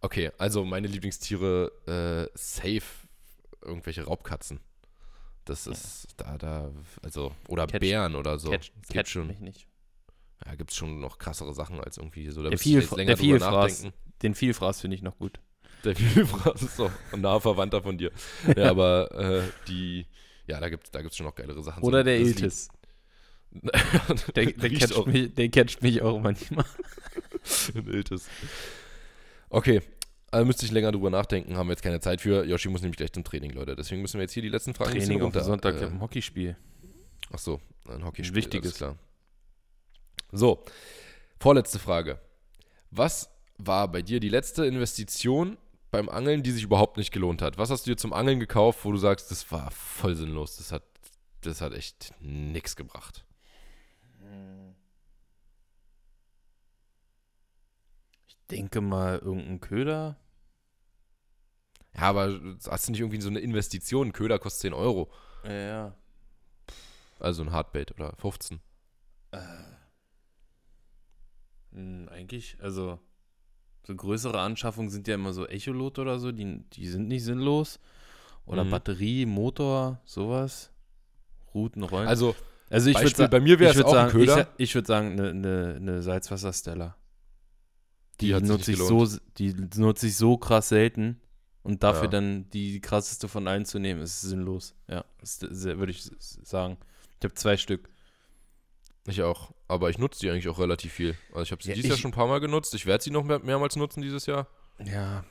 Okay, 0.00 0.30
also 0.38 0.64
meine 0.64 0.86
Lieblingstiere, 0.86 1.70
äh, 1.86 2.30
safe 2.38 2.82
irgendwelche 3.62 4.04
Raubkatzen. 4.04 4.60
Das 5.44 5.66
ist 5.66 6.06
da, 6.16 6.38
da, 6.38 6.70
also, 7.02 7.32
oder 7.48 7.64
Catch- 7.64 7.80
Bären 7.80 8.14
oder 8.14 8.38
so. 8.38 8.50
Catch, 8.50 8.72
catch 8.90 9.16
mich 9.16 9.40
nicht. 9.40 9.66
Ja, 10.46 10.54
gibt's 10.54 10.76
schon 10.76 11.00
noch 11.00 11.18
krassere 11.18 11.54
Sachen 11.54 11.80
als 11.80 11.98
irgendwie 11.98 12.28
so. 12.30 12.42
Da 12.42 12.50
Der, 12.50 12.58
ich 12.60 12.88
drüber 12.88 13.16
Vielfraß. 13.16 13.88
Den 14.22 14.34
Vielfraß 14.34 14.80
finde 14.80 14.96
ich 14.96 15.02
noch 15.02 15.18
gut. 15.18 15.40
Der 15.84 15.96
Vielfraß 15.96 16.62
ist 16.62 16.78
doch 16.78 16.90
ein 17.12 17.20
naher 17.20 17.40
Verwandter 17.40 17.82
von 17.82 17.96
dir. 17.96 18.10
Ja, 18.56 18.70
aber 18.70 19.10
äh, 19.14 19.42
die, 19.68 20.06
ja, 20.46 20.60
da 20.60 20.68
gibt's, 20.68 20.90
da 20.90 21.00
gibt's 21.02 21.16
schon 21.16 21.26
noch 21.26 21.34
geilere 21.34 21.62
Sachen. 21.62 21.82
Oder 21.82 21.98
So, 21.98 22.04
der 22.04 22.18
Iltis. 22.18 22.68
Der, 23.52 24.46
der, 24.46 24.70
catcht 24.70 25.06
mich, 25.08 25.34
der 25.34 25.48
catcht 25.48 25.82
mich 25.82 26.00
auch 26.02 26.20
manchmal. 26.20 26.64
ein 27.74 27.86
Iltis. 27.88 28.28
Okay, 29.48 29.82
also 30.30 30.46
müsste 30.46 30.66
ich 30.66 30.70
länger 30.70 30.92
drüber 30.92 31.10
nachdenken, 31.10 31.56
haben 31.56 31.66
wir 31.66 31.72
jetzt 31.72 31.82
keine 31.82 31.98
Zeit 31.98 32.20
für. 32.20 32.44
Yoshi 32.44 32.68
muss 32.68 32.82
nämlich 32.82 32.96
gleich 32.96 33.12
zum 33.12 33.24
Training, 33.24 33.50
Leute. 33.50 33.74
Deswegen 33.74 34.02
müssen 34.02 34.18
wir 34.18 34.22
jetzt 34.22 34.32
hier 34.34 34.44
die 34.44 34.48
letzten 34.48 34.74
Fragen 34.74 34.92
ein 34.92 34.98
Training 34.98 35.18
auf 35.18 35.24
runter. 35.24 35.42
Sonntag 35.42 35.80
äh, 35.80 35.86
im 35.86 36.00
Hockeyspiel. 36.00 36.56
Ach 37.32 37.38
so, 37.38 37.60
ein 37.88 38.04
Hockeyspiel. 38.04 38.36
Wichtiges. 38.36 38.66
alles 38.66 38.76
klar. 38.76 38.96
So, 40.32 40.64
vorletzte 41.38 41.78
Frage. 41.78 42.20
Was 42.90 43.30
war 43.58 43.88
bei 43.88 44.02
dir 44.02 44.20
die 44.20 44.28
letzte 44.28 44.64
Investition 44.64 45.58
beim 45.90 46.08
Angeln, 46.08 46.42
die 46.42 46.50
sich 46.50 46.62
überhaupt 46.62 46.96
nicht 46.96 47.12
gelohnt 47.12 47.42
hat? 47.42 47.58
Was 47.58 47.70
hast 47.70 47.86
du 47.86 47.90
dir 47.90 47.96
zum 47.96 48.12
Angeln 48.12 48.40
gekauft, 48.40 48.84
wo 48.84 48.92
du 48.92 48.98
sagst, 48.98 49.30
das 49.30 49.50
war 49.50 49.70
voll 49.70 50.14
sinnlos, 50.14 50.56
das 50.56 50.72
hat, 50.72 50.84
das 51.42 51.60
hat 51.60 51.72
echt 51.72 52.14
nichts 52.20 52.76
gebracht? 52.76 53.24
Ich 58.26 58.36
denke 58.50 58.80
mal 58.80 59.18
irgendein 59.18 59.60
Köder. 59.60 60.16
Ja, 61.94 62.02
aber 62.02 62.40
hast 62.68 62.86
du 62.88 62.92
nicht 62.92 63.00
irgendwie 63.00 63.20
so 63.20 63.28
eine 63.28 63.40
Investition? 63.40 64.08
Ein 64.08 64.12
Köder 64.12 64.38
kostet 64.38 64.62
10 64.62 64.74
Euro. 64.74 65.10
Ja, 65.44 65.52
ja. 65.52 65.96
Also 67.18 67.42
ein 67.42 67.52
Hardbait 67.52 67.92
oder 67.92 68.14
15. 68.16 68.60
Hm, 71.72 72.08
eigentlich, 72.10 72.56
also 72.60 72.98
so 73.86 73.94
größere 73.94 74.38
Anschaffungen 74.40 74.90
sind 74.90 75.08
ja 75.08 75.14
immer 75.14 75.32
so 75.32 75.46
Echolot 75.46 75.98
oder 75.98 76.18
so, 76.18 76.32
die, 76.32 76.62
die 76.72 76.86
sind 76.86 77.08
nicht 77.08 77.24
sinnlos. 77.24 77.78
Oder 78.46 78.64
Mhm. 78.64 78.70
Batterie, 78.70 79.26
Motor, 79.26 80.00
sowas. 80.04 80.70
Routen, 81.54 81.82
Rollen. 81.82 82.08
Also, 82.08 82.34
also 82.68 82.90
ich 82.90 82.94
Beispiel, 82.94 83.18
würde 83.18 83.30
bei 83.30 83.40
mir 83.40 83.58
wäre 83.58 83.72
es 83.72 83.82
auch 83.84 83.88
ein 83.88 83.92
sagen, 83.92 84.08
ich, 84.08 84.12
Köder. 84.28 84.34
sa- 84.44 84.48
ich 84.56 84.74
würde 84.74 84.86
sagen, 84.86 85.12
eine 85.12 85.34
ne, 85.34 85.80
ne 85.80 86.02
Salzwasserstella. 86.02 86.96
Die 88.20 88.32
Die, 88.32 88.40
nutze 88.42 88.72
ich 88.72 88.78
so, 88.78 89.06
die 89.38 89.54
nutze 89.76 90.06
ich 90.06 90.16
so 90.16 90.36
krass 90.36 90.68
selten. 90.68 91.20
Und 91.62 91.82
dafür 91.82 92.04
Ja. 92.04 92.08
dann 92.10 92.48
die 92.50 92.80
krasseste 92.80 93.28
von 93.28 93.46
allen 93.46 93.66
zu 93.66 93.78
nehmen, 93.78 94.00
ist 94.00 94.22
sinnlos. 94.22 94.74
Ja, 94.88 95.04
würde 95.20 95.90
ich 95.92 96.02
sagen. 96.02 96.78
Ich 97.18 97.24
habe 97.24 97.34
zwei 97.34 97.56
Stück. 97.58 97.88
Ich 99.06 99.22
auch. 99.22 99.52
Aber 99.68 99.90
ich 99.90 99.98
nutze 99.98 100.20
die 100.20 100.30
eigentlich 100.30 100.48
auch 100.48 100.58
relativ 100.58 100.92
viel. 100.92 101.16
Also 101.30 101.42
ich 101.42 101.52
habe 101.52 101.62
sie 101.62 101.70
Ja, 101.70 101.74
dieses 101.74 101.90
Jahr 101.90 101.98
schon 101.98 102.10
ein 102.10 102.14
paar 102.14 102.26
Mal 102.26 102.40
genutzt. 102.40 102.74
Ich 102.74 102.86
werde 102.86 103.02
sie 103.02 103.10
noch 103.10 103.24
mehr, 103.24 103.38
mehrmals 103.38 103.76
nutzen 103.76 104.02
dieses 104.02 104.26
Jahr. 104.26 104.46
Ja. 104.84 105.24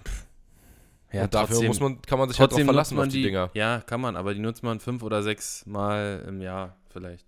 Ja, 1.11 1.23
und 1.23 1.33
dafür 1.33 1.55
trotzdem- 1.55 1.67
muss 1.67 1.79
man, 1.79 2.01
kann 2.03 2.19
man 2.19 2.29
sich 2.29 2.39
halt 2.39 2.51
drauf 2.51 2.61
verlassen 2.61 2.95
man 2.95 3.07
auf 3.07 3.13
die, 3.13 3.23
Dinger. 3.23 3.49
Ja, 3.53 3.81
kann 3.81 3.99
man, 3.99 4.15
aber 4.15 4.33
die 4.33 4.39
nutzt 4.39 4.61
man 4.61 4.79
fünf 4.79 5.01
oder 5.01 5.23
sechs 5.23 5.65
Mal 5.65 6.23
im 6.27 6.39
Jahr 6.41 6.77
vielleicht. 6.89 7.25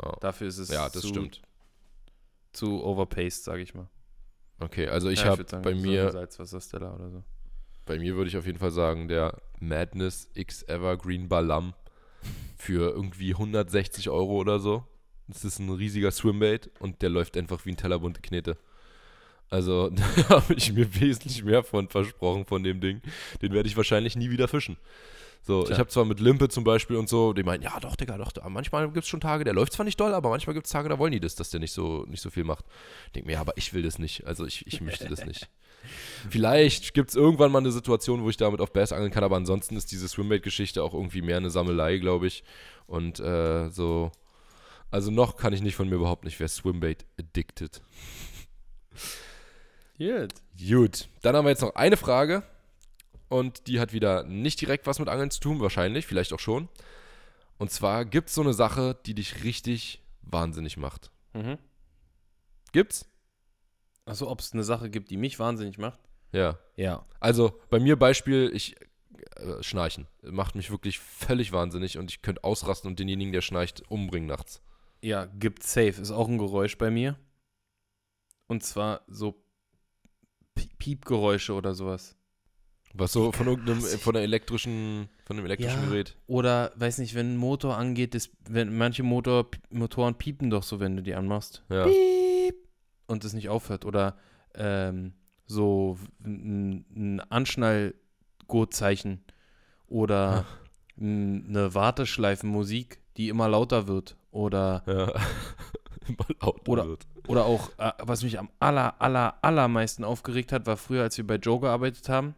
Ja. 0.00 0.16
Dafür 0.20 0.46
ist 0.46 0.58
es 0.58 0.68
ja, 0.68 0.88
das 0.88 1.02
zu, 1.02 1.08
stimmt. 1.08 1.42
zu 2.52 2.84
overpaced, 2.84 3.42
sage 3.42 3.62
ich 3.62 3.74
mal. 3.74 3.88
Okay, 4.60 4.86
also 4.88 5.08
ich 5.08 5.20
ja, 5.20 5.26
habe 5.30 5.44
bei 5.62 5.74
mir, 5.74 6.02
eine 6.02 6.12
Salzwasserstella 6.12 6.94
oder 6.94 7.10
so. 7.10 7.24
bei 7.86 7.98
mir 7.98 8.14
würde 8.14 8.28
ich 8.28 8.36
auf 8.36 8.46
jeden 8.46 8.58
Fall 8.58 8.70
sagen, 8.70 9.08
der 9.08 9.40
Madness 9.58 10.30
X 10.34 10.62
Evergreen 10.68 11.28
Balam 11.28 11.74
für 12.56 12.90
irgendwie 12.92 13.32
160 13.32 14.08
Euro 14.10 14.34
oder 14.36 14.60
so. 14.60 14.84
Das 15.32 15.44
ist 15.44 15.58
ein 15.58 15.70
riesiger 15.70 16.10
Swimbait 16.10 16.70
und 16.80 17.02
der 17.02 17.10
läuft 17.10 17.36
einfach 17.36 17.64
wie 17.64 17.70
ein 17.70 17.76
Teller 17.76 17.98
bunte 17.98 18.20
Knete. 18.20 18.56
Also 19.48 19.90
da 19.90 20.28
habe 20.28 20.54
ich 20.54 20.72
mir 20.72 20.94
wesentlich 21.00 21.44
mehr 21.44 21.62
von 21.62 21.88
versprochen 21.88 22.44
von 22.44 22.62
dem 22.62 22.80
Ding. 22.80 23.00
Den 23.42 23.52
werde 23.52 23.68
ich 23.68 23.76
wahrscheinlich 23.76 24.16
nie 24.16 24.30
wieder 24.30 24.48
fischen. 24.48 24.76
So, 25.42 25.62
Tja. 25.62 25.72
ich 25.72 25.78
habe 25.78 25.88
zwar 25.88 26.04
mit 26.04 26.20
Limpe 26.20 26.48
zum 26.48 26.64
Beispiel 26.64 26.96
und 26.96 27.08
so, 27.08 27.32
die 27.32 27.42
meinen, 27.42 27.62
ja 27.62 27.80
doch, 27.80 27.96
Digga, 27.96 28.18
doch, 28.18 28.32
manchmal 28.48 28.84
gibt 28.86 29.04
es 29.04 29.08
schon 29.08 29.20
Tage, 29.20 29.42
der 29.42 29.54
läuft 29.54 29.72
zwar 29.72 29.84
nicht 29.84 29.98
doll, 29.98 30.12
aber 30.12 30.28
manchmal 30.28 30.52
gibt 30.52 30.66
es 30.66 30.72
Tage, 30.72 30.90
da 30.90 30.98
wollen 30.98 31.12
die 31.12 31.20
das, 31.20 31.34
dass 31.34 31.48
der 31.48 31.60
nicht 31.60 31.72
so, 31.72 32.04
nicht 32.06 32.20
so 32.20 32.28
viel 32.28 32.44
macht. 32.44 32.66
Ich 33.06 33.12
denke 33.12 33.26
mir, 33.26 33.32
ja, 33.34 33.40
aber 33.40 33.56
ich 33.56 33.72
will 33.72 33.82
das 33.82 33.98
nicht. 33.98 34.26
Also 34.26 34.44
ich, 34.44 34.66
ich 34.66 34.82
möchte 34.82 35.08
das 35.08 35.24
nicht. 35.24 35.48
Vielleicht 36.28 36.92
gibt 36.92 37.08
es 37.08 37.16
irgendwann 37.16 37.50
mal 37.50 37.60
eine 37.60 37.72
Situation, 37.72 38.22
wo 38.22 38.28
ich 38.28 38.36
damit 38.36 38.60
auf 38.60 38.72
Bass 38.72 38.92
angeln 38.92 39.10
kann, 39.10 39.24
aber 39.24 39.36
ansonsten 39.36 39.76
ist 39.76 39.90
diese 39.90 40.08
Swimbait-Geschichte 40.08 40.82
auch 40.82 40.92
irgendwie 40.92 41.22
mehr 41.22 41.38
eine 41.38 41.48
Sammelei, 41.48 41.96
glaube 41.96 42.26
ich. 42.26 42.44
Und 42.86 43.18
äh, 43.18 43.70
so, 43.70 44.12
also 44.90 45.10
noch 45.10 45.36
kann 45.36 45.52
ich 45.52 45.62
nicht 45.62 45.76
von 45.76 45.88
mir 45.88 45.98
behaupten, 45.98 46.26
ich 46.26 46.38
wäre 46.40 46.48
Swimbait 46.48 47.04
addicted. 47.18 47.82
Gut. 49.98 50.34
Gut, 50.58 51.08
dann 51.22 51.36
haben 51.36 51.44
wir 51.44 51.50
jetzt 51.50 51.62
noch 51.62 51.74
eine 51.74 51.96
Frage 51.96 52.42
und 53.28 53.66
die 53.66 53.80
hat 53.80 53.92
wieder 53.92 54.24
nicht 54.24 54.60
direkt 54.60 54.86
was 54.86 54.98
mit 54.98 55.08
Angeln 55.08 55.30
zu 55.30 55.40
tun, 55.40 55.60
wahrscheinlich, 55.60 56.06
vielleicht 56.06 56.32
auch 56.32 56.40
schon. 56.40 56.68
Und 57.58 57.70
zwar 57.70 58.04
gibt 58.04 58.28
es 58.28 58.34
so 58.34 58.40
eine 58.40 58.54
Sache, 58.54 58.98
die 59.06 59.14
dich 59.14 59.44
richtig 59.44 60.02
wahnsinnig 60.22 60.76
macht. 60.76 61.10
Mhm. 61.34 61.58
Gibt's? 62.72 63.06
Also, 64.06 64.28
ob 64.28 64.40
es 64.40 64.52
eine 64.52 64.64
Sache 64.64 64.90
gibt, 64.90 65.10
die 65.10 65.16
mich 65.16 65.38
wahnsinnig 65.38 65.78
macht? 65.78 66.00
Ja. 66.32 66.58
Ja. 66.76 67.04
Also 67.20 67.60
bei 67.68 67.78
mir 67.78 67.96
Beispiel, 67.96 68.50
ich 68.54 68.76
äh, 69.36 69.62
schnarchen. 69.62 70.06
Macht 70.22 70.54
mich 70.54 70.70
wirklich 70.70 70.98
völlig 70.98 71.52
wahnsinnig 71.52 71.98
und 71.98 72.10
ich 72.10 72.22
könnte 72.22 72.44
ausrasten 72.44 72.90
und 72.90 72.98
denjenigen, 72.98 73.32
der 73.32 73.40
schnarcht, 73.40 73.82
umbringen 73.90 74.28
nachts. 74.28 74.62
Ja, 75.02 75.26
gibt 75.26 75.62
safe. 75.62 76.00
Ist 76.00 76.10
auch 76.10 76.28
ein 76.28 76.38
Geräusch 76.38 76.76
bei 76.78 76.90
mir. 76.90 77.16
Und 78.46 78.62
zwar 78.64 79.02
so 79.08 79.42
Pie- 80.56 80.70
Piepgeräusche 80.78 81.52
oder 81.54 81.74
sowas. 81.74 82.16
Was 82.92 83.12
so 83.12 83.30
von 83.30 83.46
irgendeinem, 83.46 83.80
von 83.82 84.14
der 84.14 84.24
elektrischen, 84.24 85.08
von 85.24 85.36
einem 85.36 85.46
elektrischen 85.46 85.80
Ja. 85.82 85.88
Gerät. 85.88 86.16
Oder, 86.26 86.72
weiß 86.74 86.98
nicht, 86.98 87.14
wenn 87.14 87.34
ein 87.34 87.36
Motor 87.36 87.76
angeht, 87.78 88.14
das, 88.14 88.30
wenn 88.48 88.76
manche 88.76 89.04
Motor, 89.04 89.48
Motoren 89.70 90.16
piepen 90.16 90.50
doch 90.50 90.64
so, 90.64 90.80
wenn 90.80 90.96
du 90.96 91.02
die 91.02 91.14
anmachst. 91.14 91.62
Ja. 91.68 91.84
Piep. 91.86 92.56
Und 93.06 93.24
es 93.24 93.32
nicht 93.32 93.48
aufhört. 93.48 93.84
Oder 93.84 94.16
ähm, 94.54 95.12
so 95.46 95.98
ein, 96.24 96.84
ein 96.94 97.20
Anschnallgurtzeichen. 97.20 99.22
Oder 99.86 100.46
n- 100.98 101.46
eine 101.48 101.74
Warteschleifenmusik, 101.74 102.98
die 103.16 103.28
immer 103.28 103.48
lauter 103.48 103.86
wird. 103.88 104.16
Oder, 104.30 104.82
Ja. 104.86 105.12
Oder- 106.66 106.88
wird. 106.88 107.06
oder 107.28 107.44
auch, 107.44 107.70
äh, 107.78 107.92
was 108.02 108.22
mich 108.24 108.38
am 108.38 108.48
aller, 108.58 109.00
aller, 109.00 109.36
allermeisten 109.42 110.02
aufgeregt 110.04 110.50
hat, 110.52 110.66
war 110.66 110.76
früher, 110.76 111.02
als 111.02 111.16
wir 111.16 111.26
bei 111.26 111.36
Joe 111.36 111.60
gearbeitet 111.60 112.08
haben, 112.08 112.34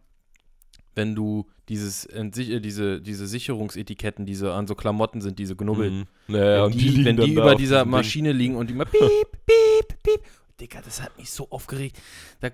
wenn 0.95 1.14
du 1.14 1.47
dieses, 1.70 2.05
äh, 2.07 2.28
diese, 2.30 3.01
diese 3.01 3.26
Sicherungsetiketten, 3.26 4.26
diese 4.26 4.53
an 4.53 4.66
so 4.66 4.74
Klamotten 4.74 5.20
sind, 5.22 5.38
diese 5.38 5.57
Knubbel, 5.57 5.90
Mhm. 5.90 6.05
Naja, 6.28 6.66
wenn 6.66 6.72
die, 6.72 6.90
die, 6.90 7.05
wenn 7.05 7.16
die 7.16 7.32
über 7.32 7.55
dieser 7.55 7.82
Ding. 7.84 7.90
Maschine 7.90 8.32
liegen 8.32 8.57
und 8.57 8.68
die 8.68 8.74
mal 8.74 8.84
piep, 8.84 9.01
piep, 9.01 10.03
piep. 10.03 10.20
Digga, 10.61 10.82
das 10.82 11.01
hat 11.01 11.16
mich 11.16 11.30
so 11.30 11.49
aufgeregt. 11.51 11.99
Da, 12.40 12.51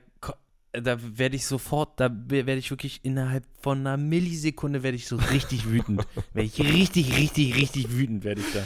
da 0.73 0.99
werde 1.19 1.35
ich 1.37 1.47
sofort, 1.47 1.99
da 1.99 2.11
werde 2.29 2.55
ich 2.59 2.71
wirklich 2.71 3.01
innerhalb 3.03 3.45
von 3.61 3.81
einer 3.81 3.97
Millisekunde 3.97 4.83
werde 4.85 4.97
ich 4.97 5.09
so 5.09 5.17
richtig 5.17 5.69
wütend. 5.69 6.07
werde 6.33 6.47
ich 6.47 6.61
richtig, 6.61 7.17
richtig, 7.19 7.57
richtig 7.57 7.91
wütend 7.97 8.23
werde 8.25 8.41
ich 8.43 8.53
da. 8.53 8.65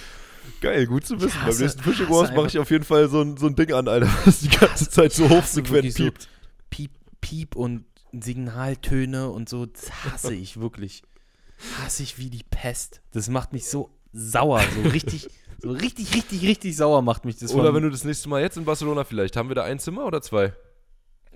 Geil, 0.61 0.87
gut 0.87 1.05
zu 1.07 1.21
wissen. 1.21 1.41
hasse- 1.43 1.59
Beim 1.59 1.67
nächsten 1.67 1.83
Fishing 1.83 2.09
Wars 2.09 2.33
mache 2.33 2.47
ich 2.49 2.59
auf 2.59 2.71
jeden 2.71 2.85
Fall 2.85 3.09
so 3.09 3.21
ein, 3.23 3.37
so 3.37 3.47
ein 3.47 3.55
Ding 3.57 3.73
an, 3.73 3.89
Alter, 3.89 4.07
was 4.25 4.41
die 4.41 4.49
ganze 4.49 4.89
Zeit 4.89 5.13
so 5.13 5.29
hochfrequent 5.29 5.71
wirklich 5.73 5.95
so 5.95 6.05
piept. 6.05 6.29
Piep, 6.71 6.91
Piep 7.21 7.57
und 7.57 7.85
Signaltöne 8.13 9.31
und 9.31 9.49
so, 9.49 9.67
das 9.67 9.91
hasse 10.05 10.35
ich 10.35 10.61
wirklich. 10.61 11.03
Hasse 11.83 12.03
ich 12.03 12.19
wie 12.19 12.31
die 12.31 12.45
Pest. 12.49 13.01
Das 13.13 13.29
macht 13.29 13.53
mich 13.53 13.69
so 13.69 13.91
sauer, 14.13 14.63
so 14.83 14.89
richtig, 14.91 15.29
so 15.61 15.71
richtig, 15.71 16.15
richtig, 16.15 16.43
richtig 16.43 16.77
sauer 16.77 17.03
macht 17.03 17.25
mich 17.25 17.39
das. 17.39 17.55
Oder 17.55 17.73
wenn 17.75 17.83
du 17.83 17.91
das 17.91 18.05
nächste 18.05 18.29
Mal 18.29 18.41
jetzt 18.43 18.57
in 18.57 18.65
Barcelona 18.65 19.05
vielleicht, 19.05 19.37
haben 19.37 19.49
wir 19.49 19.55
da 19.55 19.65
ein 19.65 19.79
Zimmer 19.79 20.05
oder 20.07 20.21
zwei? 20.23 20.53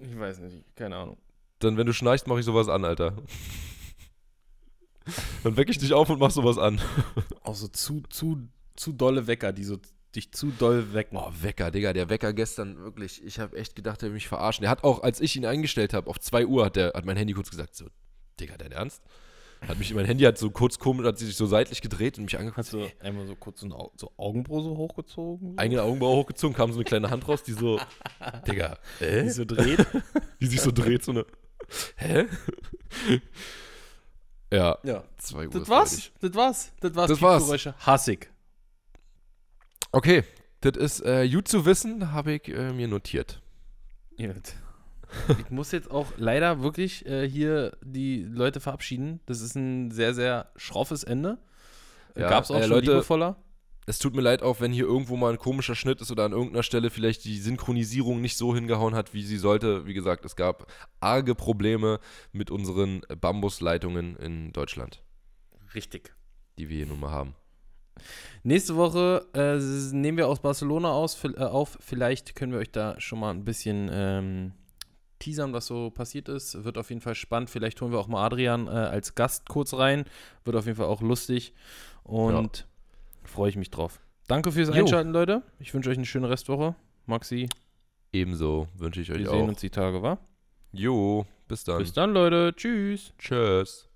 Ich 0.00 0.18
weiß 0.18 0.40
nicht, 0.40 0.64
keine 0.76 0.96
Ahnung. 0.96 1.16
Dann, 1.60 1.76
wenn 1.78 1.86
du 1.86 1.94
schnarchst, 1.94 2.26
mache 2.26 2.40
ich 2.40 2.44
sowas 2.44 2.68
an, 2.68 2.84
Alter. 2.84 3.16
Dann 5.44 5.56
wecke 5.56 5.70
ich 5.70 5.78
dich 5.78 5.92
auf 5.92 6.10
und 6.10 6.18
mach 6.18 6.30
sowas 6.30 6.58
an. 6.58 6.80
Auch 7.42 7.54
so 7.54 7.68
zu, 7.68 8.02
zu, 8.10 8.48
zu 8.76 8.92
dolle 8.92 9.26
Wecker, 9.26 9.52
die 9.52 9.64
so 9.64 9.78
dich 10.14 10.32
zu 10.32 10.50
doll 10.50 10.94
wecken. 10.94 11.16
Oh, 11.18 11.30
Wecker, 11.42 11.70
Digga, 11.70 11.92
der 11.92 12.08
Wecker 12.08 12.32
gestern, 12.32 12.78
wirklich, 12.78 13.22
ich 13.24 13.38
habe 13.38 13.56
echt 13.56 13.76
gedacht, 13.76 14.00
der 14.02 14.08
will 14.08 14.14
mich 14.14 14.28
verarschen. 14.28 14.62
Der 14.62 14.70
hat 14.70 14.82
auch, 14.84 15.02
als 15.02 15.20
ich 15.20 15.36
ihn 15.36 15.44
eingestellt 15.44 15.92
habe, 15.92 16.08
auf 16.08 16.18
2 16.20 16.46
Uhr, 16.46 16.64
hat, 16.66 16.76
der, 16.76 16.92
hat 16.94 17.04
mein 17.04 17.16
Handy 17.16 17.34
kurz 17.34 17.50
gesagt, 17.50 17.74
so, 17.74 17.86
Digga, 18.40 18.56
dein 18.56 18.72
Ernst? 18.72 19.02
Hat 19.66 19.78
mich, 19.78 19.92
mein 19.94 20.04
Handy 20.04 20.24
hat 20.24 20.36
so 20.38 20.50
kurz 20.50 20.78
komisch, 20.78 21.06
hat 21.06 21.18
sich 21.18 21.34
so 21.34 21.46
seitlich 21.46 21.80
gedreht 21.80 22.18
und 22.18 22.24
mich 22.24 22.38
angeguckt. 22.38 22.58
Hast 22.58 22.72
du 22.74 22.86
einmal 23.00 23.26
so 23.26 23.34
kurz 23.34 23.60
so, 23.60 23.66
ein 23.66 23.72
Au- 23.72 23.90
so 23.96 24.12
Augenbraue 24.18 24.62
so 24.62 24.76
hochgezogen? 24.76 25.56
Eigene 25.58 25.82
Augenbraue 25.82 26.16
hochgezogen, 26.16 26.54
kam 26.54 26.70
so 26.72 26.78
eine 26.78 26.84
kleine 26.84 27.10
Hand 27.10 27.26
raus, 27.26 27.42
die 27.42 27.52
so, 27.52 27.80
Digga, 28.46 28.78
äh? 29.00 29.22
Die 29.22 29.30
so 29.30 29.44
dreht. 29.44 29.86
Die 30.40 30.46
sich 30.46 30.60
so 30.60 30.70
dreht, 30.70 31.02
so 31.02 31.12
eine, 31.12 31.24
hä? 31.96 32.26
ja, 34.52 34.78
ja. 34.84 35.04
2 35.18 35.46
Uhr. 35.46 35.52
Das 35.52 35.68
war's. 35.68 36.10
Das 36.20 36.34
war's. 36.34 36.72
Das 36.80 36.94
war's. 36.94 37.08
Das 37.08 37.20
war's. 37.22 37.66
Hassig. 37.86 38.30
Okay, 39.92 40.24
das 40.60 40.76
ist 40.76 41.00
äh, 41.00 41.28
gut 41.28 41.48
zu 41.48 41.64
wissen, 41.64 42.12
habe 42.12 42.32
ich 42.34 42.48
äh, 42.48 42.72
mir 42.72 42.88
notiert. 42.88 43.40
Gut. 44.16 44.54
Ich 45.38 45.50
muss 45.50 45.70
jetzt 45.70 45.88
auch 45.88 46.08
leider 46.16 46.62
wirklich 46.64 47.06
äh, 47.06 47.28
hier 47.28 47.76
die 47.80 48.24
Leute 48.24 48.58
verabschieden. 48.58 49.20
Das 49.26 49.40
ist 49.40 49.54
ein 49.54 49.92
sehr, 49.92 50.14
sehr 50.14 50.50
schroffes 50.56 51.04
Ende. 51.04 51.38
Ja, 52.16 52.28
Gab's 52.28 52.50
auch 52.50 52.56
äh, 52.56 52.62
schon 52.62 52.70
Leute- 52.70 52.90
liebevoller. 52.90 53.36
Es 53.86 54.00
tut 54.00 54.16
mir 54.16 54.20
leid 54.20 54.42
auch, 54.42 54.60
wenn 54.60 54.72
hier 54.72 54.84
irgendwo 54.84 55.16
mal 55.16 55.30
ein 55.32 55.38
komischer 55.38 55.76
Schnitt 55.76 56.00
ist 56.00 56.10
oder 56.10 56.24
an 56.24 56.32
irgendeiner 56.32 56.64
Stelle 56.64 56.90
vielleicht 56.90 57.24
die 57.24 57.38
Synchronisierung 57.38 58.20
nicht 58.20 58.36
so 58.36 58.52
hingehauen 58.52 58.96
hat, 58.96 59.14
wie 59.14 59.22
sie 59.22 59.36
sollte. 59.38 59.86
Wie 59.86 59.94
gesagt, 59.94 60.24
es 60.24 60.34
gab 60.34 60.66
arge 60.98 61.36
Probleme 61.36 62.00
mit 62.32 62.50
unseren 62.50 63.02
Bambusleitungen 63.20 64.16
in 64.16 64.52
Deutschland, 64.52 65.04
Richtig. 65.72 66.12
die 66.58 66.68
wir 66.68 66.78
hier 66.78 66.86
nun 66.86 66.98
mal 66.98 67.12
haben. 67.12 67.36
Nächste 68.42 68.76
Woche 68.76 69.26
äh, 69.34 69.56
nehmen 69.94 70.18
wir 70.18 70.28
aus 70.28 70.40
Barcelona 70.40 70.92
aus, 70.92 71.22
äh, 71.24 71.38
auf. 71.38 71.78
Vielleicht 71.80 72.36
können 72.36 72.52
wir 72.52 72.58
euch 72.58 72.70
da 72.70 73.00
schon 73.00 73.18
mal 73.20 73.30
ein 73.30 73.44
bisschen 73.44 73.88
ähm, 73.92 74.52
teasern, 75.18 75.52
was 75.52 75.66
so 75.66 75.90
passiert 75.90 76.28
ist. 76.28 76.64
Wird 76.64 76.78
auf 76.78 76.90
jeden 76.90 77.00
Fall 77.00 77.14
spannend. 77.14 77.50
Vielleicht 77.50 77.80
holen 77.80 77.92
wir 77.92 77.98
auch 77.98 78.08
mal 78.08 78.24
Adrian 78.24 78.68
äh, 78.68 78.70
als 78.70 79.14
Gast 79.14 79.48
kurz 79.48 79.74
rein. 79.74 80.04
Wird 80.44 80.56
auf 80.56 80.66
jeden 80.66 80.76
Fall 80.76 80.86
auch 80.86 81.02
lustig. 81.02 81.54
Und 82.04 82.66
freue 83.24 83.48
ich 83.48 83.56
mich 83.56 83.70
drauf. 83.70 84.00
Danke 84.28 84.52
fürs 84.52 84.68
Jo. 84.68 84.74
Einschalten, 84.74 85.10
Leute. 85.10 85.42
Ich 85.58 85.72
wünsche 85.74 85.90
euch 85.90 85.96
eine 85.96 86.06
schöne 86.06 86.28
Restwoche. 86.28 86.74
Maxi, 87.06 87.48
Ebenso 88.12 88.68
wünsche 88.76 89.00
ich 89.00 89.10
euch 89.10 89.18
wir 89.18 89.28
sehen 89.28 89.42
auch. 89.44 89.48
uns 89.48 89.60
die 89.60 89.70
Tage, 89.70 90.02
wa? 90.02 90.18
Jo, 90.72 91.26
bis 91.48 91.64
dann. 91.64 91.78
Bis 91.78 91.92
dann, 91.92 92.12
Leute. 92.12 92.52
Tschüss. 92.56 93.12
Tschüss. 93.18 93.88